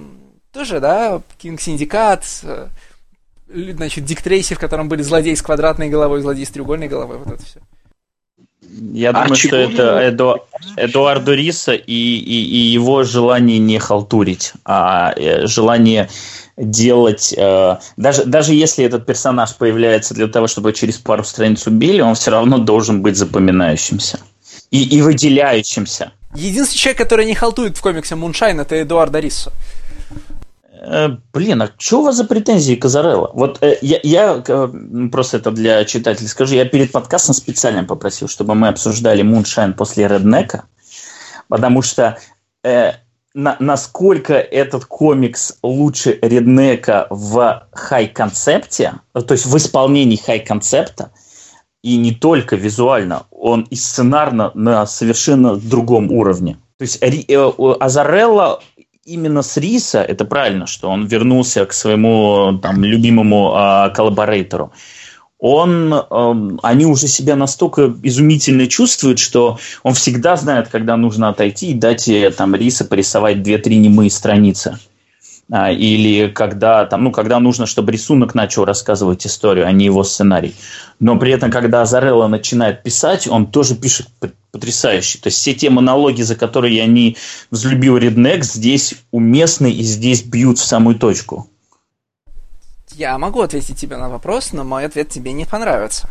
[0.52, 2.68] тоже, да, King Syndicate, э,
[3.48, 7.34] значит, Дик Трейси, в котором были злодей с квадратной головой, злодей с треугольной головой, вот
[7.34, 7.60] это все.
[8.92, 10.46] Я а думаю, что это Эду...
[10.76, 16.08] Эдуардо Рисо и, и, и его желание не халтурить, а э, желание
[16.56, 22.00] делать, э, даже, даже если этот персонаж появляется для того, чтобы через пару страниц убили,
[22.00, 24.20] он все равно должен быть запоминающимся
[24.70, 26.12] и, и выделяющимся.
[26.34, 29.52] Единственный человек, который не халтурит в комиксе Moonshine, это Эдуардо Рисо.
[30.86, 33.30] Э, блин, а что у вас за претензии к Азарелло?
[33.34, 34.68] Вот э, я, я э,
[35.10, 40.06] просто это для читателей скажу, я перед подкастом специально попросил, чтобы мы обсуждали Moonshine после
[40.06, 40.64] Реднека,
[41.48, 42.18] потому что
[42.62, 42.92] э,
[43.34, 51.10] на, насколько этот комикс лучше Реднека в хай-концепте, то есть в исполнении хай-концепта,
[51.82, 56.56] и не только визуально, он и сценарно на совершенно другом уровне.
[56.78, 58.62] То есть э, Азарелла
[59.04, 64.72] именно с Риса, это правильно, что он вернулся к своему там, любимому э, коллаборейтору
[65.38, 71.70] он, э, они уже себя настолько изумительно чувствуют, что он всегда знает, когда нужно отойти
[71.70, 74.78] и дать э, там Риса порисовать две-три немые страницы.
[75.52, 80.02] А, или когда, там, ну, когда нужно, чтобы рисунок начал рассказывать историю, а не его
[80.02, 80.54] сценарий.
[81.00, 84.08] Но при этом, когда Азарелла начинает писать, он тоже пишет
[84.52, 85.18] потрясающе.
[85.18, 87.16] То есть все те монологи, за которые я не
[87.50, 91.50] взлюбил Реднек, здесь уместны и здесь бьют в самую точку.
[92.94, 96.08] Я могу ответить тебе на вопрос, но мой ответ тебе не понравится.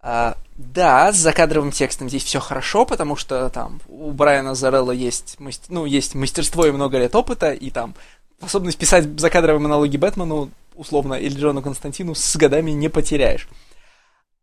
[0.00, 5.36] А, да, с закадровым текстом здесь все хорошо, потому что там у Брайана Зарелла есть,
[5.68, 7.94] ну, есть мастерство и много лет опыта, и там
[8.38, 13.48] способность писать закадровые монологи Бэтмену, условно, или Джону Константину с годами не потеряешь.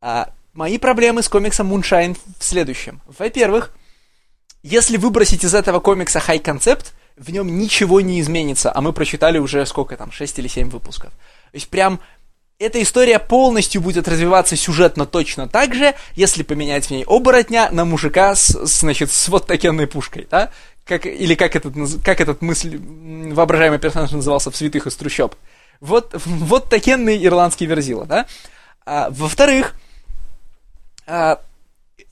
[0.01, 3.01] А, мои проблемы с комиксом Moonshine в следующем.
[3.05, 3.71] Во-первых,
[4.63, 9.65] если выбросить из этого комикса хай-концепт, в нем ничего не изменится, а мы прочитали уже
[9.65, 11.13] сколько там, 6 или 7 выпусков.
[11.55, 12.01] То есть прям
[12.59, 17.85] эта история полностью будет развиваться сюжетно точно так же, если поменять в ней оборотня на
[17.85, 20.51] мужика с, значит, с вот такенной пушкой, да?
[20.83, 21.73] Как, или как этот,
[22.03, 25.33] как этот мысль, воображаемый персонаж назывался в «Святых из трущоб».
[25.79, 28.25] Вот, вот такенный ирландский верзила, да?
[28.85, 29.75] А, во-вторых,
[31.07, 31.39] а,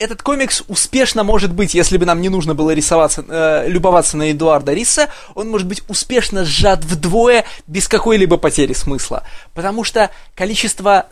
[0.04, 4.32] этот комикс успешно может быть, если бы нам не нужно было рисоваться, э, любоваться на
[4.32, 9.24] Эдуарда Риса, он может быть успешно сжат вдвое без какой-либо потери смысла.
[9.54, 11.08] Потому что количество,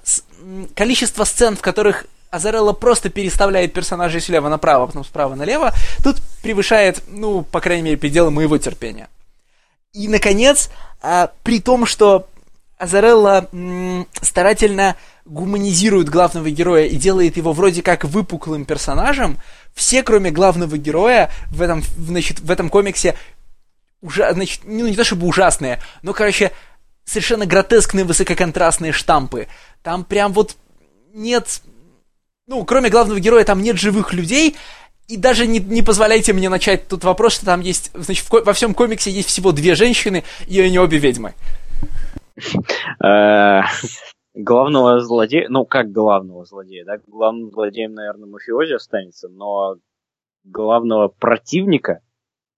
[0.76, 5.74] количество сцен, в которых Азарелла просто переставляет персонажей слева направо, а потом справа налево,
[6.04, 9.08] тут превышает, ну, по крайней мере, пределы моего терпения.
[9.94, 10.70] И, наконец,
[11.02, 12.28] э, при том, что
[12.82, 13.48] Азарелла
[14.22, 14.96] старательно
[15.26, 19.38] гуманизирует главного героя и делает его вроде как выпуклым персонажем,
[19.76, 23.16] все, кроме главного героя, в этом, значит, в этом комиксе
[24.02, 26.54] уже, значит, ну, не то чтобы ужасные, но, короче,
[27.06, 29.48] совершенно гротескные высококонтрастные штампы.
[29.84, 30.56] Там прям вот
[31.14, 31.62] нет...
[32.48, 34.56] Ну, кроме главного героя, там нет живых людей,
[35.08, 38.54] и даже не, не позволяйте мне начать тут вопрос, что там есть, значит, в, во
[38.54, 41.36] всем комиксе есть всего две женщины, и они обе ведьмы.
[43.04, 43.62] Э,
[44.34, 49.76] главного злодея, ну как главного злодея, да, главным злодеем, наверное, мафиози останется, но
[50.44, 52.02] главного противника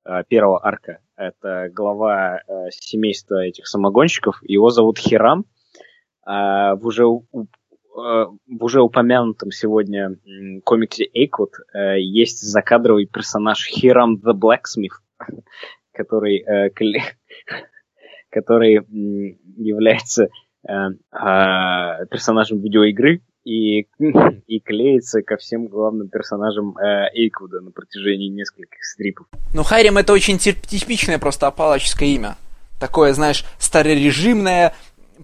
[0.06, 5.46] э, первого арка, это глава э, семейства этих самогонщиков, его зовут Хирам,
[6.26, 10.16] в уже в уже упомянутом сегодня
[10.64, 11.52] комиксе Эйквуд
[11.98, 14.96] есть закадровый персонаж Хирам the Blacksmith,
[15.92, 16.46] который,
[18.34, 18.86] который
[19.58, 20.30] является
[20.66, 23.82] а, персонажем видеоигры и,
[24.48, 29.28] и клеится ко всем главным персонажам Эйквуда на протяжении нескольких стрипов.
[29.54, 32.36] Ну, Хайрим это очень типичное просто апалаческое имя.
[32.80, 34.74] Такое, знаешь, старорежимное,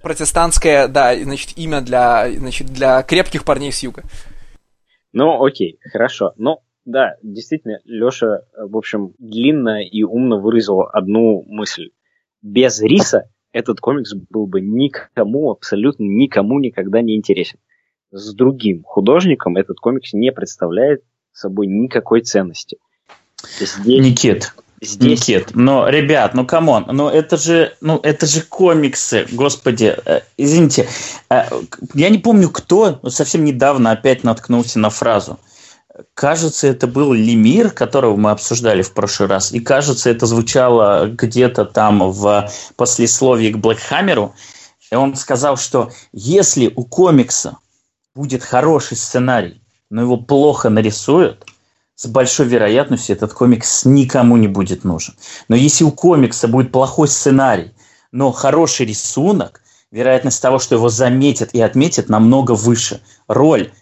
[0.02, 4.04] протестантское, да, значит, имя для, значит, для крепких парней с юга.
[5.12, 6.34] Ну, окей, хорошо.
[6.38, 11.90] Ну, да, действительно, Леша, в общем, длинно и умно выразил одну мысль.
[12.42, 17.60] Без риса этот комикс был бы никому, абсолютно никому никогда не интересен.
[18.12, 22.78] С другим художником этот комикс не представляет собой никакой ценности.
[23.60, 23.78] Здесь...
[23.86, 25.28] Никит, Здесь...
[25.28, 30.22] Никит, но, ребят, ну come on, ну это же, ну это же комиксы, господи, э,
[30.38, 30.88] извините,
[31.30, 31.44] э,
[31.94, 35.38] я не помню кто, но совсем недавно опять наткнулся на фразу.
[36.14, 41.66] Кажется, это был Лемир, которого мы обсуждали в прошлый раз, и кажется, это звучало где-то
[41.66, 44.34] там в послесловии к Блэкхаммеру,
[44.92, 47.58] и он сказал, что если у комикса
[48.16, 51.46] будет хороший сценарий, но его плохо нарисуют–
[52.00, 55.16] с большой вероятностью этот комикс никому не будет нужен.
[55.50, 57.74] Но если у комикса будет плохой сценарий,
[58.14, 59.62] но хороший рисунок,
[59.92, 63.02] вероятность того, что его заметят и отметят, намного выше.
[63.28, 63.74] Роль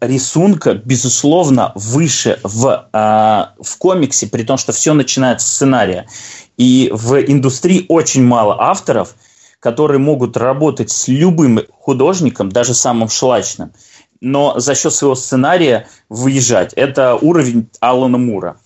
[0.00, 6.06] рисунка, безусловно, выше в, э, в комиксе, при том, что все начинается с сценария.
[6.56, 9.14] И в индустрии очень мало авторов,
[9.60, 13.72] которые могут работать с любым художником, даже самым шлачным–
[14.20, 16.72] но за счет своего сценария выезжать.
[16.74, 18.56] Это уровень Алана Мура.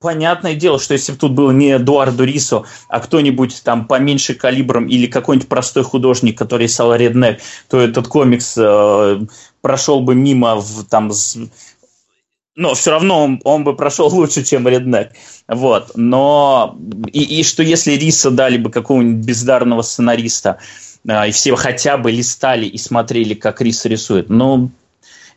[0.00, 4.86] Понятное дело, что если бы тут был не Эдуардо Рисо, а кто-нибудь там поменьше калибром
[4.86, 9.20] или какой-нибудь простой художник, который рисовал Реднек, то этот комикс э,
[9.62, 11.38] прошел бы мимо в, там, с...
[12.54, 15.12] но все равно он, он бы прошел лучше, чем Реднек.
[15.48, 15.92] Вот.
[15.94, 16.76] Но
[17.12, 20.58] и, и что если Риса дали бы какого-нибудь бездарного сценариста,
[21.08, 24.70] э, и все хотя бы листали и смотрели, как Риса рисует, ну,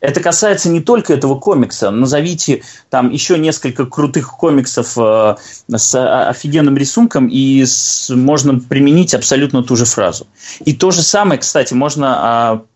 [0.00, 1.90] это касается не только этого комикса.
[1.90, 5.36] Назовите там еще несколько крутых комиксов э,
[5.68, 10.26] с офигенным рисунком, и с, можно применить абсолютно ту же фразу.
[10.64, 12.66] И то же самое, кстати, можно э,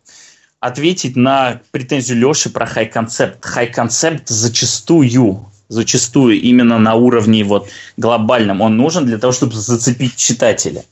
[0.60, 3.44] ответить на претензию Леши про хай-концепт.
[3.44, 10.84] Хай-концепт зачастую зачастую именно на уровне вот глобальном он нужен для того, чтобы зацепить читателя.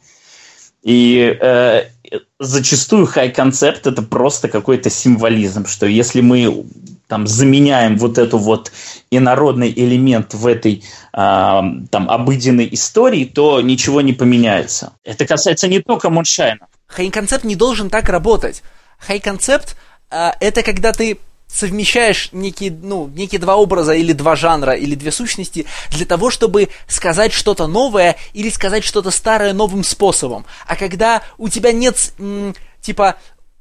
[0.84, 1.88] И э,
[2.38, 6.64] зачастую хай-концепт это просто какой-то символизм, что если мы
[7.08, 8.70] там заменяем вот эту вот
[9.10, 14.92] инородный элемент в этой э, там обыденной истории, то ничего не поменяется.
[15.02, 16.68] Это касается не только Муншайна.
[16.86, 18.62] Хай-концепт не должен так работать.
[18.98, 19.76] Хай-концепт
[20.10, 25.64] это когда ты совмещаешь некие, ну, некие два образа или два жанра или две сущности
[25.90, 30.44] для того, чтобы сказать что-то новое или сказать что-то старое новым способом.
[30.66, 32.12] А когда у тебя нет,
[32.82, 33.16] типа,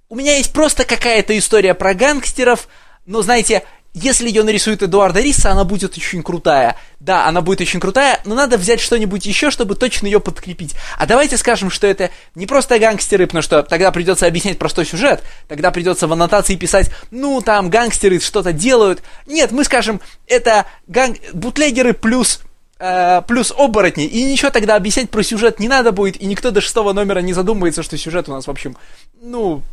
[0.10, 2.68] у меня есть просто какая-то история про гангстеров,
[3.06, 3.64] но, знаете,
[3.98, 6.78] если ее нарисует Эдуарда Риса, она будет очень крутая.
[7.00, 10.76] Да, она будет очень крутая, но надо взять что-нибудь еще, чтобы точно ее подкрепить.
[10.98, 15.24] А давайте скажем, что это не просто гангстеры, потому что тогда придется объяснять простой сюжет,
[15.48, 19.02] тогда придется в аннотации писать, ну, там гангстеры что-то делают.
[19.26, 21.18] Нет, мы скажем, это ганг...
[21.34, 22.42] бутлегеры плюс
[22.80, 26.62] э, плюс оборотни, и ничего тогда объяснять про сюжет не надо будет, и никто до
[26.62, 28.78] шестого номера не задумывается, что сюжет у нас, в общем,
[29.22, 29.64] ну,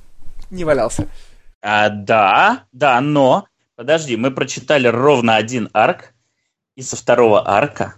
[0.50, 1.08] не валялся.
[1.62, 3.46] А, да, да, но
[3.76, 6.14] Подожди, мы прочитали ровно один арк,
[6.76, 7.96] и со второго арка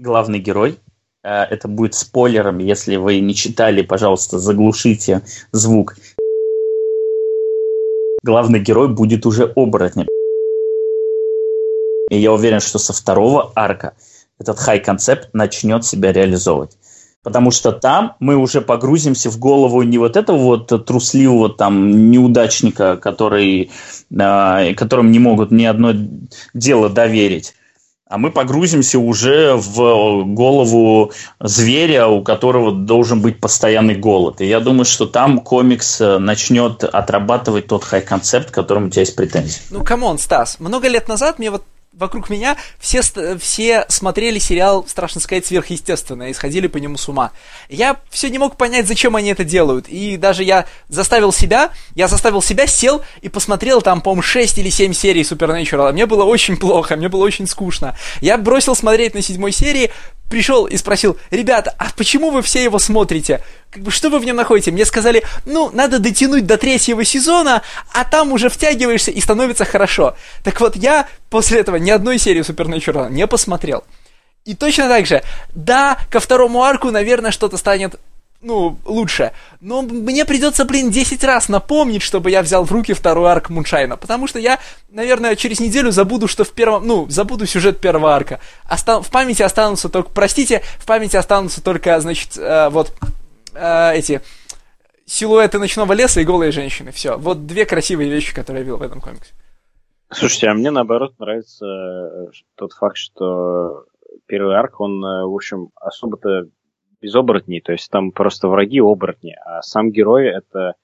[0.00, 0.80] главный герой,
[1.22, 5.22] э, это будет спойлером, если вы не читали, пожалуйста, заглушите
[5.52, 5.94] звук.
[8.24, 10.08] Главный герой будет уже оборотнем.
[12.10, 13.94] И я уверен, что со второго арка
[14.40, 16.76] этот хай-концепт начнет себя реализовывать.
[17.22, 22.96] Потому что там мы уже погрузимся в голову не вот этого вот трусливого там неудачника,
[22.96, 23.70] который,
[24.10, 25.92] э, которым не могут ни одно
[26.52, 27.54] дело доверить,
[28.12, 34.42] а мы погрузимся уже в голову зверя, у которого должен быть постоянный голод.
[34.42, 39.00] И я думаю, что там комикс э, начнет отрабатывать тот хай-концепт, к которому у тебя
[39.00, 39.62] есть претензии.
[39.70, 41.62] Ну, come on, Стас, много лет назад мне вот
[41.92, 43.02] вокруг меня все,
[43.38, 47.32] все смотрели сериал, страшно сказать, сверхъестественное и сходили по нему с ума.
[47.68, 49.88] Я все не мог понять, зачем они это делают.
[49.88, 54.70] И даже я заставил себя, я заставил себя, сел и посмотрел там, по-моему, 6 или
[54.70, 55.92] 7 серий Supernatural.
[55.92, 57.96] Мне было очень плохо, мне было очень скучно.
[58.20, 59.90] Я бросил смотреть на седьмой серии,
[60.32, 63.42] пришел и спросил, ребята, а почему вы все его смотрите?
[63.70, 64.70] Как бы, что вы в нем находите?
[64.70, 67.60] Мне сказали, ну, надо дотянуть до третьего сезона,
[67.92, 70.16] а там уже втягиваешься и становится хорошо.
[70.42, 73.84] Так вот, я после этого ни одной серии Supernatural не посмотрел.
[74.46, 75.22] И точно так же,
[75.54, 78.00] да, ко второму арку, наверное, что-то станет
[78.42, 79.32] ну, лучше.
[79.60, 83.96] Но мне придется, блин, 10 раз напомнить, чтобы я взял в руки второй арк Муншайна.
[83.96, 84.58] Потому что я,
[84.90, 86.86] наверное, через неделю забуду, что в первом...
[86.86, 88.40] Ну, забуду сюжет первого арка.
[88.64, 89.02] Остан...
[89.02, 90.10] В памяти останутся только...
[90.10, 92.92] Простите, в памяти останутся только, значит, э, вот
[93.54, 94.20] э, эти
[95.06, 96.90] силуэты ночного леса и голые женщины.
[96.90, 97.16] Все.
[97.16, 99.32] Вот две красивые вещи, которые я видел в этом комиксе.
[100.10, 103.84] Слушайте, а мне наоборот нравится э, тот факт, что
[104.26, 106.48] первый арк, он, э, в общем, особо-то
[107.02, 110.74] без оборотней, то есть там просто враги оборотни, а сам герой это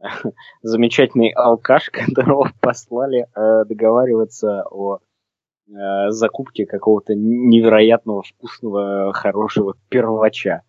[0.62, 10.62] замечательный алкаш, которого послали э, договариваться о э, закупке какого-то невероятного вкусного хорошего первача.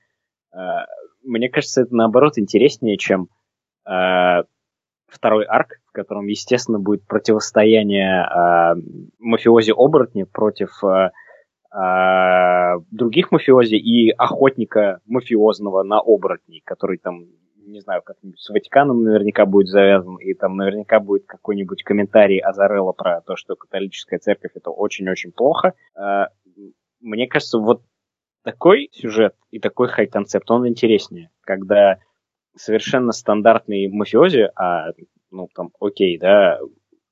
[0.54, 0.58] Э,
[1.24, 3.30] мне кажется, это наоборот интереснее, чем
[3.88, 4.44] э,
[5.08, 8.76] второй арк, в котором, естественно, будет противостояние э,
[9.20, 11.12] мафиози-оборотни против э,
[11.74, 17.26] э, других мафиози и охотника мафиозного на оборотней, который там,
[17.56, 22.92] не знаю, как-нибудь с Ватиканом наверняка будет завязан, и там наверняка будет какой-нибудь комментарий Азарелла
[22.92, 25.74] про то, что католическая церковь это очень-очень плохо.
[25.96, 26.26] Э,
[27.00, 27.82] мне кажется, вот
[28.44, 32.00] такой сюжет и такой хай-концепт, он интереснее, когда
[32.56, 34.92] совершенно стандартный мафиози, а
[35.32, 36.60] ну там окей, да,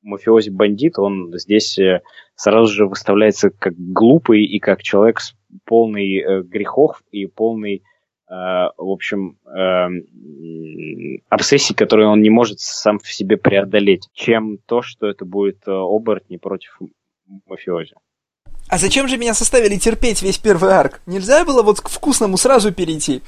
[0.02, 2.02] мафиози-бандит, он здесь э,
[2.36, 5.36] сразу же выставляется как глупый и как человек с
[5.66, 7.84] полный э, грехов и полный,
[8.30, 9.38] э, в общем,
[11.30, 16.38] обсессий, которые он не может сам в себе преодолеть, чем то, что это будет оборотни
[16.38, 16.80] против
[17.48, 17.94] мафиози.
[18.68, 21.02] А зачем же меня составили терпеть весь первый арк?
[21.08, 23.24] Нельзя было вот к вкусному сразу перейти?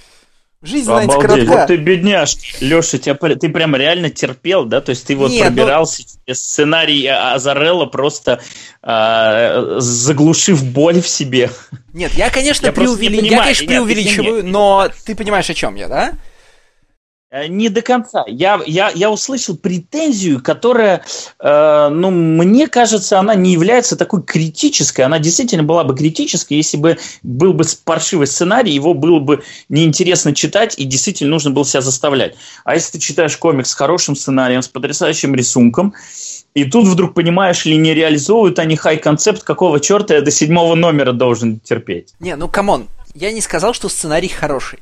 [0.64, 1.48] Жизнь, знаете, Обалдеть.
[1.48, 1.58] коротка.
[1.58, 2.36] Вот ты бедняж.
[2.60, 4.80] Леша, тебя, ты прям реально терпел, да?
[4.80, 6.34] То есть ты вот Нет, ну пробирался но...
[6.36, 8.42] сценарий Азарелла просто
[8.84, 11.50] э, заглушив боль в себе.
[11.94, 13.26] Нет, я, конечно, я преувели...
[13.26, 16.14] я, конечно, преувеличиваю, но ты понимаешь, о чем я, да?
[17.32, 18.26] Э, не до конца.
[18.28, 21.06] Я, я, я услышал претензию, которая,
[21.40, 25.06] э, ну, мне кажется, она не является такой критической.
[25.06, 30.36] Она действительно была бы критической, если бы был бы паршивый сценарий, его было бы неинтересно
[30.36, 32.36] читать, и действительно нужно было себя заставлять.
[32.66, 35.94] А если ты читаешь комикс с хорошим сценарием, с потрясающим рисунком,
[36.54, 40.76] и тут вдруг понимаешь ли, не реализовывают они high concept, какого черта я до седьмого
[40.76, 42.14] номера должен терпеть.
[42.20, 44.80] Не, ну come on, я не сказал, что сценарий хороший.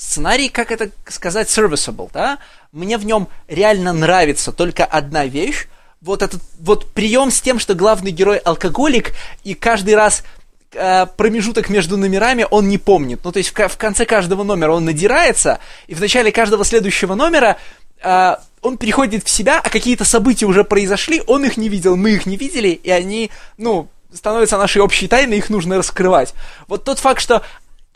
[0.00, 2.38] Сценарий, как это сказать, serviceable, да?
[2.72, 5.66] Мне в нем реально нравится только одна вещь.
[6.00, 9.12] Вот этот вот прием с тем, что главный герой алкоголик,
[9.44, 10.24] и каждый раз
[10.72, 13.20] э, промежуток между номерами он не помнит.
[13.24, 17.14] Ну, то есть в, в конце каждого номера он надирается, и в начале каждого следующего
[17.14, 17.58] номера
[18.02, 22.12] э, он приходит в себя, а какие-то события уже произошли, он их не видел, мы
[22.12, 26.34] их не видели, и они, ну, становятся нашей общей тайной, их нужно раскрывать.
[26.66, 27.42] Вот тот факт, что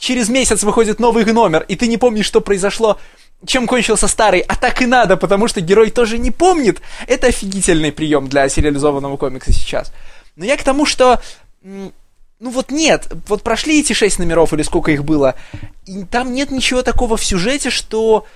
[0.04, 2.98] через месяц выходит новый номер, и ты не помнишь, что произошло,
[3.46, 6.82] чем кончился старый, а так и надо, потому что герой тоже не помнит.
[7.06, 9.92] Это офигительный прием для сериализованного комикса сейчас.
[10.36, 11.20] Но я к тому, что...
[11.62, 15.34] Ну вот нет, вот прошли эти шесть номеров, или сколько их было,
[15.86, 18.26] и там нет ничего такого в сюжете, что,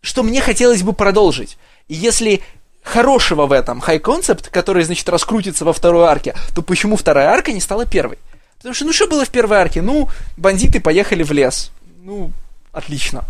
[0.00, 1.58] что мне хотелось бы продолжить.
[1.88, 2.40] И если
[2.82, 7.60] хорошего в этом хай-концепт, который, значит, раскрутится во второй арке, то почему вторая арка не
[7.60, 8.18] стала первой?
[8.58, 9.82] Потому что, ну что было в первой арке?
[9.82, 11.70] Ну, бандиты поехали в лес.
[12.02, 12.32] Ну,
[12.72, 13.24] отлично.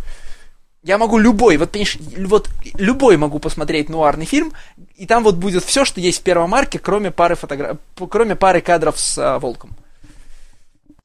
[0.83, 4.53] Я могу любой, вот, понимаешь, вот любой могу посмотреть нуарный фильм,
[4.97, 7.79] и там вот будет все, что есть в первом арке, кроме пары фотограф...
[8.09, 9.71] кроме пары кадров с а, волком.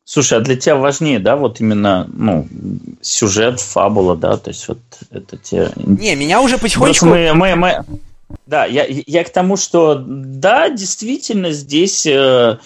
[0.06, 2.48] Слушай, а для тебя важнее, да, вот именно, ну,
[3.02, 4.80] сюжет, фабула, да, то есть вот
[5.10, 5.72] это те...
[5.76, 7.08] Не, меня уже потихонечку...
[7.08, 7.84] Мы, мы, мы...
[8.46, 12.06] Да, я, я к тому, что да, действительно, здесь...
[12.06, 12.60] Э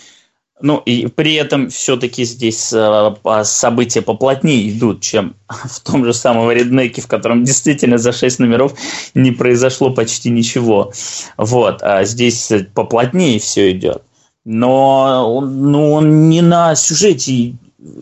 [0.60, 6.52] ну, и при этом все-таки здесь э, события поплотнее идут, чем в том же самом
[6.52, 8.74] реднеке, в котором действительно за 6 номеров
[9.14, 10.92] не произошло почти ничего.
[11.38, 14.02] Вот, а здесь поплотнее все идет.
[14.46, 17.54] но он, ну, он не на сюжете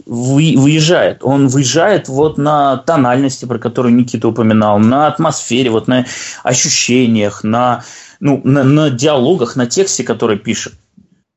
[0.06, 1.20] выезжает.
[1.24, 6.06] Он выезжает вот на тональности, про которую Никита упоминал, на атмосфере, вот на
[6.44, 7.84] ощущениях, на,
[8.20, 10.74] ну, на, на диалогах, на тексте, который пишет.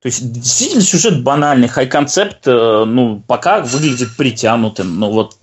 [0.00, 4.98] То есть действительно сюжет банальный, хай-концепт, э, ну, пока выглядит притянутым.
[4.98, 5.36] Ну вот,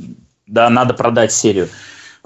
[0.48, 1.70] да, надо продать серию.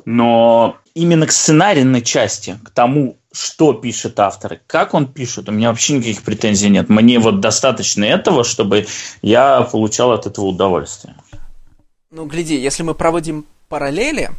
[0.06, 5.70] Но именно к сценарийной части, к тому, что пишет автор, как он пишет, у меня
[5.70, 6.90] вообще никаких претензий нет.
[6.90, 8.88] Мне вот достаточно этого, чтобы
[9.22, 11.16] я получал от этого удовольствие.
[12.12, 14.32] Ну, гляди, если мы проводим параллели,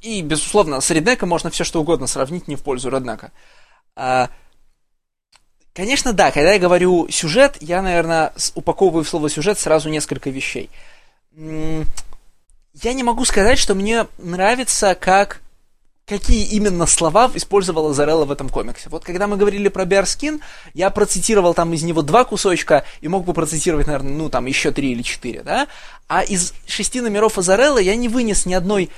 [0.00, 3.32] и, безусловно, с Реднеком можно все что угодно сравнить не в пользу Реднека.
[3.96, 4.30] А,
[5.78, 10.70] конечно, да, когда я говорю сюжет, я, наверное, упаковываю в слово сюжет сразу несколько вещей.
[11.36, 15.40] Я не могу сказать, что мне нравится, как
[16.04, 18.88] какие именно слова использовала Зарелла в этом комиксе.
[18.88, 20.40] Вот когда мы говорили про Биарскин,
[20.74, 24.72] я процитировал там из него два кусочка и мог бы процитировать, наверное, ну там еще
[24.72, 25.68] три или четыре, да?
[26.08, 28.90] А из шести номеров Азарелла я не вынес ни одной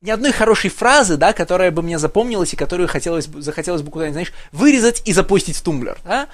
[0.00, 4.14] ни одной хорошей фразы, да, которая бы мне запомнилась и которую хотелось, захотелось бы куда-нибудь,
[4.14, 6.28] знаешь, вырезать и запустить в тумблер, да?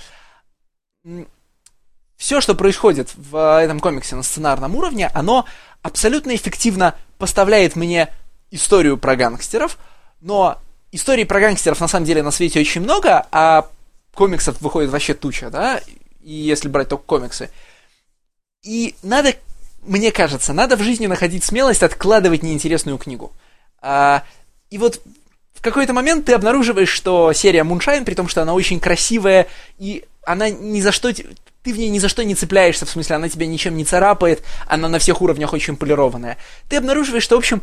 [2.17, 5.47] Все, что происходит в этом комиксе на сценарном уровне, оно
[5.83, 8.09] абсолютно эффективно поставляет мне
[8.51, 9.79] историю про гангстеров,
[10.21, 10.59] но
[10.93, 13.69] историй про гангстеров на самом деле на свете очень много, а
[14.15, 15.81] комиксов выходит вообще туча, да,
[16.23, 17.51] и если брать только комиксы.
[18.63, 19.35] И надо,
[19.83, 23.33] мне кажется, надо в жизни находить смелость откладывать неинтересную книгу.
[23.87, 24.25] А,
[24.71, 25.03] и вот
[25.53, 29.47] в какой-то момент ты обнаруживаешь, что серия Муншайн, при том, что она очень красивая,
[29.79, 33.17] и она ни за что ты в ней ни за что не цепляешься, в смысле,
[33.17, 36.39] она тебя ничем не царапает, она на всех уровнях очень полированная.
[36.69, 37.63] Ты обнаруживаешь, что, в общем,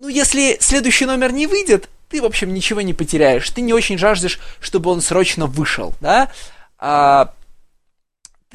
[0.00, 3.48] ну, если следующий номер не выйдет, ты, в общем, ничего не потеряешь.
[3.50, 6.30] Ты не очень жаждешь, чтобы он срочно вышел, да?
[6.78, 7.32] А,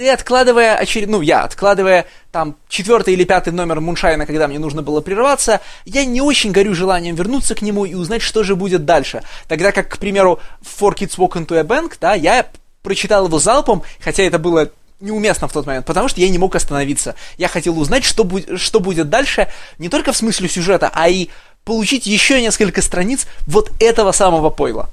[0.02, 4.82] ты откладывая очередной, ну, я, откладывая там четвертый или пятый номер Муншайна, когда мне нужно
[4.82, 8.84] было прерваться, я не очень горю желанием вернуться к нему и узнать, что же будет
[8.84, 9.22] дальше.
[9.48, 12.48] Тогда как, к примеру, Four Kids Walk into a Bank, да, я
[12.82, 14.72] прочитал его залпом, хотя это было
[15.02, 17.14] неуместно в тот момент, потому что я не мог остановиться.
[17.38, 21.30] Я хотел узнать, что, bu- что будет дальше, не только в смысле сюжета, а и
[21.64, 24.90] получить еще несколько страниц вот этого самого пойла.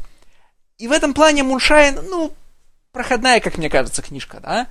[0.77, 2.31] И в этом плане Муншайн, ну,
[2.93, 4.67] проходная, как мне кажется, книжка, да?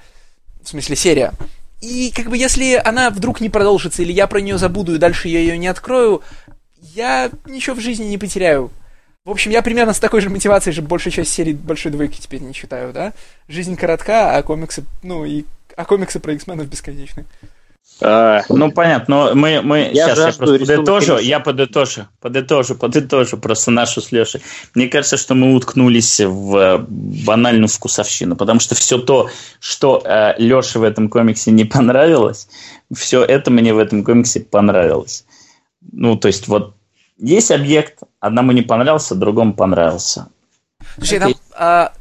[0.67, 1.33] В смысле, серия.
[1.79, 5.29] И как бы если она вдруг не продолжится, или я про нее забуду и дальше
[5.29, 6.21] я ее не открою,
[6.81, 8.69] я ничего в жизни не потеряю.
[9.23, 12.41] В общем, я примерно с такой же мотивацией же большую часть серии Большой Двойки теперь
[12.41, 13.13] не читаю, да?
[13.47, 15.45] Жизнь коротка, а комиксы, ну и
[15.77, 17.23] а комиксы про X-менов бесконечны.
[17.99, 23.37] А, ну, понятно, но мы, мы я сейчас я просто подытожу, я подытожу, подытожу, подытожу
[23.37, 24.41] просто нашу с Лешей.
[24.75, 29.29] Мне кажется, что мы уткнулись в банальную вкусовщину, потому что все то,
[29.59, 32.47] что э, Леше в этом комиксе не понравилось,
[32.93, 35.25] все это мне в этом комиксе понравилось.
[35.91, 36.75] Ну, то есть вот
[37.17, 40.27] есть объект, одному не понравился, другому понравился.
[40.97, 41.93] Слушай, там, а,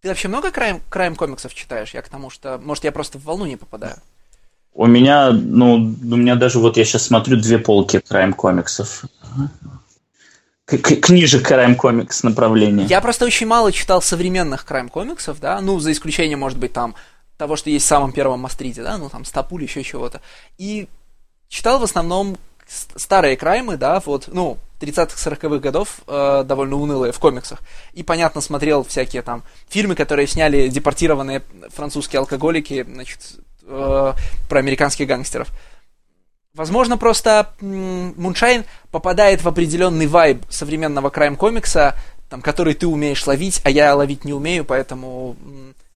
[0.00, 1.94] ты вообще много краем, краем комиксов читаешь?
[1.94, 3.96] Я к тому, что, может, я просто в волну не попадаю.
[4.72, 9.04] У меня, ну, у меня даже вот я сейчас смотрю две полки краем комиксов.
[10.66, 12.84] Книжек краем комикс направления.
[12.84, 16.94] Я просто очень мало читал современных краем комиксов, да, ну, за исключением, может быть, там,
[17.36, 20.20] того, что есть в самом первом Мастрите, да, ну, там, Стапуль, еще чего-то.
[20.58, 20.88] И
[21.48, 22.36] читал в основном
[22.68, 27.60] старые краймы, да, вот, ну, 30-х, 40-х годов э, довольно унылые в комиксах.
[27.92, 33.20] И, понятно, смотрел всякие там фильмы, которые сняли депортированные французские алкоголики, значит,
[33.70, 34.12] э,
[34.48, 35.48] про американских гангстеров.
[36.54, 41.94] Возможно, просто Moonshine попадает в определенный вайб современного крайм-комикса,
[42.28, 45.36] там, который ты умеешь ловить, а я ловить не умею, поэтому...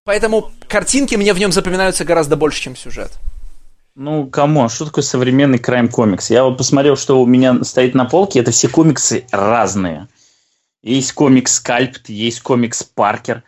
[0.04, 3.12] Поэтому картинки мне в нем запоминаются гораздо больше, чем сюжет.
[3.96, 4.68] Ну, кому?
[4.68, 6.28] Что такое современный крайм комикс?
[6.30, 8.40] Я вот посмотрел, что у меня стоит на полке.
[8.40, 10.08] Это все комиксы разные.
[10.82, 13.42] Есть комикс Scalped, есть комикс Parker,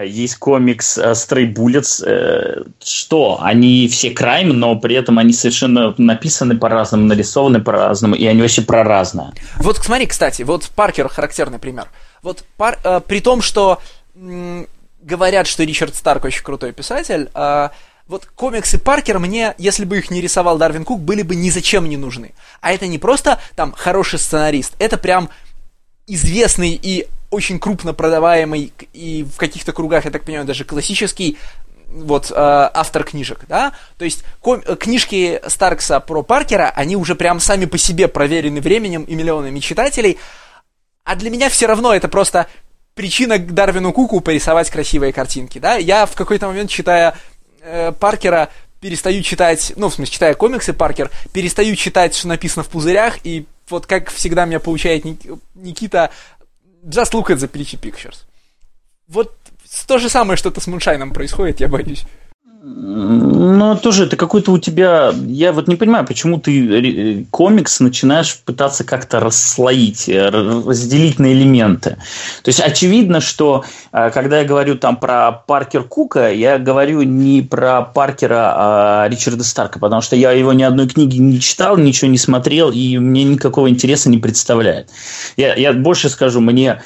[0.00, 2.02] есть комикс Stray Bullets.
[2.04, 3.38] Э, что?
[3.42, 8.62] Они все крайм, но при этом они совершенно написаны по-разному, нарисованы по-разному, и они вообще
[8.62, 9.32] про разное.
[9.56, 11.88] Вот смотри, кстати, вот Паркер характерный пример.
[12.22, 13.80] Вот пар, э, при том, что
[15.02, 17.68] говорят, что Ричард Старк очень крутой писатель, э,
[18.06, 21.88] вот комиксы Паркер мне, если бы их не рисовал Дарвин Кук, были бы ни зачем
[21.88, 22.32] не нужны.
[22.60, 25.28] А это не просто там хороший сценарист, это прям
[26.06, 31.38] известный и очень крупно продаваемый и в каких-то кругах, я так понимаю, даже классический
[31.88, 37.40] вот э, автор книжек, да, то есть ком- книжки Старкса про Паркера, они уже прям
[37.40, 40.18] сами по себе проверены временем и миллионами читателей,
[41.04, 42.46] а для меня все равно это просто
[42.94, 45.76] причина Дарвину Куку порисовать красивые картинки, да?
[45.76, 47.16] Я в какой-то момент, читая
[47.62, 48.50] э, Паркера,
[48.80, 53.46] перестаю читать, ну, в смысле, читая комиксы Паркер, перестаю читать, что написано в пузырях, и
[53.68, 55.04] вот как всегда меня получает
[55.54, 56.10] Никита,
[56.82, 58.24] just look at the pretty pictures.
[59.08, 59.34] Вот
[59.86, 62.04] то же самое что-то с Муншайном происходит, я боюсь.
[62.64, 65.12] Ну, тоже это какой-то у тебя...
[65.26, 71.96] Я вот не понимаю, почему ты комикс начинаешь пытаться как-то расслоить, э, разделить на элементы.
[72.44, 77.42] То есть, очевидно, что э, когда я говорю там про Паркер Кука, я говорю не
[77.42, 82.12] про Паркера, а Ричарда Старка, потому что я его ни одной книги не читал, ничего
[82.12, 84.88] не смотрел, и мне никакого интереса не представляет.
[85.36, 86.80] Я, я больше скажу, мне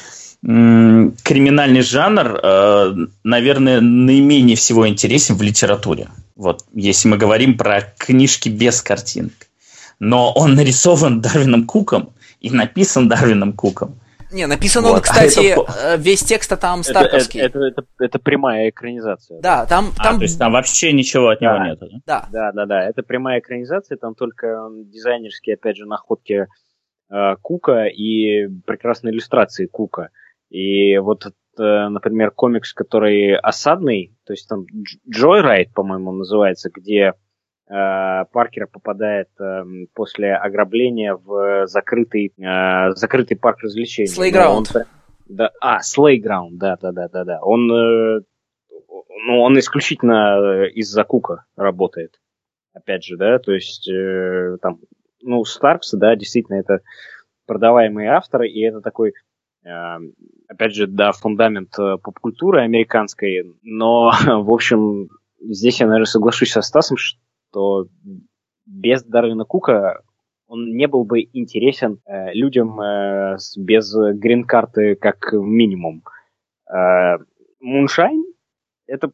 [0.46, 2.94] криминальный жанр, э,
[3.24, 6.06] наверное, наименее всего интересен в литературе.
[6.36, 9.32] Вот, если мы говорим про книжки без картинок.
[9.98, 12.10] Но он нарисован Дарвином Куком
[12.40, 13.98] и написан Дарвином Куком.
[14.30, 14.90] Не, написан вот.
[14.90, 15.64] он, а кстати, это...
[15.82, 17.40] Э, весь текст там старковский.
[17.40, 19.40] Это, это, это, это прямая экранизация.
[19.40, 19.92] Да, там...
[19.98, 20.16] А, там...
[20.18, 21.66] то есть там вообще ничего от него да.
[21.66, 22.28] нет, да?
[22.30, 26.46] Да, да, да, это прямая экранизация, там только дизайнерские, опять же, находки
[27.10, 30.10] э, Кука и прекрасные иллюстрации Кука.
[30.50, 34.64] И вот, э, например, комикс, который осадный, то есть там
[35.12, 37.14] Joyride, по-моему, называется, где
[37.68, 39.64] э, Паркер попадает э,
[39.94, 44.08] после ограбления в закрытый, э, закрытый парк развлечений.
[45.28, 47.40] Он, да, а, Slayground, да, да, да, да, да.
[47.42, 48.20] Он, э,
[49.26, 52.20] ну, он исключительно из-за Кука работает.
[52.72, 54.78] Опять же, да, то есть э, там,
[55.22, 56.82] ну, Старкс, да, действительно, это
[57.46, 59.14] продаваемые авторы, и это такой
[59.66, 60.14] Эм,
[60.48, 65.08] опять же, да, фундамент э, поп-культуры американской, но, в общем,
[65.40, 67.86] здесь я, наверное, соглашусь со Стасом, что
[68.66, 70.02] без Дарвина Кука
[70.48, 76.04] он не был бы интересен э, людям э, без грин-карты как минимум.
[76.70, 77.18] Э,
[77.60, 78.24] Муншайн—
[78.86, 79.10] это,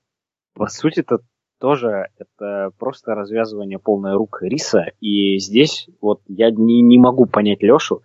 [0.55, 1.19] по сути, это
[1.59, 4.87] тоже это просто развязывание полной рук риса.
[5.01, 8.03] И здесь вот я не, не могу понять Лешу,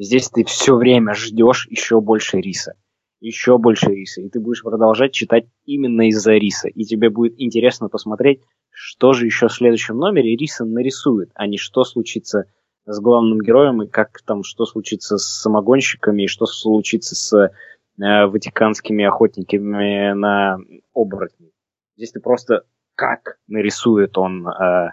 [0.00, 2.72] Здесь ты все время ждешь еще больше риса.
[3.20, 4.22] Еще больше риса.
[4.22, 6.68] И ты будешь продолжать читать именно из-за риса.
[6.68, 8.40] И тебе будет интересно посмотреть,
[8.70, 12.44] что же еще в следующем номере риса нарисует, а не что случится
[12.86, 18.26] с главным героем и как там, что случится с самогонщиками и что случится с э,
[18.26, 20.56] ватиканскими охотниками на
[20.94, 21.52] оборотней.
[21.98, 22.62] Здесь ты просто
[22.94, 24.92] как нарисует он э,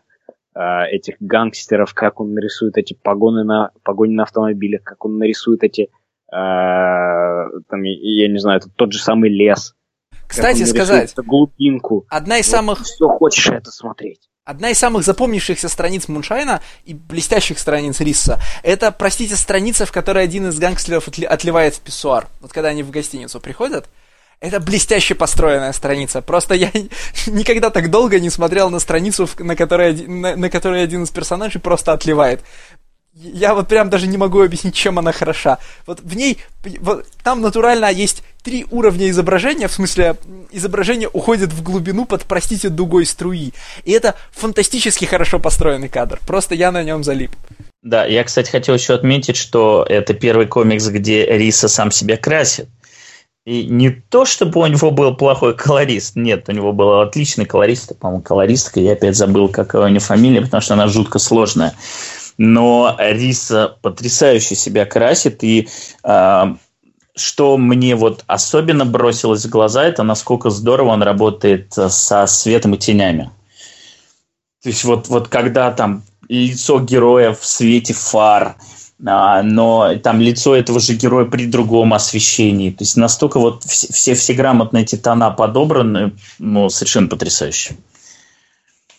[0.58, 5.64] Э, этих гангстеров, как он нарисует эти погоны на, погони на автомобилях, как он нарисует
[5.64, 5.88] эти, э,
[6.32, 9.76] там, я не знаю, это тот же самый лес.
[10.28, 12.08] Кстати сказать, глубинку.
[12.10, 12.84] Одна из вот самых...
[12.86, 14.30] Все хочешь это смотреть.
[14.46, 20.24] Одна из самых запомнившихся страниц Муншайна и блестящих страниц Риса это, простите, страница, в которой
[20.24, 22.28] один из гангстеров отливает в писсуар.
[22.42, 23.88] Вот когда они в гостиницу приходят,
[24.40, 26.22] это блестяще построенная страница.
[26.22, 26.72] Просто я
[27.28, 31.60] никогда так долго не смотрел на страницу, на которой, на, на которой один из персонажей
[31.60, 32.42] просто отливает.
[33.20, 35.58] Я вот прям даже не могу объяснить, чем она хороша.
[35.88, 36.38] Вот в ней,
[36.80, 40.18] вот, там натурально есть три уровня изображения, в смысле,
[40.52, 43.54] изображение уходит в глубину под, простите, дугой струи.
[43.86, 46.20] И это фантастически хорошо построенный кадр.
[46.28, 47.32] Просто я на нем залип.
[47.82, 52.68] Да, я, кстати, хотел еще отметить, что это первый комикс, где Риса сам себя красит.
[53.48, 57.98] И не то, чтобы у него был плохой колорист, нет, у него был отличный колорист,
[57.98, 61.74] по-моему, колористка, я опять забыл, какая у нее фамилия, потому что она жутко сложная.
[62.38, 65.70] Но Риса потрясающе себя красит, и
[66.04, 66.44] э,
[67.16, 72.78] что мне вот особенно бросилось в глаза, это насколько здорово он работает со светом и
[72.78, 73.32] тенями.
[74.62, 78.58] То есть вот, вот когда там лицо героя в свете фар,
[79.00, 82.72] но там лицо этого же героя при другом освещении.
[82.72, 87.76] То есть настолько вот все, все грамотно эти тона подобраны, ну, совершенно потрясающе.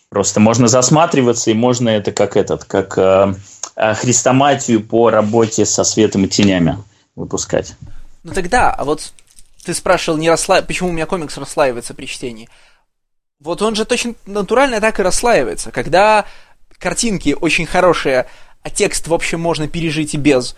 [0.09, 3.35] Просто можно засматриваться, и можно это как этот, как э,
[3.75, 6.77] э, хрестоматию по работе со светом и тенями
[7.15, 7.75] выпускать.
[8.23, 9.13] Ну тогда, а вот
[9.63, 10.65] ты спрашивал, не расслаив...
[10.65, 12.49] почему у меня комикс расслаивается при чтении.
[13.39, 15.71] Вот он же точно натурально так и расслаивается.
[15.71, 16.25] Когда
[16.79, 18.25] картинки очень хорошие,
[18.63, 20.55] а текст, в общем, можно пережить и без,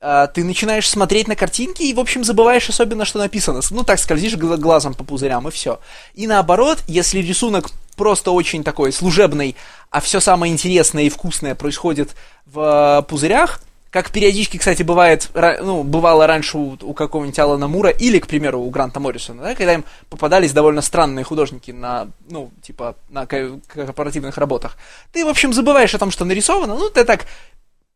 [0.00, 3.60] а, ты начинаешь смотреть на картинки и, в общем, забываешь особенно, что написано.
[3.70, 5.80] Ну, так скользишь глазом по пузырям, и все.
[6.14, 9.56] И наоборот, если рисунок просто очень такой служебный,
[9.90, 12.14] а все самое интересное и вкусное происходит
[12.44, 13.60] в пузырях,
[13.96, 18.60] как периодически, кстати, бывает, ну, бывало раньше у, у какого-нибудь Алана Мура или, к примеру,
[18.60, 24.36] у Гранта Моррисона, да, когда им попадались довольно странные художники на, ну, типа, на корпоративных
[24.36, 24.76] работах.
[25.12, 27.24] Ты, в общем, забываешь о том, что нарисовано, ну, ты так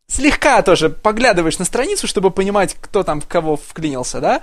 [0.07, 4.41] слегка тоже поглядываешь на страницу, чтобы понимать, кто там в кого вклинился, да,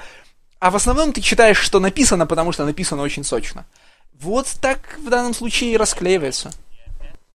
[0.60, 3.66] А в основном ты читаешь, что написано, потому что написано очень сочно.
[4.20, 6.52] Вот так в данном случае и расклеивается.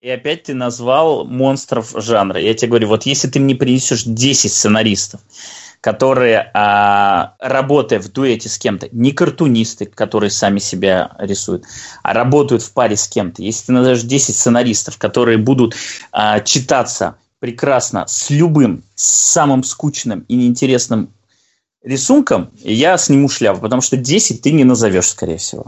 [0.02, 2.40] И опять ты назвал монстров жанра.
[2.40, 5.20] Я тебе говорю, вот если ты мне принесешь 10 сценаристов,
[5.80, 11.66] которые, а, работая в дуэте с кем-то, не картунисты, которые сами себя рисуют,
[12.02, 13.42] а работают в паре с кем-то.
[13.42, 15.76] Если ты назовешь 10 сценаристов, которые будут
[16.10, 21.10] а, читаться прекрасно с любым, самым скучным и неинтересным
[21.84, 25.66] рисунком, я сниму шляпу, потому что 10 ты не назовешь, скорее всего.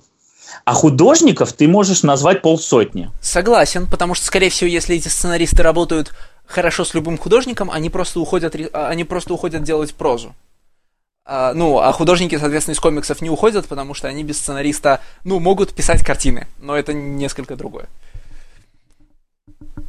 [0.65, 3.11] А художников ты можешь назвать полсотни.
[3.21, 6.15] Согласен, потому что, скорее всего, если эти сценаристы работают
[6.47, 10.35] хорошо с любым художником, они просто уходят, а, они просто уходят делать прозу.
[11.27, 15.39] А, ну, а художники, соответственно, из комиксов не уходят, потому что они без сценариста, ну,
[15.39, 17.89] могут писать картины, но это несколько другое.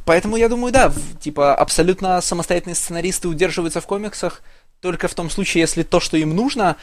[0.04, 4.42] Поэтому я думаю, да, типа абсолютно самостоятельные сценаристы удерживаются в комиксах
[4.80, 6.76] только в том случае, если то, что им нужно,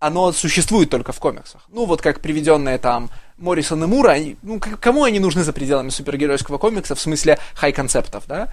[0.00, 1.62] оно существует только в комиксах.
[1.68, 5.88] Ну, вот как приведенное там Моррисон и Мура, они, ну, кому они нужны за пределами
[5.88, 8.52] супергеройского комикса, в смысле хай-концептов, да?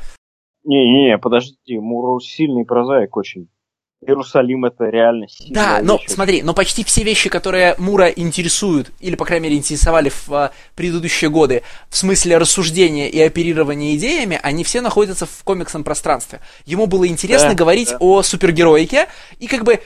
[0.63, 3.49] Не-не, подожди, Мур сильный прозаик очень.
[4.07, 5.53] Иерусалим это реально сильно.
[5.53, 6.09] Да, но вещь.
[6.09, 10.51] смотри, но почти все вещи, которые Мура интересуют, или, по крайней мере, интересовали в а,
[10.75, 16.41] предыдущие годы, в смысле рассуждения и оперирования идеями, они все находятся в комиксном пространстве.
[16.65, 17.97] Ему было интересно да, говорить да.
[17.99, 19.07] о супергероике,
[19.39, 19.79] и как бы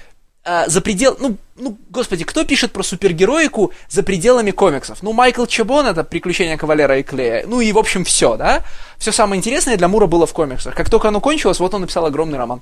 [0.45, 1.18] за предел...
[1.20, 5.03] Ну, ну, господи, кто пишет про супергероику за пределами комиксов?
[5.03, 7.45] Ну, Майкл Чабон, это «Приключения Кавалера и Клея».
[7.45, 8.64] Ну, и, в общем, все, да?
[8.98, 10.76] Все самое интересное для Мура было в комиксах.
[10.76, 12.61] Как только оно кончилось, вот он написал огромный роман.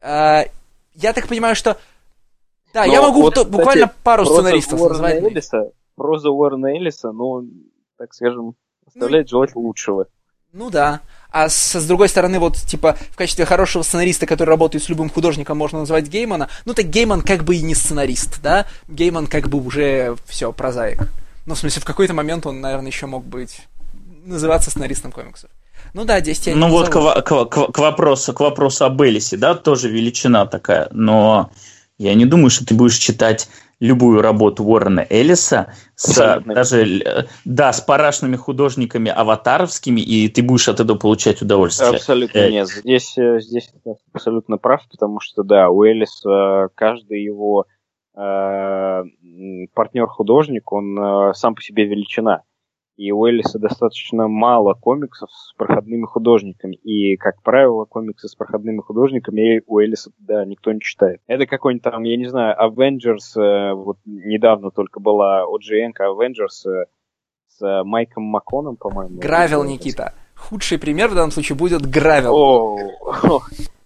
[0.00, 0.44] А,
[0.94, 1.76] я так понимаю, что...
[2.72, 5.22] Да, Но я могу вот, то, кстати, буквально пару сценаристов назвать.
[5.22, 7.46] Эллиса, проза Уоррена Эллиса, ну,
[7.96, 8.54] так скажем,
[8.86, 10.06] оставляет ну, желать лучшего.
[10.52, 11.00] Ну да.
[11.36, 15.10] А с, с другой стороны, вот, типа, в качестве хорошего сценариста, который работает с любым
[15.10, 16.48] художником, можно назвать Геймана.
[16.64, 18.64] Ну, так Гейман как бы и не сценарист, да?
[18.88, 21.10] Гейман как бы уже все, прозаик.
[21.44, 23.60] Ну, в смысле, в какой-то момент он, наверное, еще мог быть
[24.24, 25.50] называться сценаристом комиксов.
[25.92, 29.54] Ну да, 10 Ну вот к, к, к, к, вопросу, к вопросу об Элисе, да,
[29.54, 31.50] тоже величина такая, но
[31.98, 33.50] я не думаю, что ты будешь читать
[33.80, 40.80] любую работу Уоррена Эллиса с даже да с парашными художниками аватаровскими и ты будешь от
[40.80, 41.90] этого получать удовольствие.
[41.90, 42.50] Абсолютно э...
[42.50, 42.68] нет.
[42.68, 43.70] Здесь э, здесь
[44.12, 47.66] абсолютно прав, потому что да у Эллиса каждый его
[48.16, 49.02] э,
[49.74, 52.42] партнер художник он э, сам по себе величина
[52.96, 56.76] и у Эллиса достаточно мало комиксов с проходными художниками.
[56.76, 61.20] И, как правило, комиксы с проходными художниками у Эллиса, да, никто не читает.
[61.26, 66.84] Это какой-нибудь там, я не знаю, Avengers, э, вот недавно только была OGN Avengers э,
[67.48, 69.18] с Майком Маконом, по-моему.
[69.18, 70.14] Гравел, Никита.
[70.34, 72.34] Худший пример в данном случае будет Gravel.
[72.34, 72.78] О,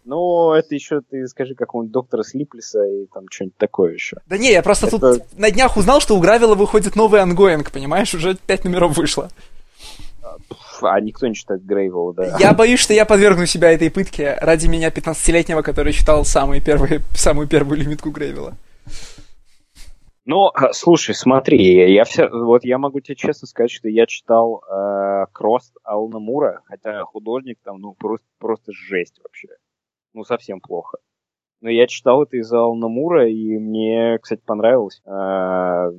[0.04, 4.18] ну, это еще ты скажи какого-нибудь доктора Sleepless'а и там что-нибудь такое еще.
[4.26, 4.98] Да не, я просто это...
[4.98, 8.14] тут на днях узнал, что у Gravel'а выходит новый ангоинг, понимаешь?
[8.14, 9.30] Уже пять номеров вышло.
[10.82, 12.36] А никто не читает Gravel'а, да.
[12.38, 17.00] Я боюсь, что я подвергну себя этой пытке ради меня 15-летнего, который читал самые первые,
[17.14, 18.54] самую первую лимитку Gravel'а.
[20.26, 24.62] Ну, а, слушай, смотри, я все, вот я могу тебе честно сказать, что я читал
[24.62, 29.48] э, Crossed Алана Мура, хотя художник там, ну, просто, просто жесть вообще
[30.12, 30.98] ну, совсем плохо.
[31.60, 35.02] Но я читал это из Алана Мура, и мне, кстати, понравилось.
[35.04, 35.90] А,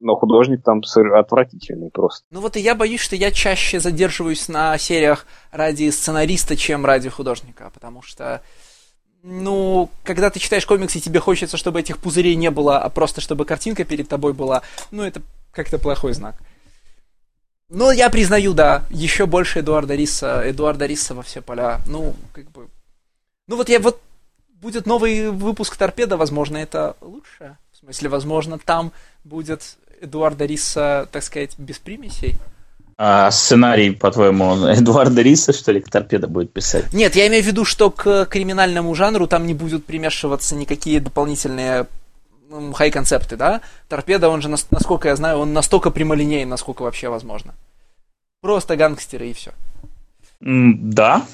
[0.00, 0.82] но художник там
[1.14, 2.26] отвратительный просто.
[2.30, 7.08] Ну вот и я боюсь, что я чаще задерживаюсь на сериях ради сценариста, чем ради
[7.08, 8.42] художника, потому что,
[9.22, 13.46] ну, когда ты читаешь комиксы, тебе хочется, чтобы этих пузырей не было, а просто чтобы
[13.46, 15.22] картинка перед тобой была, ну, это
[15.52, 16.36] как-то плохой знак.
[17.70, 21.80] Но я признаю, да, еще больше Эдуарда Риса, Эдуарда Риса во все поля.
[21.86, 22.68] Ну, как бы,
[23.48, 24.00] ну вот я вот
[24.60, 27.56] будет новый выпуск Торпеда, возможно, это лучше.
[27.72, 28.92] В смысле, возможно, там
[29.24, 32.36] будет Эдуарда Риса, так сказать, без примесей.
[32.96, 36.92] А сценарий, по-твоему, Эдуарда Риса, что ли, к торпедо будет писать?
[36.92, 41.86] Нет, я имею в виду, что к криминальному жанру там не будут примешиваться никакие дополнительные
[42.74, 43.60] хай-концепты, да?
[43.88, 47.54] Торпеда, он же, насколько я знаю, он настолько прямолинейный, насколько вообще возможно.
[48.40, 49.52] Просто гангстеры и все.
[50.40, 51.24] Да,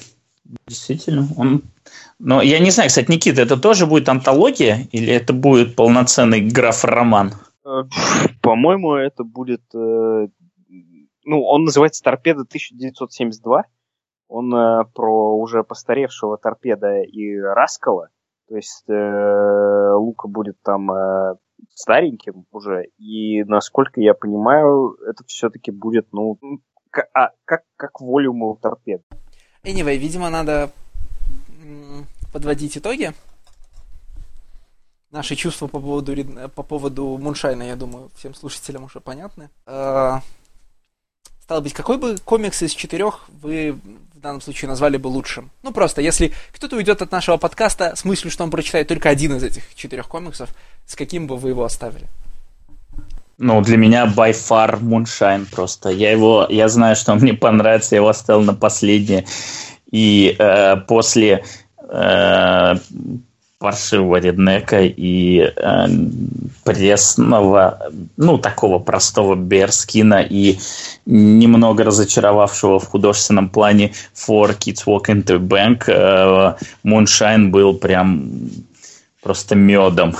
[0.67, 1.27] действительно.
[1.37, 1.63] Он
[2.19, 7.33] но я не знаю, кстати, Никита, это тоже будет антология или это будет полноценный граф-роман?
[7.65, 7.83] Э,
[8.41, 9.63] по-моему, это будет...
[9.73, 10.27] Э,
[11.25, 13.63] ну, он называется «Торпеда 1972».
[14.27, 18.09] Он э, про уже постаревшего торпеда и Раскала.
[18.47, 20.87] То есть Лука будет там
[21.73, 22.85] стареньким уже.
[22.99, 26.37] И, насколько я понимаю, это все-таки будет, ну,
[26.91, 29.01] как, а, как, как волюму торпед.
[29.63, 30.69] Anyway, видимо, надо
[32.31, 33.13] подводить итоги.
[35.11, 36.15] наши чувства по поводу,
[36.55, 39.49] по поводу Муншайна, я думаю, всем слушателям уже понятны.
[39.65, 40.21] А,
[41.41, 43.79] стало быть, какой бы комикс из четырех вы
[44.13, 45.51] в данном случае назвали бы лучшим?
[45.63, 49.35] Ну, просто, если кто-то уйдет от нашего подкаста с мыслью, что он прочитает только один
[49.37, 50.49] из этих четырех комиксов,
[50.85, 52.07] с каким бы вы его оставили?
[53.37, 55.89] Ну, для меня by far Moonshine просто.
[55.89, 59.25] Я его, я знаю, что он мне понравится, я его оставил на последнее.
[59.95, 61.45] И э, после
[61.89, 62.73] э,
[63.59, 65.87] паршивого реднека и э,
[66.65, 67.79] пресного,
[68.17, 70.57] ну, такого простого Берскина и
[71.05, 78.49] немного разочаровавшего в художественном плане For Kids Walk into Bank, э, Moonshine был прям
[79.23, 80.15] просто медом.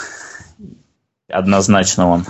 [1.27, 2.25] Однозначно он.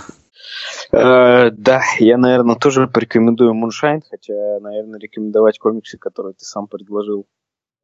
[0.92, 7.26] Э, да, я, наверное, тоже порекомендую Moonshine, хотя, наверное, рекомендовать комиксы, которые ты сам предложил,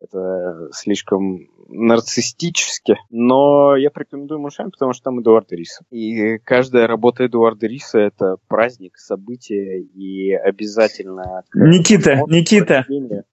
[0.02, 2.98] это слишком нарциссически.
[3.10, 5.80] Но я порекомендую Мушайн, потому что там Эдуард Рис.
[5.90, 11.44] И каждая работа Эдуарда Риса— это праздник, событие и обязательно...
[11.54, 12.84] Никита, Никита,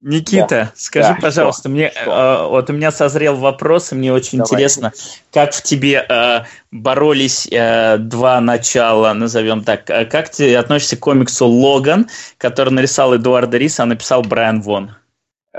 [0.01, 0.71] Никита, да.
[0.75, 1.69] скажи, да, пожалуйста, что?
[1.69, 2.09] мне что?
[2.09, 4.47] Э, вот у меня созрел вопрос, и мне очень Давай.
[4.47, 4.93] интересно,
[5.31, 9.89] как в тебе э, боролись э, два начала, назовем так.
[9.89, 14.91] Э, как ты относишься к комиксу «Логан», который нарисовал Эдуард Рис, а написал Брайан Вон?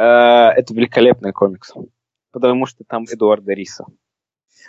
[0.01, 1.73] Э, это великолепный комикс,
[2.33, 3.85] потому что там Эдуарда Риса.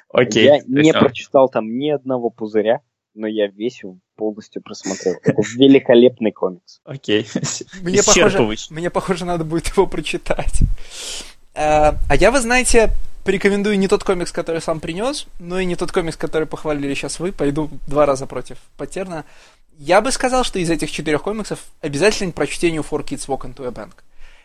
[0.09, 0.45] Окей.
[0.45, 2.81] Я не прочитал там ни одного пузыря,
[3.13, 5.15] но я весь его полностью просмотрел.
[5.23, 6.81] Это великолепный комикс.
[6.83, 7.25] Окей.
[7.81, 10.59] Мне похоже, мне похоже, надо будет его прочитать.
[11.55, 12.89] А, а я, вы знаете,
[13.23, 17.21] порекомендую не тот комикс, который сам принес, но и не тот комикс, который похвалили сейчас
[17.21, 17.31] вы.
[17.31, 19.23] Пойду два раза против Патерна.
[19.77, 23.65] Я бы сказал, что из этих четырех комиксов обязательно к прочтению Four Kids Walk into
[23.65, 23.93] a Bank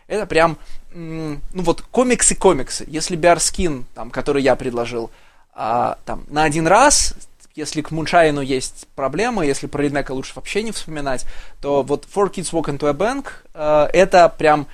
[0.07, 0.59] это прям,
[0.93, 2.85] ну вот, комиксы-комиксы.
[2.89, 5.11] Если Биарскин, там, который я предложил,
[5.53, 7.15] а, там, на один раз,
[7.55, 11.27] если к Муншайну есть проблемы, если про Риднека лучше вообще не вспоминать,
[11.61, 14.66] то вот Four Kids Walk into a Bank э, это прям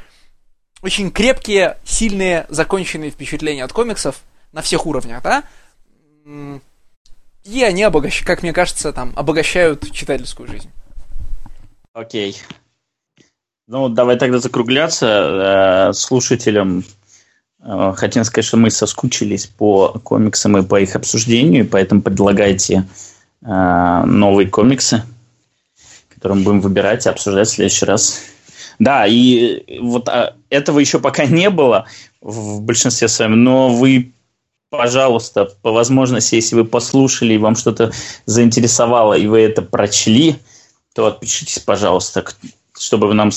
[0.82, 5.44] очень крепкие, сильные, законченные впечатления от комиксов на всех уровнях, да?
[7.44, 8.24] И они, обогащ...
[8.24, 10.70] как мне кажется, там, обогащают читательскую жизнь.
[11.92, 12.32] Окей.
[12.32, 12.61] Okay.
[13.72, 15.88] Ну, давай тогда закругляться.
[15.88, 16.84] Э, слушателям
[17.64, 22.86] э, хотим сказать, что мы соскучились по комиксам и по их обсуждению, поэтому предлагайте
[23.40, 25.04] э, новые комиксы,
[26.10, 28.20] которые мы будем выбирать и обсуждать в следующий раз.
[28.78, 31.86] Да, и вот а, этого еще пока не было
[32.20, 34.12] в большинстве своем, но вы,
[34.68, 37.90] пожалуйста, по возможности, если вы послушали и вам что-то
[38.26, 40.36] заинтересовало, и вы это прочли,
[40.94, 42.22] то отпишитесь, пожалуйста,
[42.78, 43.30] чтобы нам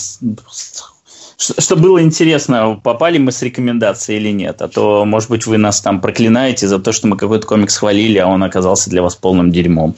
[1.37, 4.61] чтобы было интересно, попали мы с рекомендацией или нет.
[4.61, 8.17] А то, может быть, вы нас там проклинаете за то, что мы какой-то комикс хвалили,
[8.19, 9.95] а он оказался для вас полным дерьмом.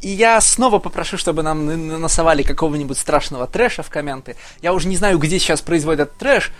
[0.00, 4.36] И я снова попрошу, чтобы нам насовали какого-нибудь страшного трэша в комменты.
[4.62, 6.52] Я уже не знаю, где сейчас производят трэш.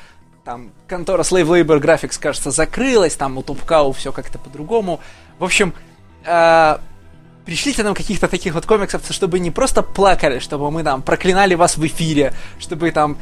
[0.44, 5.00] Там контора Slave Labor Graphics, кажется, закрылась, там у Топкау все как-то по-другому.
[5.38, 5.72] В общем,
[6.24, 6.78] э,
[7.48, 11.78] пришлите нам каких-то таких вот комиксов, чтобы не просто плакали, чтобы мы там проклинали вас
[11.78, 13.16] в эфире, чтобы там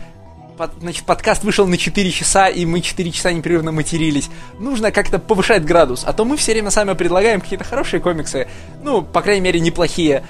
[0.59, 4.29] под, значит, подкаст вышел на 4 часа, и мы 4 часа непрерывно матерились.
[4.59, 8.49] Нужно как-то повышать градус, а то мы все время сами предлагаем какие-то хорошие комиксы,
[8.83, 10.25] ну, по крайней мере, неплохие.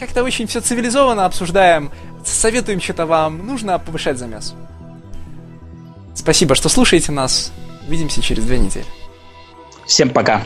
[0.00, 1.92] Как-то очень все цивилизованно обсуждаем,
[2.24, 3.46] советуем что-то вам.
[3.46, 4.54] Нужно повышать замес.
[6.16, 7.52] Спасибо, что слушаете нас.
[7.86, 8.86] Увидимся через две недели.
[9.86, 10.42] Всем пока.